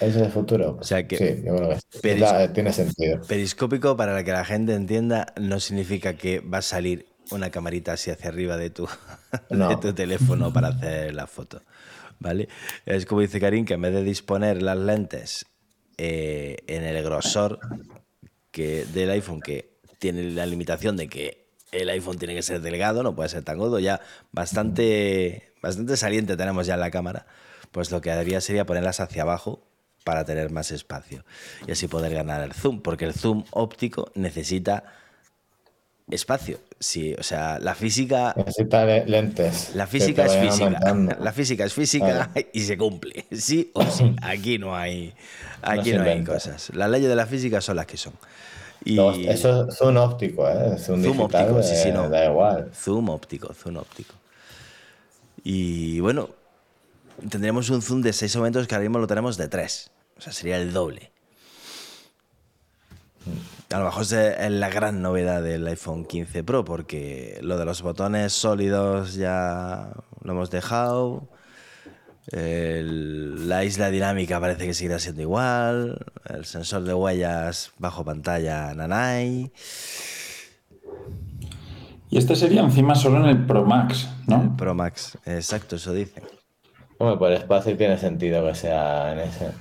¿Ese 0.01 0.17
es 0.19 0.25
el 0.25 0.31
futuro? 0.31 0.77
O 0.79 0.83
sea 0.83 1.07
que 1.07 1.17
sí, 1.17 1.43
yo 1.45 1.55
creo 1.55 1.69
que 1.69 1.75
sí. 1.75 1.99
peris- 2.01 2.19
Da- 2.19 2.51
tiene 2.51 2.73
sentido. 2.73 3.21
Periscópico, 3.27 3.95
para 3.95 4.23
que 4.23 4.31
la 4.31 4.43
gente 4.45 4.73
entienda, 4.73 5.33
no 5.39 5.59
significa 5.59 6.15
que 6.15 6.39
va 6.41 6.57
a 6.59 6.61
salir 6.61 7.05
una 7.31 7.49
camarita 7.49 7.93
así 7.93 8.11
hacia 8.11 8.29
arriba 8.29 8.57
de 8.57 8.69
tu, 8.69 8.85
de 9.49 9.57
No. 9.57 9.79
tu 9.79 9.93
teléfono 9.93 10.51
para 10.51 10.67
hacer 10.69 11.13
la 11.15 11.27
foto. 11.27 11.61
¿Vale? 12.19 12.47
Es 12.85 13.05
como 13.05 13.21
dice 13.21 13.39
Karim, 13.39 13.65
que 13.65 13.73
en 13.75 13.81
vez 13.81 13.93
de 13.93 14.03
disponer 14.03 14.61
las 14.61 14.77
lentes 14.77 15.45
eh, 15.97 16.57
en 16.67 16.83
el 16.83 17.03
grosor 17.03 17.59
que, 18.51 18.85
del 18.85 19.09
iPhone, 19.11 19.41
que 19.41 19.79
tiene 19.99 20.23
la 20.31 20.45
limitación 20.45 20.97
de 20.97 21.07
que 21.09 21.45
el 21.71 21.89
iPhone 21.89 22.17
tiene 22.17 22.35
que 22.35 22.41
ser 22.41 22.61
delgado, 22.61 23.03
no 23.03 23.15
puede 23.15 23.29
ser 23.29 23.43
tan 23.43 23.57
gordo, 23.57 23.79
ya 23.79 23.99
bastante, 24.31 25.53
bastante 25.61 25.97
saliente 25.97 26.37
tenemos 26.37 26.65
ya 26.67 26.75
en 26.75 26.79
la 26.79 26.91
cámara, 26.91 27.25
pues 27.71 27.91
lo 27.91 27.99
que 28.01 28.11
haría 28.11 28.39
sería 28.39 28.65
ponerlas 28.65 28.99
hacia 29.01 29.23
abajo 29.23 29.67
para 30.05 30.23
tener 30.23 30.51
más 30.51 30.71
espacio 30.71 31.25
y 31.67 31.71
así 31.73 31.89
poder 31.89 32.13
ganar 32.13 32.41
el 32.41 32.53
zoom, 32.53 32.81
porque 32.81 33.03
el 33.03 33.13
zoom 33.13 33.43
óptico 33.51 34.09
necesita 34.15 34.83
espacio. 36.09 36.59
Sí, 36.79 37.15
o 37.17 37.23
sea, 37.23 37.57
la 37.59 37.73
física 37.73 38.33
Necesita 38.37 38.85
le- 38.85 39.05
lentes. 39.07 39.71
la 39.75 39.87
física 39.87 40.25
es 40.25 40.35
física. 40.37 40.65
aumentando. 40.65 41.15
La 41.23 41.31
física 41.33 41.65
es 41.65 41.73
física 41.73 42.29
y 42.53 42.59
se 42.61 42.77
cumple. 42.77 43.25
Sí 43.31 43.71
o 43.73 43.83
sí. 43.85 44.15
Aquí 44.21 44.59
no 44.59 44.75
hay, 44.75 45.13
aquí 45.61 45.93
no, 45.93 46.03
hay 46.03 46.23
cosas. 46.23 46.69
Las 46.75 46.89
leyes 46.89 47.09
de 47.09 47.15
la 47.15 47.25
física 47.25 47.59
son 47.59 47.77
las 47.77 47.87
que 47.87 47.97
son. 47.97 48.13
Y 48.83 48.99
Eso 49.27 49.67
es 49.67 49.75
zoom 49.77 49.97
óptico, 49.97 50.47
¿eh? 50.47 50.77
Zoom, 50.77 51.01
Zoom 51.01 51.17
digital, 51.17 51.43
óptico, 51.45 51.63
sí, 51.63 51.75
sí, 51.75 51.87
eh, 51.89 51.91
no. 51.93 52.07
Da 52.09 52.25
igual. 52.25 52.69
zoom 52.75 53.09
óptico, 53.09 53.51
zoom 53.55 53.77
óptico. 53.77 54.13
Y 55.43 55.99
bueno, 56.01 56.29
tendríamos 57.29 57.69
un 57.71 57.81
zoom 57.81 58.01
de 58.03 58.13
6 58.13 58.35
aumentos 58.35 58.67
que 58.67 58.75
ahora 58.75 58.83
mismo 58.83 58.99
lo 58.99 59.07
tenemos 59.07 59.37
de 59.37 59.47
3. 59.47 59.89
O 60.17 60.21
sea, 60.21 60.31
sería 60.33 60.57
el 60.57 60.73
doble. 60.73 61.11
A 63.73 63.79
lo 63.79 63.85
mejor 63.85 64.03
es 64.03 64.13
es 64.13 64.51
la 64.51 64.69
gran 64.69 65.01
novedad 65.01 65.41
del 65.41 65.65
iPhone 65.67 66.05
15 66.05 66.43
Pro, 66.43 66.63
porque 66.63 67.39
lo 67.41 67.57
de 67.57 67.65
los 67.65 67.81
botones 67.81 68.31
sólidos 68.33 69.15
ya 69.15 69.89
lo 70.21 70.31
hemos 70.31 70.51
dejado. 70.51 71.27
El- 72.31 73.47
la 73.49 73.63
isla 73.65 73.89
dinámica 73.89 74.39
parece 74.39 74.65
que 74.65 74.73
seguirá 74.73 74.99
siendo 74.99 75.21
igual. 75.21 76.05
El 76.29 76.45
sensor 76.45 76.83
de 76.83 76.93
huellas 76.93 77.71
bajo 77.77 78.03
pantalla 78.05 78.73
Nanai. 78.73 79.51
Y 82.09 82.17
este 82.17 82.35
sería 82.35 82.61
encima 82.61 82.95
solo 82.95 83.17
en 83.17 83.25
el 83.25 83.45
Pro 83.45 83.65
Max, 83.65 84.07
El 84.21 84.25
¿no? 84.27 84.55
Pro 84.57 84.73
Max, 84.75 85.17
exacto, 85.25 85.75
eso 85.75 85.91
dicen. 85.93 86.23
Hombre, 86.99 87.17
por 87.17 87.31
espacio 87.31 87.75
tiene 87.75 87.97
sentido 87.97 88.45
que 88.45 88.55
sea 88.55 89.11
en 89.13 89.19
ese. 89.19 89.51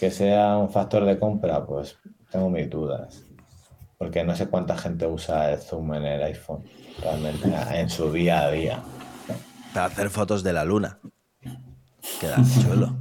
Que 0.00 0.10
sea 0.10 0.56
un 0.56 0.70
factor 0.70 1.04
de 1.04 1.18
compra, 1.18 1.66
pues 1.66 1.98
tengo 2.30 2.48
mis 2.48 2.70
dudas. 2.70 3.22
Porque 3.98 4.24
no 4.24 4.34
sé 4.34 4.48
cuánta 4.48 4.78
gente 4.78 5.06
usa 5.06 5.52
el 5.52 5.60
zoom 5.60 5.92
en 5.92 6.06
el 6.06 6.22
iPhone 6.22 6.64
realmente 7.02 7.52
en 7.74 7.90
su 7.90 8.10
día 8.10 8.44
a 8.44 8.50
día. 8.50 8.82
Para 9.74 9.84
hacer 9.84 10.08
fotos 10.08 10.42
de 10.42 10.54
la 10.54 10.64
luna. 10.64 10.98
Queda 12.18 12.38
chulo. 12.62 12.96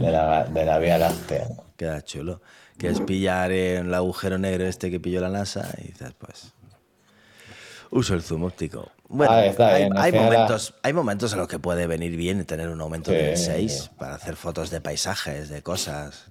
De 0.00 0.12
la, 0.12 0.44
de 0.44 0.64
la 0.64 0.78
Vía 0.78 0.96
Láctea. 0.96 1.48
Queda 1.76 2.00
chulo. 2.02 2.40
Que 2.78 2.86
es 2.86 3.00
pillar 3.00 3.50
en 3.50 3.86
el 3.86 3.94
agujero 3.94 4.38
negro 4.38 4.64
este 4.64 4.92
que 4.92 5.00
pilló 5.00 5.20
la 5.20 5.30
NASA 5.30 5.68
y 5.78 5.88
dices, 5.88 6.14
pues. 6.16 6.54
Uso 7.90 8.14
el 8.14 8.22
zoom 8.22 8.44
óptico. 8.44 8.92
Bueno, 9.08 9.32
Ah, 9.32 9.46
está 9.46 9.68
hay, 9.68 9.82
bien, 9.82 9.96
al 9.96 10.02
hay 10.04 10.10
final 10.12 10.24
la- 10.30 10.32
momentos, 10.38 10.74
hay 10.82 10.92
momentos 10.92 11.32
en 11.32 11.38
los 11.38 11.48
que 11.48 11.58
puede 11.58 11.86
venir 11.86 12.16
bien 12.16 12.44
tener 12.44 12.68
un 12.68 12.80
aumento 12.80 13.12
de 13.12 13.36
Sí. 13.36 13.44
6 13.44 13.90
para 13.98 14.14
hacer 14.16 14.36
fotos 14.36 14.70
de 14.70 14.80
paisajes, 14.80 15.48
de 15.48 15.62
cosas. 15.62 16.26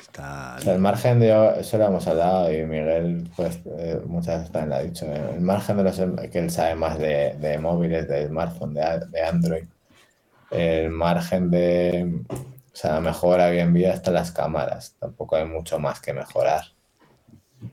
Está 0.00 0.56
O 0.58 0.62
sea, 0.62 0.72
el 0.74 0.78
margen 0.80 1.20
de. 1.20 1.54
Eso 1.60 1.78
lo 1.78 1.86
hemos 1.86 2.06
hablado 2.06 2.52
y 2.52 2.64
Miguel, 2.64 3.30
pues 3.36 3.60
eh, 3.78 4.00
muchas 4.06 4.38
veces 4.38 4.52
también 4.52 4.70
lo 4.70 4.76
ha 4.76 4.82
dicho. 4.82 5.06
El 5.06 5.40
margen 5.40 5.76
de 5.76 5.82
los. 5.84 6.00
que 6.30 6.38
él 6.38 6.50
sabe 6.50 6.74
más 6.74 6.98
de, 6.98 7.34
de 7.38 7.58
móviles, 7.58 8.08
de 8.08 8.26
smartphone, 8.26 8.74
de, 8.74 9.22
Android. 9.22 9.64
El 10.50 10.90
margen 10.90 11.50
de. 11.50 12.20
O 12.30 12.78
sea, 12.78 12.94
la 12.94 13.00
mejora 13.00 13.46
hoy 13.46 13.58
en 13.58 13.72
día 13.72 14.00
en 14.04 14.12
las 14.14 14.32
cámaras. 14.32 14.96
Tampoco 14.98 15.36
hay 15.36 15.44
mucho 15.46 15.78
más 15.78 16.00
que 16.00 16.12
mejorar. 16.12 16.62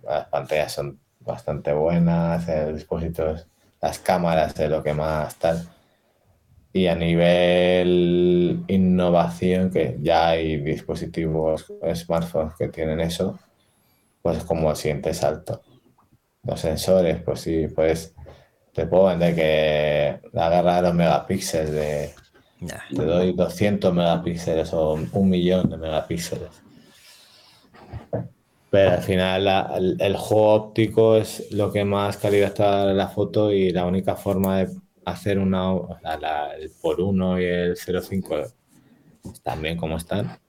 Las 0.03 0.25
pantallas 0.27 0.71
son 0.71 0.99
bastante 1.19 1.73
buenas, 1.73 2.47
el 2.47 2.75
dispositivo, 2.75 3.35
las 3.83 3.99
cámaras 3.99 4.57
es 4.57 4.69
lo 4.69 4.81
que 4.81 4.93
más 4.93 5.35
tal. 5.35 5.67
Y 6.71 6.87
a 6.87 6.95
nivel 6.95 8.63
innovación, 8.69 9.69
que 9.69 9.97
ya 10.01 10.29
hay 10.29 10.55
dispositivos, 10.61 11.65
smartphones 11.93 12.53
que 12.57 12.69
tienen 12.69 13.01
eso, 13.01 13.37
pues 14.21 14.37
es 14.37 14.45
como 14.45 14.69
el 14.71 14.77
siguiente 14.77 15.13
salto. 15.13 15.61
Los 16.43 16.61
sensores, 16.61 17.21
pues 17.23 17.41
sí, 17.41 17.67
pues 17.75 18.15
te 18.73 18.87
puedo 18.87 19.07
vender 19.07 19.35
que 19.35 20.29
la 20.31 20.49
guerra 20.49 20.77
de 20.77 20.81
los 20.83 20.93
megapíxeles, 20.95 21.71
de, 21.71 22.13
Nah. 22.61 22.79
te 22.95 23.03
doy 23.03 23.33
200 23.33 23.93
megapíxeles 23.93 24.71
o 24.73 24.93
un 24.93 25.29
millón 25.29 25.69
de 25.69 25.75
megapíxeles. 25.75 26.62
Pero 28.73 28.89
al 28.93 29.03
final 29.03 29.45
la- 29.45 29.71
el, 29.99 30.15
juego 30.17 30.53
óptico 30.53 31.15
es 31.15 31.51
lo 31.51 31.71
que 31.71 31.85
más 31.85 32.17
calidad 32.17 32.47
está 32.47 32.89
en 32.89 32.97
la 32.97 33.07
foto 33.07 33.51
y 33.51 33.69
la 33.69 33.85
única 33.85 34.15
forma 34.15 34.57
de 34.61 34.69
hacer 35.05 35.37
una 35.37 35.71
o 35.73 35.95
sea, 36.01 36.55
el 36.57 36.71
por 36.81 36.99
1 36.99 37.39
y 37.39 37.43
el 37.45 37.77
0.5 37.77 38.35
también 39.43 39.77
como 39.77 39.97
están. 39.97 40.39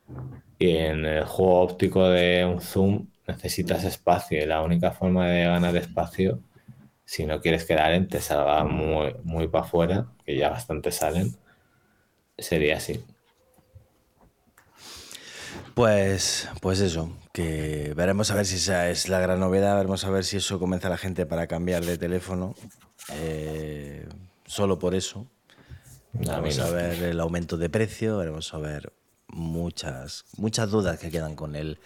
Y 0.58 0.70
en 0.76 1.04
el 1.04 1.24
juego 1.26 1.60
óptico 1.60 2.08
de 2.08 2.46
un 2.46 2.62
zoom 2.62 3.08
necesitas 3.28 3.84
espacio 3.84 4.42
y 4.42 4.46
la 4.46 4.62
única 4.62 4.92
forma 4.92 5.28
de 5.28 5.44
ganar 5.44 5.76
espacio, 5.76 6.40
si 7.04 7.26
no 7.26 7.40
quieres 7.42 7.66
que 7.66 7.74
la 7.76 7.90
lente 7.90 8.20
salga 8.22 8.64
muy, 8.64 9.14
muy 9.24 9.48
para 9.48 9.64
afuera, 9.66 10.06
que 10.24 10.36
ya 10.36 10.50
bastante 10.50 10.92
salen, 10.92 11.36
sería 12.38 12.76
así. 12.78 13.04
Pues, 15.74 16.48
pues 16.60 16.80
eso, 16.80 17.10
que 17.34 17.94
veremos 17.96 18.30
a 18.30 18.36
ver 18.36 18.46
si 18.46 18.54
esa 18.54 18.88
es 18.90 19.08
la 19.08 19.18
gran 19.18 19.40
novedad, 19.40 19.74
veremos 19.74 20.04
a 20.04 20.10
ver 20.10 20.24
si 20.24 20.36
eso 20.36 20.60
convence 20.60 20.86
a 20.86 20.90
la 20.90 20.96
gente 20.96 21.26
para 21.26 21.48
cambiar 21.48 21.84
de 21.84 21.98
teléfono. 21.98 22.54
Eh, 23.10 24.06
solo 24.46 24.78
por 24.78 24.94
eso. 24.94 25.26
Vamos 26.12 26.60
a 26.60 26.70
ver 26.70 27.02
el 27.02 27.18
aumento 27.18 27.56
de 27.56 27.68
precio, 27.68 28.18
veremos 28.18 28.54
a 28.54 28.58
ver 28.58 28.92
muchas, 29.26 30.26
muchas 30.36 30.70
dudas 30.70 31.00
que 31.00 31.10
quedan 31.10 31.34
con 31.34 31.56
el, 31.56 31.80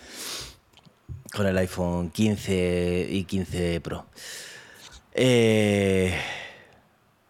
con 1.35 1.47
el 1.47 1.57
iPhone 1.57 2.11
15 2.11 3.09
y 3.09 3.25
15 3.25 3.81
Pro. 3.81 4.05
Eh, 5.15 6.15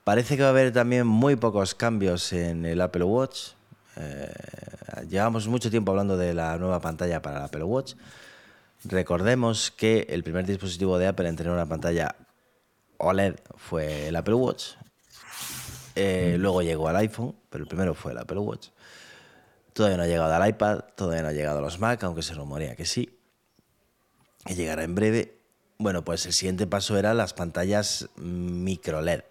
parece 0.03 0.37
que 0.37 0.43
va 0.43 0.49
a 0.49 0.51
haber 0.51 0.73
también 0.73 1.07
muy 1.07 1.37
pocos 1.37 1.77
cambios 1.77 2.33
en 2.33 2.67
el 2.67 2.81
Apple 2.81 3.05
Watch. 3.05 3.51
Eh, 3.99 4.33
llevamos 5.09 5.49
mucho 5.49 5.71
tiempo 5.71 5.91
hablando 5.91 6.17
de 6.17 6.33
la 6.35 6.57
nueva 6.57 6.81
pantalla 6.81 7.21
para 7.21 7.39
el 7.39 7.45
Apple 7.45 7.65
Watch. 7.65 7.95
Recordemos 8.85 9.73
que 9.73 10.07
el 10.09 10.23
primer 10.23 10.47
dispositivo 10.47 10.99
de 10.99 11.09
Apple 11.09 11.29
en 11.29 11.37
tener 11.37 11.53
una 11.53 11.67
pantalla 11.67 12.15
OLED 12.99 13.37
fue 13.57 14.09
el 14.09 14.17
Apple 14.17 14.35
Watch. 14.35 14.75
Eh, 15.97 16.37
luego 16.39 16.63
llegó 16.63 16.89
al 16.89 16.97
iPhone, 16.97 17.35
pero 17.51 17.65
el 17.65 17.69
primero 17.69 17.93
fue 17.95 18.13
el 18.13 18.19
Apple 18.19 18.39
Watch. 18.39 18.69
Todavía 19.73 19.97
no 19.97 20.05
ha 20.05 20.07
llegado 20.07 20.33
al 20.33 20.49
iPad, 20.49 20.81
todavía 20.95 21.23
no 21.23 21.29
ha 21.29 21.33
llegado 21.33 21.59
a 21.59 21.63
los 21.63 21.81
Mac, 21.81 22.03
aunque 22.05 22.23
se 22.23 22.35
rumorea 22.35 22.77
que 22.77 22.85
sí. 22.85 23.19
Y 24.47 24.55
llegará 24.55 24.85
en 24.85 24.95
breve. 24.95 25.41
Bueno, 25.79 26.05
pues 26.05 26.25
el 26.27 26.33
siguiente 26.33 26.67
paso 26.67 26.97
era 26.99 27.15
las 27.15 27.35
pantallas 27.35 28.09
micro 28.17 29.03
LED. 29.03 29.23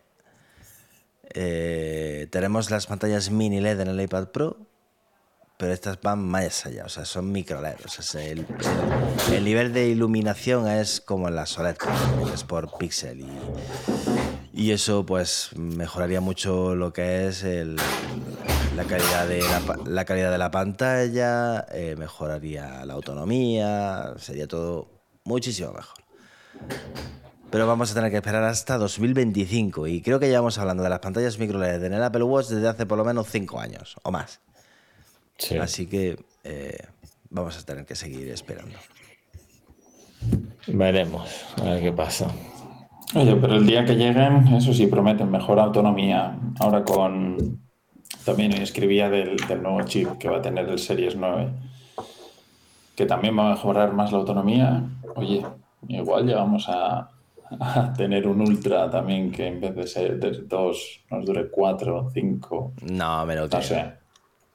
Eh, 1.39 2.27
tenemos 2.31 2.71
las 2.71 2.87
pantallas 2.87 3.29
mini 3.29 3.61
LED 3.61 3.81
en 3.81 3.89
el 3.89 4.01
iPad 4.01 4.29
Pro, 4.29 4.57
pero 5.55 5.71
estas 5.71 6.01
van 6.01 6.17
más 6.17 6.65
allá, 6.65 6.85
o 6.85 6.89
sea, 6.89 7.05
son 7.05 7.31
micro 7.31 7.61
LED. 7.61 7.75
O 7.85 7.89
sea, 7.89 8.23
el, 8.23 8.47
el, 9.31 9.45
nivel 9.45 9.71
de 9.71 9.87
iluminación 9.87 10.67
es 10.67 10.99
como 10.99 11.27
en 11.27 11.35
las 11.35 11.55
OLED, 11.59 11.77
es 12.33 12.43
por 12.43 12.75
píxel. 12.79 13.19
Y, 13.19 13.29
y, 14.51 14.71
eso 14.71 15.05
pues 15.05 15.51
mejoraría 15.55 16.21
mucho 16.21 16.73
lo 16.73 16.91
que 16.91 17.27
es 17.27 17.43
la, 17.43 18.83
calidad 18.85 19.27
de 19.27 19.41
la, 19.41 19.61
la, 19.85 20.05
calidad 20.05 20.31
de 20.31 20.39
la 20.39 20.49
pantalla, 20.49 21.67
eh, 21.71 21.95
mejoraría 21.99 22.83
la 22.83 22.95
autonomía, 22.95 24.15
sería 24.17 24.47
todo 24.47 24.89
muchísimo 25.23 25.71
mejor. 25.71 25.97
Pero 27.49 27.65
vamos 27.65 27.91
a 27.91 27.95
tener 27.95 28.11
que 28.11 28.17
esperar 28.17 28.43
hasta 28.43 28.77
2025 28.77 29.87
y 29.87 30.01
creo 30.01 30.19
que 30.19 30.27
llevamos 30.27 30.57
hablando 30.57 30.83
de 30.83 30.89
las 30.89 30.99
pantallas 30.99 31.39
micro 31.39 31.59
LED 31.59 31.83
en 31.85 31.93
el 31.93 32.03
Apple 32.03 32.23
Watch 32.23 32.47
desde 32.47 32.67
hace 32.67 32.85
por 32.85 32.97
lo 32.97 33.05
menos 33.05 33.27
5 33.29 33.59
años 33.59 33.95
o 34.03 34.11
más. 34.11 34.41
Sí. 35.37 35.57
Así 35.57 35.87
que 35.87 36.17
eh, 36.43 36.77
vamos 37.29 37.57
a 37.57 37.65
tener 37.65 37.85
que 37.85 37.95
seguir 37.95 38.27
esperando. 38.29 38.77
Veremos, 40.67 41.45
a 41.61 41.63
ver 41.63 41.83
qué 41.83 41.91
pasa. 41.93 42.27
Oye, 43.15 43.35
pero 43.37 43.55
el 43.55 43.65
día 43.65 43.85
que 43.85 43.95
lleguen, 43.95 44.47
eso 44.53 44.73
sí, 44.73 44.87
prometen 44.87 45.31
mejor 45.31 45.59
autonomía. 45.59 46.37
Ahora 46.59 46.83
con... 46.83 47.65
También 48.25 48.51
escribía 48.53 49.09
del, 49.09 49.37
del 49.37 49.63
nuevo 49.63 49.81
chip 49.83 50.17
que 50.17 50.27
va 50.27 50.37
a 50.37 50.41
tener 50.41 50.67
el 50.67 50.79
Series 50.79 51.15
9, 51.15 51.49
que 52.93 53.05
también 53.05 53.37
va 53.39 53.47
a 53.47 53.51
mejorar 53.51 53.93
más 53.93 54.11
la 54.11 54.17
autonomía. 54.17 54.83
Oye, 55.15 55.45
igual 55.87 56.25
llegamos 56.25 56.67
a, 56.67 57.09
a 57.59 57.93
tener 57.93 58.27
un 58.27 58.41
ultra 58.41 58.89
también 58.89 59.31
que 59.31 59.47
en 59.47 59.61
vez 59.61 59.75
de 59.75 59.87
ser 59.87 60.19
de 60.19 60.31
dos 60.43 61.01
nos 61.09 61.25
dure 61.25 61.49
cuatro, 61.49 62.09
cinco. 62.13 62.73
No, 62.81 63.25
me 63.25 63.35
lo 63.35 63.47
No 63.47 63.61
sé. 63.61 63.93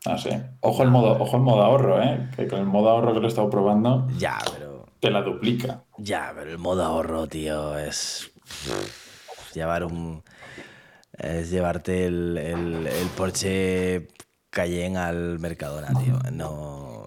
No 0.06 0.18
sé. 0.18 0.42
Ojo 0.60 0.82
el 0.82 0.90
modo, 0.90 1.12
ojo 1.20 1.36
el 1.36 1.42
modo 1.42 1.62
ahorro, 1.62 2.02
¿eh? 2.02 2.28
Que 2.34 2.48
con 2.48 2.58
el 2.58 2.66
modo 2.66 2.90
ahorro 2.90 3.14
que 3.14 3.20
lo 3.20 3.26
he 3.26 3.28
estado 3.28 3.48
probando. 3.50 4.08
Ya, 4.18 4.38
pero. 4.52 4.86
Te 5.00 5.10
la 5.10 5.22
duplica. 5.22 5.84
Ya, 5.98 6.32
pero 6.34 6.50
el 6.50 6.58
modo 6.58 6.84
ahorro, 6.84 7.26
tío, 7.26 7.78
es. 7.78 8.32
Llevar 9.54 9.84
un. 9.84 10.22
Es 11.12 11.50
llevarte 11.50 12.06
el, 12.06 12.38
el, 12.38 12.86
el 12.86 13.08
Porsche 13.16 14.08
Cayenne 14.50 14.98
al 14.98 15.38
Mercadona, 15.38 15.88
tío. 16.02 16.18
No. 16.32 17.06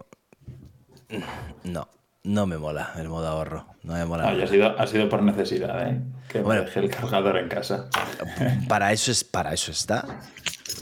No. 1.64 1.88
No 2.26 2.48
me 2.48 2.58
mola 2.58 2.92
el 2.98 3.08
modo 3.08 3.28
ahorro. 3.28 3.68
No 3.84 3.94
me 3.94 4.04
mola. 4.04 4.32
No, 4.32 4.44
ha, 4.44 4.48
sido, 4.48 4.80
ha 4.80 4.88
sido 4.88 5.08
por 5.08 5.22
necesidad, 5.22 5.88
¿eh? 5.88 6.02
Que 6.28 6.42
bueno, 6.42 6.62
me 6.62 6.66
deje 6.66 6.80
el 6.80 6.90
cargador 6.90 7.38
en 7.38 7.48
casa. 7.48 7.88
Para 8.68 8.92
eso, 8.92 9.12
es, 9.12 9.24
para 9.24 9.54
eso 9.54 9.72
está. 9.72 10.06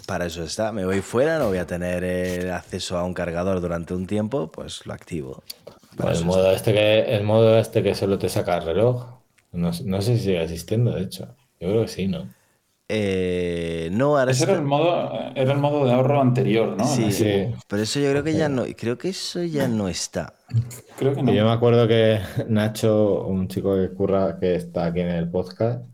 Para 0.07 0.25
eso 0.25 0.43
está. 0.43 0.71
Me 0.71 0.85
voy 0.85 1.01
fuera, 1.01 1.37
no 1.39 1.49
voy 1.49 1.57
a 1.57 1.67
tener 1.67 2.05
el 2.05 2.49
acceso 2.51 2.97
a 2.97 3.03
un 3.03 3.13
cargador 3.13 3.59
durante 3.59 3.93
un 3.93 4.07
tiempo, 4.07 4.51
pues 4.51 4.85
lo 4.85 4.93
activo. 4.93 5.43
Bueno, 5.97 6.17
el, 6.17 6.25
modo 6.25 6.51
este 6.51 6.73
que, 6.73 7.15
el 7.15 7.23
modo 7.23 7.59
este 7.59 7.83
que 7.83 7.93
solo 7.93 8.17
te 8.17 8.29
saca 8.29 8.57
el 8.57 8.63
reloj. 8.63 9.05
No, 9.51 9.71
no 9.83 10.01
sé 10.01 10.17
si 10.17 10.23
sigue 10.23 10.43
existiendo, 10.43 10.91
de 10.91 11.03
hecho. 11.03 11.35
Yo 11.59 11.69
creo 11.69 11.81
que 11.81 11.89
sí, 11.89 12.07
¿no? 12.07 12.29
Eh, 12.89 13.89
no, 13.91 14.17
ahora 14.17 14.31
Ese 14.31 14.43
era 14.43 14.53
el 14.53 14.63
modo, 14.63 15.11
era 15.36 15.53
el 15.53 15.57
modo 15.57 15.86
de 15.86 15.93
ahorro 15.93 16.21
anterior, 16.21 16.75
¿no? 16.77 16.86
Sí, 16.86 17.11
sí. 17.11 17.47
Pero 17.67 17.81
eso 17.81 17.99
yo 17.99 18.09
creo 18.11 18.23
que 18.23 18.34
ya 18.34 18.49
no, 18.49 18.65
creo 18.77 18.97
que 18.97 19.09
eso 19.09 19.41
ya 19.43 19.67
no 19.67 19.88
está. 19.88 20.34
Creo 20.97 21.15
que 21.15 21.23
no. 21.23 21.34
Yo 21.34 21.45
me 21.45 21.51
acuerdo 21.51 21.88
que 21.88 22.19
Nacho, 22.49 23.25
un 23.25 23.47
chico 23.47 23.75
que 23.75 23.89
curra, 23.93 24.38
que 24.39 24.55
está 24.55 24.86
aquí 24.86 24.99
en 24.99 25.09
el 25.09 25.29
podcast, 25.29 25.86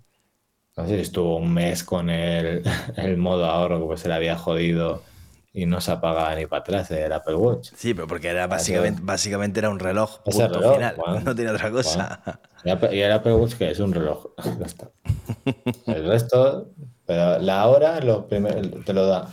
no 0.75 0.87
sé 0.87 0.95
si 0.95 1.01
estuvo 1.01 1.37
un 1.37 1.53
mes 1.53 1.83
con 1.83 2.09
el, 2.09 2.63
el 2.97 3.17
modo 3.17 3.45
ahorro, 3.45 3.79
porque 3.79 4.01
se 4.01 4.07
le 4.07 4.15
había 4.15 4.35
jodido 4.35 5.03
y 5.51 5.65
no 5.65 5.81
se 5.81 5.91
apagaba 5.91 6.35
ni 6.35 6.45
para 6.45 6.61
atrás 6.61 6.91
el 6.91 7.11
Apple 7.11 7.35
Watch. 7.35 7.71
Sí, 7.75 7.93
pero 7.93 8.07
porque 8.07 8.27
era 8.27 8.47
básicamente, 8.47 9.01
básicamente 9.03 9.59
era 9.59 9.69
un 9.69 9.79
reloj, 9.79 10.19
punto 10.23 10.47
reloj, 10.47 10.75
final, 10.75 10.95
bueno, 10.95 11.19
no 11.21 11.35
tiene 11.35 11.51
otra 11.51 11.71
cosa. 11.71 12.21
Bueno. 12.63 12.93
Y 12.93 12.99
el 12.99 13.11
Apple 13.11 13.33
Watch 13.33 13.53
que 13.55 13.71
es 13.71 13.79
un 13.79 13.93
reloj. 13.93 14.27
El 15.87 16.07
resto, 16.07 16.69
pero 17.05 17.39
la 17.39 17.67
hora 17.67 17.99
lo 18.01 18.27
primer, 18.27 18.83
te 18.83 18.93
lo 18.93 19.07
da. 19.07 19.27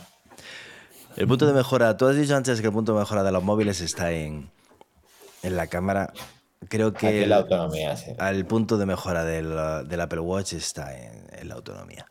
El 1.15 1.27
punto 1.27 1.45
de 1.45 1.53
mejora, 1.53 1.97
tú 1.97 2.07
has 2.07 2.15
dicho 2.15 2.35
antes 2.35 2.61
que 2.61 2.67
el 2.67 2.73
punto 2.73 2.93
de 2.93 2.99
mejora 2.99 3.23
de 3.23 3.31
los 3.31 3.43
móviles 3.43 3.81
está 3.81 4.11
en, 4.11 4.51
en 5.43 5.57
la 5.57 5.67
cámara. 5.67 6.13
Creo 6.69 6.93
que 6.93 7.25
la 7.27 7.37
autonomía, 7.37 7.95
sí. 7.95 8.11
el 8.19 8.45
punto 8.45 8.77
de 8.77 8.85
mejora 8.85 9.23
del, 9.23 9.87
del 9.87 10.01
Apple 10.01 10.19
Watch 10.19 10.53
está 10.53 10.97
en, 10.97 11.27
en 11.31 11.47
la 11.47 11.55
autonomía. 11.55 12.07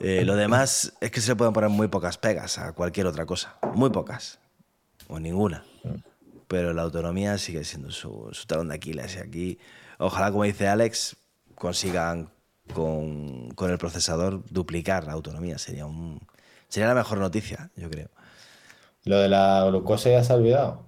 Eh, 0.00 0.24
lo 0.24 0.36
demás 0.36 0.92
es 1.00 1.10
que 1.10 1.20
se 1.20 1.30
le 1.30 1.36
pueden 1.36 1.54
poner 1.54 1.70
muy 1.70 1.88
pocas 1.88 2.18
pegas 2.18 2.58
a 2.58 2.72
cualquier 2.72 3.06
otra 3.06 3.26
cosa. 3.26 3.56
Muy 3.74 3.90
pocas. 3.90 4.38
O 5.08 5.18
ninguna. 5.18 5.64
Pero 6.48 6.72
la 6.72 6.82
autonomía 6.82 7.38
sigue 7.38 7.64
siendo 7.64 7.90
su, 7.90 8.28
su 8.32 8.46
talón 8.46 8.68
de 8.68 8.74
Aquiles. 8.74 9.16
Y 9.16 9.18
aquí, 9.18 9.58
ojalá, 9.98 10.30
como 10.30 10.44
dice 10.44 10.68
Alex, 10.68 11.16
consigan 11.54 12.30
con, 12.74 13.50
con, 13.50 13.70
el 13.70 13.78
procesador 13.78 14.42
duplicar 14.50 15.04
la 15.04 15.12
autonomía. 15.12 15.58
Sería, 15.58 15.86
un, 15.86 16.20
sería 16.68 16.88
la 16.88 16.94
mejor 16.94 17.18
noticia, 17.18 17.70
yo 17.76 17.88
creo. 17.88 18.10
¿Lo 19.04 19.18
de 19.18 19.28
la 19.28 19.64
glucosa 19.68 20.10
ya 20.10 20.22
se 20.24 20.32
ha 20.32 20.36
olvidado? 20.36 20.86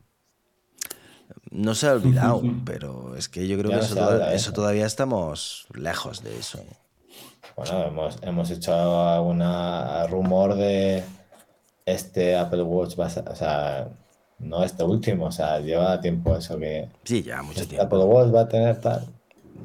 No 1.51 1.75
se 1.75 1.87
ha 1.87 1.93
olvidado, 1.93 2.43
pero 2.65 3.17
es 3.17 3.29
que 3.29 3.49
yo 3.49 3.57
creo 3.57 3.71
ya 3.71 3.79
que 3.79 3.85
eso, 3.85 3.95
toda, 3.95 4.35
eso 4.35 4.53
todavía 4.53 4.87
estamos 4.87 5.67
lejos 5.73 6.23
de 6.23 6.37
eso. 6.39 6.63
Bueno, 7.59 7.87
hemos, 7.87 8.19
hemos 8.23 8.51
hecho 8.53 8.73
alguna 8.73 10.07
rumor 10.07 10.55
de 10.55 11.03
este 11.85 12.37
Apple 12.37 12.63
Watch, 12.63 12.97
va 12.99 13.07
a, 13.07 13.31
o 13.33 13.35
sea, 13.35 13.89
no 14.39 14.63
este 14.63 14.85
último, 14.85 15.27
o 15.27 15.33
sea, 15.33 15.59
lleva 15.59 16.01
tiempo 16.01 16.37
eso 16.37 16.57
que... 16.57 16.89
Sí, 17.03 17.25
ya 17.25 17.43
mucho 17.43 17.63
este 17.63 17.71
tiempo. 17.75 17.87
Apple 17.87 18.07
Watch 18.07 18.33
va 18.33 18.43
a 18.43 18.49
tener 18.49 18.81
tal. 18.81 19.07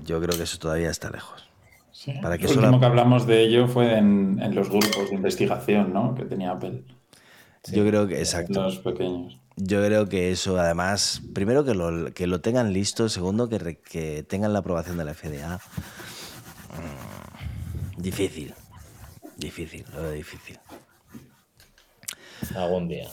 Yo 0.06 0.20
creo 0.20 0.36
que 0.36 0.44
eso 0.44 0.58
todavía 0.58 0.90
está 0.90 1.12
lejos. 1.12 1.48
Sí. 1.92 2.14
Para 2.20 2.40
que 2.40 2.46
Lo 2.46 2.54
último 2.54 2.72
la... 2.72 2.80
que 2.80 2.86
hablamos 2.86 3.28
de 3.28 3.44
ello 3.44 3.68
fue 3.68 3.96
en, 3.96 4.40
en, 4.42 4.56
los 4.56 4.70
grupos 4.70 5.10
de 5.10 5.16
investigación, 5.16 5.94
¿no? 5.94 6.16
Que 6.16 6.26
tenía 6.26 6.50
Apple. 6.50 6.84
Sí, 7.64 7.76
Yo 7.76 7.86
creo 7.86 8.08
que, 8.08 8.18
exacto. 8.18 8.64
Los 8.64 8.80
pequeños. 8.80 9.40
Yo 9.56 9.86
creo 9.86 10.10
que 10.10 10.32
eso, 10.32 10.58
además, 10.58 11.22
primero 11.36 11.64
que 11.64 11.76
lo, 11.76 12.12
que 12.12 12.26
lo 12.26 12.42
tengan 12.42 12.74
listo, 12.74 13.08
segundo 13.08 13.50
que, 13.50 13.78
que 13.78 14.24
tengan 14.24 14.52
la 14.52 14.60
aprobación 14.60 14.98
de 14.98 15.06
la 15.06 15.14
FDA. 15.14 15.60
Difícil. 18.04 18.54
Difícil, 19.38 19.86
lo 19.96 20.02
veo 20.02 20.12
difícil. 20.12 20.60
Algún 22.54 22.90
día. 22.90 23.08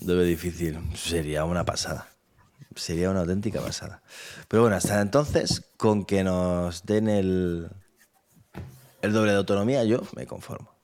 Lo 0.00 0.16
veo 0.16 0.24
difícil. 0.24 0.76
Sería 0.96 1.44
una 1.44 1.64
pasada. 1.64 2.08
Sería 2.74 3.10
una 3.10 3.20
auténtica 3.20 3.60
pasada. 3.60 4.02
Pero 4.48 4.62
bueno, 4.62 4.74
hasta 4.74 5.00
entonces, 5.00 5.62
con 5.76 6.04
que 6.04 6.24
nos 6.24 6.84
den 6.84 7.08
el, 7.08 7.70
el 9.02 9.12
doble 9.12 9.30
de 9.30 9.38
autonomía, 9.38 9.84
yo 9.84 10.02
me 10.16 10.26
conformo. 10.26 10.74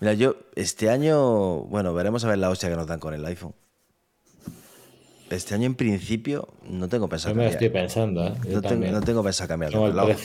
Mira, 0.00 0.14
yo 0.14 0.34
este 0.56 0.90
año, 0.90 1.60
bueno, 1.66 1.94
veremos 1.94 2.24
a 2.24 2.28
ver 2.28 2.38
la 2.38 2.50
hostia 2.50 2.68
que 2.68 2.74
nos 2.74 2.88
dan 2.88 2.98
con 2.98 3.14
el 3.14 3.24
iPhone. 3.24 3.54
Este 5.30 5.54
año, 5.54 5.66
en 5.66 5.76
principio, 5.76 6.48
no 6.68 6.88
tengo 6.88 7.08
pensado 7.08 7.32
Yo 7.32 7.40
me 7.40 7.46
estoy 7.46 7.68
pensando, 7.68 8.26
¿eh? 8.26 8.34
No 8.48 8.60
tengo, 8.60 8.86
no 8.86 9.00
tengo, 9.00 9.22
pensado 9.22 9.46
cambiar 9.46 9.72
el 9.72 9.80
reloj. 9.80 10.16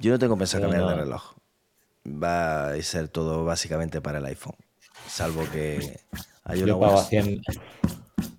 Yo 0.00 0.12
no 0.12 0.18
tengo 0.18 0.36
pensado 0.36 0.62
cambiar 0.62 0.82
no. 0.82 0.90
de 0.90 0.96
reloj. 0.96 1.34
Va 2.06 2.68
a 2.68 2.82
ser 2.82 3.08
todo 3.08 3.44
básicamente 3.44 4.00
para 4.00 4.18
el 4.18 4.26
iPhone. 4.26 4.56
Salvo 5.08 5.44
que 5.50 6.00
hay 6.44 6.62
una 6.62 6.68
Yo 6.72 6.80
pago 6.80 7.02
100, 7.02 7.42
Yo 7.42 7.60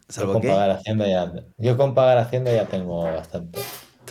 ¿Salvo 0.08 0.34
con 0.34 0.42
qué? 0.42 0.50
pagar 0.50 0.72
Hacienda 0.72 1.08
ya, 1.08 1.34
yo 1.58 1.78
con 1.78 1.94
pagar 1.96 2.18
Hacienda 2.20 2.54
ya 2.54 2.66
tengo 2.66 3.04
bastante. 3.04 3.60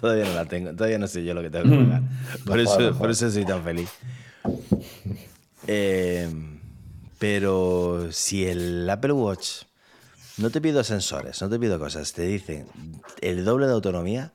Todavía 0.01 0.25
no 0.25 0.35
la 0.35 0.45
tengo, 0.45 0.75
todavía 0.75 0.99
no 0.99 1.07
sé 1.07 1.25
yo 1.25 1.35
lo 1.35 1.43
que 1.43 1.51
tengo 1.51 1.71
que 1.71 1.85
pagar. 1.85 2.03
Por, 2.47 2.61
eso, 2.61 2.79
mejor. 2.79 2.99
por 2.99 3.11
eso 3.11 3.31
soy 3.31 3.45
tan 3.45 3.63
feliz. 3.63 3.91
Eh, 5.67 6.29
pero 7.19 8.09
si 8.11 8.47
el 8.47 8.89
Apple 8.91 9.13
Watch 9.13 9.63
no 10.37 10.51
te 10.51 10.61
pido 10.61 10.83
sensores, 10.83 11.41
no 11.41 11.49
te 11.49 11.59
pido 11.59 11.79
cosas, 11.79 12.13
te 12.13 12.23
dicen 12.23 12.67
el 13.21 13.45
doble 13.45 13.67
de 13.67 13.73
autonomía, 13.73 14.33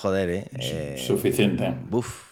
joder, 0.00 0.30
¿eh? 0.30 0.46
eh 0.52 1.04
Suficiente. 1.06 1.74
Buf. 1.88 2.30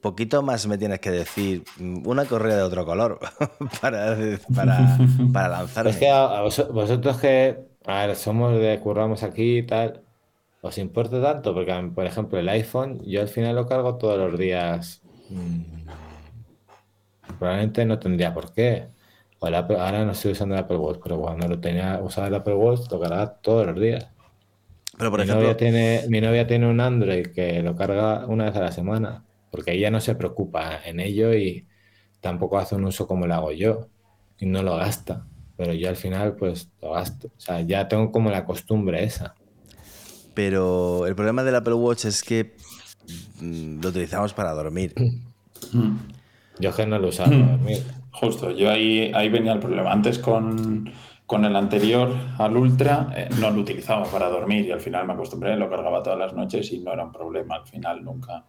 Poquito 0.00 0.42
más 0.42 0.66
me 0.66 0.76
tienes 0.76 1.00
que 1.00 1.10
decir 1.10 1.64
una 1.78 2.26
correa 2.26 2.56
de 2.56 2.62
otro 2.62 2.84
color 2.84 3.18
para, 3.80 4.16
para, 4.54 4.98
para 5.32 5.48
lanzarme. 5.48 5.90
Es 5.92 5.96
que 5.96 6.10
a, 6.10 6.24
a 6.38 6.42
vos- 6.42 6.68
vosotros 6.70 7.18
que, 7.18 7.58
a 7.86 8.06
ver, 8.06 8.16
somos 8.16 8.52
de 8.58 8.78
curramos 8.80 9.22
aquí 9.22 9.58
y 9.58 9.62
tal, 9.62 10.02
¿os 10.60 10.76
importa 10.76 11.22
tanto? 11.22 11.54
Porque, 11.54 11.72
por 11.94 12.04
ejemplo, 12.04 12.38
el 12.38 12.48
iPhone, 12.50 13.00
yo 13.06 13.22
al 13.22 13.28
final 13.28 13.56
lo 13.56 13.66
cargo 13.66 13.96
todos 13.96 14.18
los 14.18 14.38
días. 14.38 15.00
Mm, 15.30 15.62
Probablemente 17.38 17.84
no 17.86 17.98
tendría 17.98 18.32
por 18.34 18.52
qué. 18.52 18.88
O 19.38 19.46
el 19.48 19.54
Apple- 19.54 19.78
ahora 19.80 20.04
no 20.04 20.12
estoy 20.12 20.32
usando 20.32 20.54
el 20.54 20.60
Apple 20.60 20.76
Watch, 20.76 21.00
pero 21.02 21.18
cuando 21.18 21.48
lo 21.48 21.58
tenía 21.60 21.98
usaba 22.02 22.26
el 22.28 22.34
Apple 22.34 22.54
Watch, 22.54 22.90
lo 22.90 23.00
cargaba 23.00 23.34
todos 23.40 23.66
los 23.66 23.80
días. 23.80 24.06
Pero 24.96 25.10
por 25.10 25.20
mi, 25.20 25.24
ejemplo, 25.24 25.42
novia 25.42 25.56
tiene, 25.56 26.04
mi 26.08 26.20
novia 26.20 26.46
tiene 26.46 26.68
un 26.68 26.80
Android 26.80 27.26
que 27.28 27.62
lo 27.62 27.74
carga 27.74 28.26
una 28.26 28.44
vez 28.44 28.56
a 28.56 28.60
la 28.60 28.72
semana, 28.72 29.24
porque 29.50 29.72
ella 29.72 29.90
no 29.90 30.00
se 30.00 30.14
preocupa 30.14 30.80
en 30.84 31.00
ello 31.00 31.34
y 31.34 31.66
tampoco 32.20 32.58
hace 32.58 32.74
un 32.74 32.84
uso 32.84 33.06
como 33.06 33.26
lo 33.26 33.34
hago 33.34 33.52
yo, 33.52 33.88
y 34.38 34.46
no 34.46 34.62
lo 34.62 34.76
gasta. 34.76 35.26
Pero 35.56 35.72
yo 35.72 35.88
al 35.88 35.96
final, 35.96 36.34
pues 36.34 36.70
lo 36.82 36.92
gasto. 36.92 37.28
O 37.28 37.40
sea, 37.40 37.60
ya 37.60 37.86
tengo 37.86 38.10
como 38.10 38.30
la 38.30 38.44
costumbre 38.44 39.04
esa. 39.04 39.34
pero 40.34 41.06
el 41.06 41.14
problema 41.14 41.44
del 41.44 41.54
Apple 41.54 41.74
Watch 41.74 42.06
es 42.06 42.22
que 42.22 42.56
mm, 43.40 43.80
lo 43.80 43.88
utilizamos 43.88 44.32
para 44.34 44.52
dormir. 44.52 44.94
Mm. 45.72 45.96
Yo 46.60 46.76
que 46.76 46.86
no 46.86 46.98
lo 46.98 47.08
usaba 47.08 47.30
para 47.30 47.56
dormir. 47.56 47.82
Justo, 48.12 48.50
yo 48.50 48.70
ahí, 48.70 49.10
ahí 49.14 49.30
venía 49.30 49.54
el 49.54 49.60
problema. 49.60 49.90
Antes 49.90 50.18
con, 50.18 50.92
con 51.26 51.44
el 51.44 51.56
anterior 51.56 52.14
al 52.38 52.56
Ultra 52.56 53.08
eh, 53.16 53.28
no 53.40 53.50
lo 53.50 53.62
utilizaba 53.62 54.04
para 54.04 54.28
dormir 54.28 54.66
y 54.66 54.72
al 54.72 54.80
final 54.80 55.06
me 55.06 55.14
acostumbré, 55.14 55.56
lo 55.56 55.70
cargaba 55.70 56.02
todas 56.02 56.18
las 56.18 56.34
noches 56.34 56.70
y 56.72 56.80
no 56.80 56.92
era 56.92 57.04
un 57.04 57.12
problema. 57.12 57.56
Al 57.56 57.66
final 57.66 58.04
nunca 58.04 58.44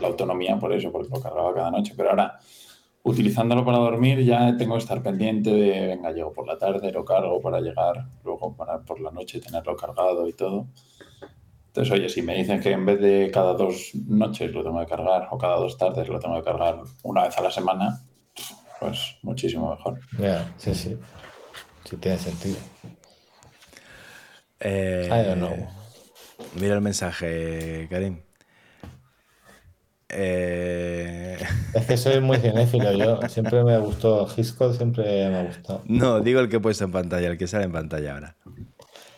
la 0.00 0.08
autonomía 0.08 0.58
por 0.58 0.72
eso, 0.72 0.92
porque 0.92 1.08
lo 1.10 1.20
cargaba 1.20 1.54
cada 1.54 1.70
noche. 1.70 1.94
Pero 1.96 2.10
ahora, 2.10 2.38
utilizándolo 3.02 3.64
para 3.64 3.78
dormir, 3.78 4.22
ya 4.24 4.56
tengo 4.56 4.74
que 4.74 4.80
estar 4.80 5.02
pendiente 5.02 5.50
de, 5.50 5.86
venga, 5.86 6.12
llego 6.12 6.32
por 6.32 6.46
la 6.46 6.58
tarde, 6.58 6.92
lo 6.92 7.04
cargo 7.04 7.40
para 7.40 7.60
llegar, 7.60 8.06
luego 8.24 8.54
para 8.54 8.80
por 8.80 9.00
la 9.00 9.10
noche 9.10 9.40
tenerlo 9.40 9.74
cargado 9.74 10.28
y 10.28 10.34
todo. 10.34 10.66
Entonces, 11.68 11.92
oye, 11.92 12.08
si 12.08 12.22
me 12.22 12.34
dicen 12.34 12.60
que 12.60 12.72
en 12.72 12.84
vez 12.84 13.00
de 13.00 13.30
cada 13.32 13.54
dos 13.54 13.92
noches 14.06 14.52
lo 14.52 14.62
tengo 14.62 14.80
que 14.80 14.86
cargar 14.86 15.28
o 15.30 15.38
cada 15.38 15.56
dos 15.56 15.78
tardes 15.78 16.08
lo 16.08 16.18
tengo 16.18 16.34
que 16.36 16.42
cargar 16.42 16.80
una 17.04 17.22
vez 17.22 17.38
a 17.38 17.42
la 17.42 17.50
semana, 17.50 18.02
pues 18.80 19.16
muchísimo 19.22 19.70
mejor. 19.70 20.00
Ya, 20.18 20.52
sí, 20.56 20.74
sí. 20.74 20.98
Sí 21.88 21.96
tiene 21.96 22.18
sentido. 22.18 22.58
Eh, 24.60 25.08
I 25.10 25.22
don't 25.24 25.38
know. 25.38 25.68
Mira 26.54 26.74
el 26.74 26.80
mensaje, 26.80 27.86
Karim. 27.90 28.22
Eh, 30.10 31.38
Es 31.72 31.86
que 31.86 31.96
soy 31.96 32.20
muy 32.20 32.38
cinéfilo 32.40 32.92
yo. 32.92 33.26
Siempre 33.28 33.62
me 33.64 33.78
gustó 33.78 34.26
Hitchcock, 34.36 34.74
siempre 34.74 35.04
me 35.30 35.36
ha 35.38 35.42
gustado. 35.44 35.82
no, 35.86 36.20
digo 36.20 36.40
el 36.40 36.48
que 36.48 36.56
he 36.56 36.60
puesto 36.60 36.84
en 36.84 36.92
pantalla, 36.92 37.28
el 37.28 37.38
que 37.38 37.46
sale 37.46 37.64
en 37.64 37.72
pantalla 37.72 38.14
ahora. 38.14 38.36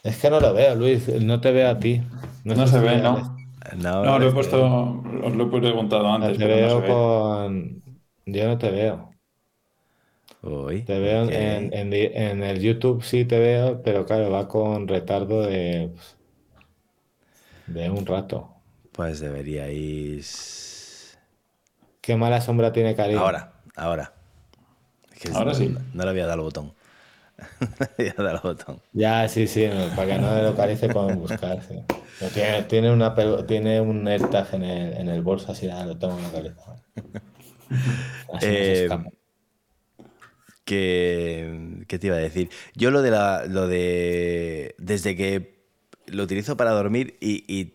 Es 0.02 0.18
que 0.18 0.30
no 0.30 0.40
lo 0.40 0.52
veo, 0.54 0.74
Luis. 0.74 1.08
No 1.22 1.40
te 1.40 1.52
veo 1.52 1.70
a 1.70 1.78
ti. 1.78 2.02
No 2.44 2.66
se 2.66 2.78
si 2.78 2.78
ve, 2.80 2.98
¿no? 3.02 3.36
No, 3.76 4.04
No, 4.04 4.18
lo 4.18 4.28
he 4.28 4.32
puesto, 4.32 5.02
os 5.22 5.34
lo 5.36 5.44
he 5.46 5.60
preguntado 5.60 6.08
antes, 6.12 6.38
Te 6.38 6.44
pero 6.44 6.56
no 6.58 6.68
se 6.70 6.78
veo 6.78 6.80
ve. 6.80 6.88
con. 6.88 7.82
Yo 8.26 8.46
no 8.48 8.58
te 8.58 8.70
veo. 8.70 9.09
Uy, 10.42 10.86
Te 10.86 10.98
veo 10.98 11.24
en, 11.30 11.72
en, 11.72 11.90
di- 11.90 12.10
en 12.12 12.42
el 12.42 12.60
YouTube, 12.60 13.02
sí 13.04 13.24
te 13.24 13.38
veo, 13.38 13.82
pero 13.82 14.04
claro, 14.06 14.30
va 14.30 14.48
con 14.48 14.88
retardo 14.88 15.42
de. 15.42 15.92
de 17.66 17.88
un 17.88 18.04
rato. 18.04 18.38
Pues 18.92 19.18
deberíais. 19.20 21.18
Qué 22.02 22.14
mala 22.16 22.40
sombra 22.42 22.72
tiene 22.72 22.94
Karim. 22.94 23.22
Ahora, 23.22 23.52
ahora. 23.76 24.12
Es 25.12 25.20
que 25.20 25.30
Ahora 25.30 25.54
no, 25.54 25.54
sí. 25.54 25.74
No 25.92 26.04
le 26.04 26.10
había 26.10 26.26
dado 26.26 26.36
el 26.40 26.44
botón. 26.44 26.74
no 27.60 27.68
le 27.98 28.10
había 28.10 28.14
dado 28.14 28.36
el 28.36 28.42
botón. 28.42 28.82
Ya, 28.92 29.28
sí, 29.28 29.46
sí, 29.46 29.66
no, 29.68 29.94
para 29.94 30.14
que 30.14 30.18
no 30.18 30.34
me 30.34 30.42
localice 30.42 30.90
con 30.92 31.18
buscar. 31.18 31.62
sí. 31.62 31.76
Tiene, 32.32 32.62
tiene, 32.64 32.92
una, 32.92 33.14
tiene 33.46 33.80
un 33.80 34.06
AirTag 34.08 34.54
en 34.54 34.64
el, 34.64 34.92
en 34.94 35.08
el 35.08 35.22
bolso, 35.22 35.52
así 35.52 35.66
ya 35.66 35.84
lo 35.84 35.98
tengo 35.98 36.18
localizado. 36.20 36.84
Así 38.32 38.52
no 38.54 38.64
se 38.64 38.72
Eh, 38.72 38.72
escapa. 38.72 39.10
Que, 40.70 41.84
¿Qué 41.88 41.98
te 41.98 42.06
iba 42.06 42.16
a 42.16 42.20
decir? 42.20 42.48
Yo 42.74 42.90
lo 42.90 43.02
de 43.02 43.10
la. 43.10 43.44
Lo 43.46 43.66
de. 43.66 44.74
Desde 44.78 45.16
que 45.16 45.60
lo 46.06 46.22
utilizo 46.22 46.56
para 46.56 46.70
dormir 46.70 47.16
y, 47.20 47.44
y 47.52 47.74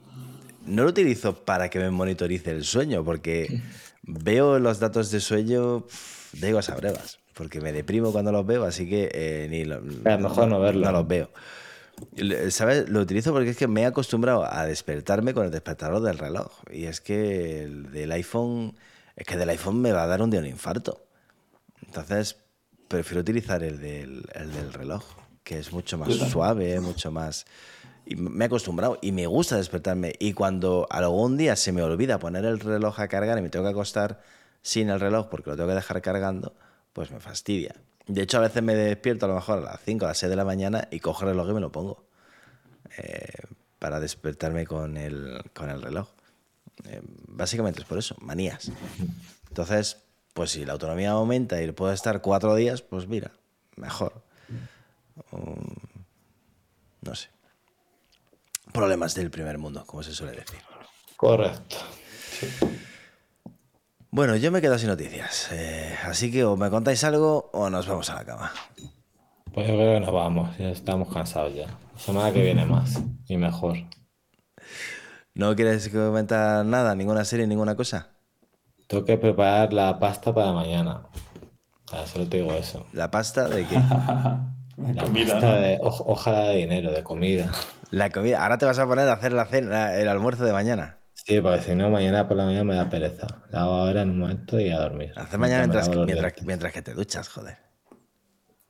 no 0.65 0.83
lo 0.83 0.89
utilizo 0.89 1.43
para 1.45 1.69
que 1.69 1.79
me 1.79 1.89
monitorice 1.91 2.51
el 2.51 2.63
sueño, 2.63 3.03
porque 3.03 3.61
veo 4.03 4.59
los 4.59 4.79
datos 4.79 5.11
de 5.11 5.19
sueño 5.19 5.85
de 6.33 6.49
higos 6.49 6.69
a 6.69 6.75
brevas, 6.75 7.19
porque 7.33 7.59
me 7.61 7.71
deprimo 7.73 8.11
cuando 8.11 8.31
los 8.31 8.45
veo, 8.45 8.63
así 8.63 8.87
que 8.89 9.09
eh, 9.13 9.47
ni 9.49 9.65
lo- 9.65 9.79
Es 9.83 10.19
mejor 10.19 10.47
no 10.47 10.59
verlo. 10.59 10.85
No 10.85 10.91
los 10.93 11.07
veo. 11.07 11.29
¿Sabes? 12.49 12.89
Lo 12.89 12.99
utilizo 13.01 13.31
porque 13.33 13.49
es 13.51 13.57
que 13.57 13.67
me 13.67 13.81
he 13.81 13.85
acostumbrado 13.85 14.43
a 14.43 14.65
despertarme 14.65 15.33
con 15.33 15.45
el 15.45 15.51
despertador 15.51 16.01
del 16.01 16.17
reloj. 16.17 16.51
Y 16.71 16.85
es 16.85 16.99
que 17.01 17.63
el 17.63 17.91
del 17.91 18.11
iPhone. 18.11 18.75
Es 19.15 19.25
que 19.25 19.37
del 19.37 19.49
iPhone 19.49 19.79
me 19.81 19.93
va 19.93 20.03
a 20.03 20.07
dar 20.07 20.21
un 20.21 20.29
día 20.29 20.41
un 20.41 20.45
infarto. 20.45 21.05
Entonces, 21.85 22.35
prefiero 22.87 23.21
utilizar 23.21 23.63
el 23.63 23.79
del, 23.79 24.25
el 24.33 24.51
del 24.51 24.73
reloj, 24.73 25.03
que 25.43 25.59
es 25.59 25.71
mucho 25.71 25.97
más 25.97 26.13
suave, 26.13 26.79
mucho 26.79 27.11
más. 27.11 27.45
Y 28.05 28.15
me 28.15 28.45
he 28.45 28.47
acostumbrado 28.47 28.99
y 29.01 29.11
me 29.11 29.27
gusta 29.27 29.57
despertarme. 29.57 30.13
Y 30.19 30.33
cuando 30.33 30.87
algún 30.89 31.37
día 31.37 31.55
se 31.55 31.71
me 31.71 31.81
olvida 31.81 32.19
poner 32.19 32.45
el 32.45 32.59
reloj 32.59 32.99
a 32.99 33.07
cargar 33.07 33.37
y 33.37 33.41
me 33.41 33.49
tengo 33.49 33.65
que 33.65 33.71
acostar 33.71 34.21
sin 34.61 34.89
el 34.89 34.99
reloj 34.99 35.27
porque 35.29 35.49
lo 35.49 35.55
tengo 35.55 35.69
que 35.69 35.75
dejar 35.75 36.01
cargando, 36.01 36.55
pues 36.93 37.11
me 37.11 37.19
fastidia. 37.19 37.75
De 38.07 38.21
hecho, 38.21 38.37
a 38.37 38.41
veces 38.41 38.61
me 38.61 38.75
despierto 38.75 39.25
a 39.25 39.29
lo 39.29 39.35
mejor 39.35 39.59
a 39.59 39.61
las 39.61 39.81
5 39.83 40.05
a 40.05 40.09
las 40.09 40.17
6 40.19 40.29
de 40.29 40.35
la 40.35 40.45
mañana 40.45 40.87
y 40.91 40.99
cojo 40.99 41.23
el 41.23 41.29
reloj 41.29 41.49
y 41.49 41.53
me 41.53 41.61
lo 41.61 41.71
pongo 41.71 42.05
eh, 42.97 43.43
para 43.79 43.99
despertarme 43.99 44.65
con 44.65 44.97
el, 44.97 45.41
con 45.53 45.69
el 45.69 45.81
reloj. 45.81 46.09
Eh, 46.85 47.01
básicamente 47.27 47.81
es 47.81 47.87
por 47.87 47.97
eso, 47.97 48.15
manías. 48.19 48.71
Entonces, 49.49 50.04
pues 50.35 50.51
si 50.51 50.65
la 50.65 50.73
autonomía 50.73 51.11
aumenta 51.11 51.61
y 51.61 51.71
puedo 51.71 51.93
estar 51.93 52.19
cuatro 52.19 52.55
días, 52.55 52.81
pues 52.81 53.07
mira, 53.07 53.31
mejor. 53.77 54.21
Um, 55.31 55.73
no 57.01 57.15
sé. 57.15 57.29
Problemas 58.73 59.15
del 59.15 59.31
primer 59.31 59.57
mundo, 59.57 59.85
como 59.85 60.03
se 60.03 60.13
suele 60.13 60.33
decir. 60.33 60.59
Correcto. 61.15 61.77
Bueno, 64.11 64.35
yo 64.35 64.51
me 64.51 64.59
quedo 64.59 64.77
sin 64.77 64.89
noticias. 64.89 65.49
eh, 65.53 65.95
así 66.03 66.29
que 66.29 66.43
o 66.43 66.57
me 66.57 66.69
contáis 66.69 67.05
algo 67.05 67.49
o 67.53 67.69
nos 67.69 67.87
vamos 67.87 68.09
a 68.09 68.15
la 68.15 68.25
cama. 68.25 68.51
Pues 69.53 69.69
yo 69.69 69.73
creo 69.75 69.93
que 69.93 70.05
nos 70.05 70.13
vamos, 70.13 70.57
ya 70.57 70.69
estamos 70.69 71.13
cansados 71.13 71.55
ya. 71.55 71.67
Semana 71.95 72.33
que 72.33 72.41
viene 72.41 72.65
más 72.65 72.99
y 73.29 73.37
mejor. 73.37 73.77
¿No 75.33 75.55
quieres 75.55 75.87
comentar 75.87 76.65
nada? 76.65 76.93
¿Ninguna 76.93 77.23
serie, 77.23 77.47
ninguna 77.47 77.75
cosa? 77.77 78.14
Tengo 78.87 79.03
que 79.05 79.17
preparar 79.17 79.73
la 79.73 79.97
pasta 79.99 80.33
para 80.33 80.51
mañana. 80.51 81.01
Ah, 81.91 82.05
solo 82.05 82.27
te 82.27 82.37
digo 82.37 82.53
eso. 82.53 82.85
¿La 82.93 83.09
pasta 83.11 83.47
de 83.47 83.65
qué? 83.65 83.75
La 84.77 85.03
Comida, 85.03 85.33
pasta 85.33 85.47
¿no? 85.51 85.55
de 85.61 85.79
hoj- 85.79 86.03
hoja 86.05 86.39
de 86.49 86.57
dinero, 86.57 86.91
de 86.91 87.01
comida. 87.01 87.49
La 87.91 88.09
comida. 88.09 88.43
Ahora 88.43 88.57
te 88.57 88.65
vas 88.65 88.77
a 88.77 88.85
poner 88.85 89.07
a 89.07 89.13
hacer 89.13 89.31
la 89.31 89.45
cena, 89.45 89.95
el 89.95 90.07
almuerzo 90.09 90.43
de 90.43 90.51
mañana. 90.51 90.99
Sí, 91.13 91.39
porque 91.39 91.61
si 91.61 91.75
no, 91.75 91.89
mañana 91.89 92.27
por 92.27 92.35
la 92.35 92.43
mañana 92.45 92.65
me 92.65 92.75
da 92.75 92.89
pereza. 92.89 93.25
La 93.51 93.61
hago 93.61 93.71
ahora 93.75 94.01
en 94.01 94.09
un 94.09 94.19
momento 94.19 94.59
y 94.59 94.69
a 94.71 94.79
dormir. 94.79 95.13
Hacer 95.15 95.39
mañana 95.39 95.61
mientras, 95.61 95.87
los 95.87 96.05
mientras, 96.05 96.33
mientras 96.43 96.73
que 96.73 96.81
te 96.81 96.93
duchas, 96.93 97.29
joder. 97.29 97.57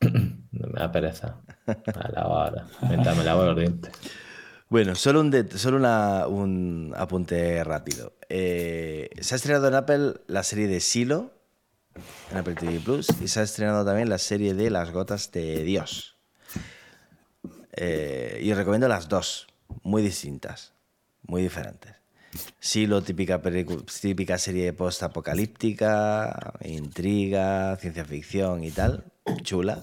Me 0.00 0.80
da 0.80 0.90
pereza. 0.92 1.40
La 1.66 2.20
hago 2.22 2.34
ahora. 2.38 2.66
Mientras 2.88 3.16
me 3.16 3.24
lavo 3.24 3.44
los 3.44 3.56
dientes. 3.56 3.92
Bueno, 4.68 4.94
solo 4.96 5.20
un, 5.20 5.30
det- 5.30 5.56
solo 5.56 5.76
una- 5.76 6.26
un 6.26 6.92
apunte 6.96 7.62
rápido. 7.62 8.14
Eh, 8.28 9.10
se 9.20 9.34
ha 9.34 9.36
estrenado 9.36 9.68
en 9.68 9.74
Apple 9.74 10.14
la 10.26 10.42
serie 10.42 10.66
de 10.66 10.80
Silo, 10.80 11.30
en 12.32 12.38
Apple 12.38 12.54
TV 12.54 12.80
Plus, 12.80 13.06
y 13.20 13.28
se 13.28 13.40
ha 13.40 13.42
estrenado 13.44 13.84
también 13.84 14.08
la 14.08 14.18
serie 14.18 14.54
de 14.54 14.70
Las 14.70 14.90
Gotas 14.90 15.30
de 15.30 15.62
Dios. 15.62 16.16
Eh, 17.76 18.40
y 18.42 18.50
os 18.50 18.56
recomiendo 18.58 18.88
las 18.88 19.08
dos, 19.08 19.46
muy 19.82 20.02
distintas, 20.02 20.72
muy 21.22 21.42
diferentes. 21.42 21.94
Silo, 22.58 23.02
típica, 23.02 23.40
típica 24.00 24.36
serie 24.36 24.72
post-apocalíptica, 24.72 26.54
intriga, 26.64 27.76
ciencia 27.76 28.04
ficción 28.04 28.64
y 28.64 28.72
tal, 28.72 29.04
chula. 29.42 29.80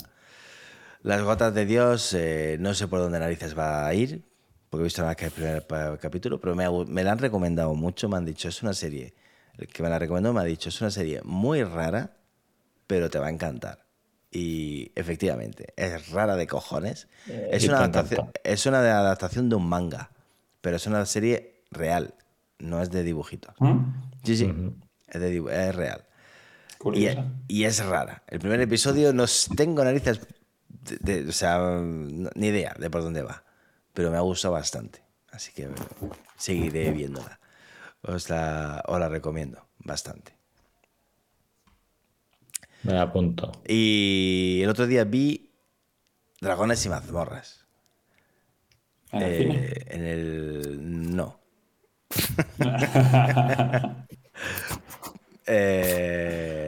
Las 1.04 1.22
gotas 1.22 1.54
de 1.54 1.66
Dios, 1.66 2.14
eh, 2.14 2.58
no 2.60 2.74
sé 2.74 2.88
por 2.88 3.00
dónde 3.00 3.20
narices 3.20 3.58
va 3.58 3.88
a 3.88 3.94
ir, 3.94 4.24
porque 4.74 4.82
he 4.82 4.86
visto 4.86 5.04
nada 5.04 5.14
que 5.14 5.26
el 5.26 5.32
primer 5.32 5.68
capítulo, 6.02 6.40
pero 6.40 6.56
me, 6.56 6.68
me 6.88 7.04
la 7.04 7.12
han 7.12 7.20
recomendado 7.20 7.76
mucho, 7.76 8.10
me 8.10 8.18
han 8.18 8.26
dicho, 8.26 8.50
es 8.50 8.64
una 8.64 8.74
serie, 8.74 9.14
el 9.60 9.68
que 9.68 9.84
me 9.84 9.90
la 9.90 10.00
recomendó 10.00 10.34
me 10.34 10.40
ha 10.42 10.46
dicho, 10.46 10.70
es 10.70 10.82
una 10.82 10.90
serie 10.90 11.22
muy 11.24 11.64
rara, 11.64 12.18
pero 12.88 13.08
te 13.12 13.20
va 13.20 13.28
a 13.28 13.30
encantar. 13.30 13.86
Y 14.32 14.92
efectivamente, 14.96 15.76
es 15.78 16.10
rara 16.10 16.36
de 16.36 16.48
cojones. 16.48 17.08
es, 17.52 17.64
y 17.64 17.68
una 17.68 17.78
adaptación, 17.84 18.32
es 18.44 18.66
una 18.66 18.80
adaptación 18.80 19.48
de 19.48 19.58
un 19.58 19.70
manga, 19.70 20.10
pero 20.62 20.78
es 20.78 20.88
una 20.88 21.06
serie 21.06 21.62
real, 21.70 22.16
no 22.58 22.82
es 22.82 22.90
de 22.90 23.04
dibujitos. 23.04 23.54
¿Mm? 23.60 23.78
Sí, 24.24 24.36
sí, 24.38 24.52
es, 25.08 25.22
de 25.22 25.38
es 25.38 25.76
real. 25.76 26.04
Y, 26.96 27.06
y 27.48 27.64
es 27.66 27.86
rara. 27.86 28.24
El 28.28 28.40
primer 28.40 28.60
episodio 28.60 29.14
no 29.14 29.26
tengo 29.56 29.84
narices, 29.84 30.20
de- 30.68 30.98
de- 31.22 31.30
o 31.30 31.32
sea, 31.32 31.60
ni 31.80 32.48
idea 32.48 32.76
de 32.80 32.90
por 32.90 33.04
dónde 33.04 33.22
va, 33.22 33.44
pero 33.94 34.12
me 34.12 34.18
ha 34.18 34.22
gustado 34.22 34.54
bastante. 34.54 35.04
Así 35.32 35.52
que 35.54 35.70
seguiré 36.38 36.92
viéndola. 36.92 37.40
Os 38.04 38.30
la, 38.30 38.84
os 38.88 39.00
la 39.00 39.10
recomiendo 39.10 39.66
bastante. 39.80 40.34
Me 42.84 42.94
la 42.94 43.04
apunto. 43.04 43.52
Y 43.68 44.62
el 44.64 44.70
otro 44.70 44.88
día 44.88 45.04
vi 45.06 45.50
Dragones 46.42 46.86
y 46.86 46.90
mazmorras. 46.90 47.66
¿En 49.12 49.22
el 49.22 49.32
Eh, 49.32 49.38
cine? 49.38 49.74
en 49.88 50.04
el. 50.06 51.16
No. 51.16 51.40
Eh, 55.46 56.68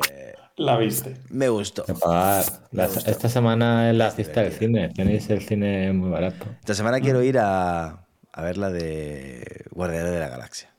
La 0.58 0.78
viste. 0.78 1.18
me 1.30 1.50
gustó. 1.50 1.84
Pagar. 2.00 2.46
La- 2.72 2.86
esta 2.86 3.28
semana 3.30 3.90
es 3.90 3.96
la 3.98 4.12
fiesta 4.12 4.42
del 4.42 4.54
cine. 4.54 4.90
Tenéis 4.90 5.30
el 5.30 5.42
cine 5.42 5.92
muy 5.92 6.10
barato. 6.10 6.46
Esta 6.62 6.74
semana 6.74 7.02
quiero 7.02 7.22
ir 7.24 7.38
a, 7.40 8.06
a 8.32 8.42
ver 8.42 8.58
la 8.58 8.70
de 8.72 9.66
Guardianes 9.72 10.12
de 10.14 10.20
la 10.20 10.30
Galaxia. 10.30 10.70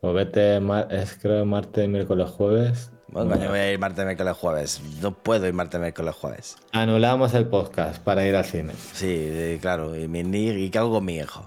O 0.00 0.12
vete, 0.14 0.60
mar- 0.60 0.88
es 0.90 1.18
creo 1.20 1.44
martes, 1.44 1.86
miércoles, 1.88 2.30
jueves. 2.30 2.90
Bueno, 3.08 3.30
coño, 3.36 3.50
voy 3.50 3.58
a 3.58 3.70
ir 3.72 3.78
martes, 3.78 4.04
miércoles, 4.06 4.34
jueves. 4.36 4.80
No 5.02 5.12
puedo 5.12 5.46
ir 5.46 5.52
martes, 5.52 5.78
miércoles, 5.78 6.14
jueves. 6.14 6.56
Anulamos 6.72 7.34
el 7.34 7.46
podcast 7.46 8.02
para 8.02 8.26
ir 8.26 8.34
al 8.34 8.46
cine. 8.46 8.72
Sí, 8.94 9.06
eh, 9.14 9.58
claro. 9.60 9.94
¿Y, 9.94 10.08
mi, 10.08 10.22
ni- 10.22 10.48
¿y 10.48 10.70
qué 10.70 10.78
hago 10.78 10.90
con 10.92 11.04
mi 11.04 11.16
hijo? 11.16 11.46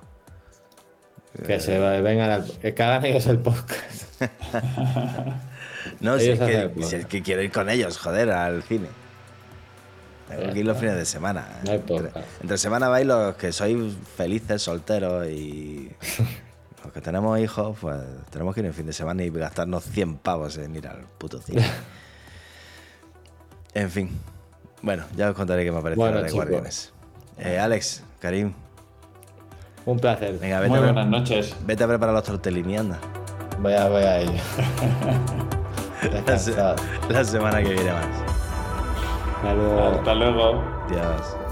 Que 1.48 1.60
se 1.60 1.80
va- 1.80 2.00
vengan 2.02 2.30
al, 2.30 2.46
que 2.60 2.70
hagan 2.84 3.04
ellos 3.06 3.26
el 3.26 3.40
podcast. 3.40 4.22
No, 6.00 6.18
si 6.20 6.30
es, 6.30 6.40
que, 6.40 6.70
plan. 6.70 6.90
si 6.90 6.96
es 6.98 7.06
que 7.06 7.22
quiero 7.22 7.42
ir 7.42 7.52
con 7.52 7.70
ellos, 7.70 7.98
joder, 7.98 8.32
al 8.32 8.64
cine. 8.64 8.88
Tengo 10.28 10.54
que 10.54 10.60
ir 10.60 10.66
los 10.66 10.78
fines 10.78 10.96
de 10.96 11.06
semana. 11.06 11.48
No 11.64 11.72
hay 11.72 11.84
entre, 12.42 12.58
semana 12.58 12.90
vais 12.90 13.06
los 13.06 13.36
que 13.36 13.52
sois 13.52 13.94
felices, 14.18 14.62
solteros 14.62 15.28
y 15.28 15.92
los 16.84 16.94
que 16.94 17.02
tenemos 17.02 17.40
hijos, 17.40 17.78
pues 17.80 18.00
tenemos 18.32 18.54
que 18.56 18.62
ir 18.62 18.66
el 18.66 18.74
fin 18.74 18.88
de 18.88 18.94
semana 18.94 19.24
y 19.24 19.30
gastarnos 19.30 19.84
100 19.84 20.18
pavos 20.18 20.58
en 20.58 20.76
ir 20.76 20.88
al 20.88 21.02
puto 21.18 21.40
cine. 21.40 21.64
en 23.76 23.92
fin. 23.92 24.10
Bueno, 24.82 25.06
ya 25.16 25.30
os 25.30 25.36
contaré 25.36 25.64
qué 25.64 25.72
me 25.72 25.82
parece 25.82 26.00
Bueno, 26.00 26.18
la 26.18 26.24
de. 26.24 26.32
Guardianes. 26.32 26.92
Eh, 27.38 27.60
Alex, 27.60 28.04
Karim, 28.20 28.54
Un 29.86 30.00
placer. 30.00 30.40
venga, 30.40 30.60
vete, 30.60 30.70
Muy 30.70 30.80
a, 30.80 30.82
buenas 30.82 31.08
noches. 31.08 31.56
vete 31.66 31.84
a 31.84 31.88
preparar 31.88 32.16
los 32.16 32.24
tortellini, 32.24 32.78
anda. 32.78 33.00
Voy 33.60 33.74
a, 33.74 33.88
voy 33.90 34.04
a 34.04 34.20
ello. 34.20 34.32
La, 37.10 37.24
semana 37.24 37.62
que 37.62 37.74
viene 37.74 37.92
más. 37.92 38.08
Hasta 39.36 39.54
luego. 39.54 39.80
Hasta 39.82 40.16
luego. 40.16 40.64
Adiós. 40.90 41.45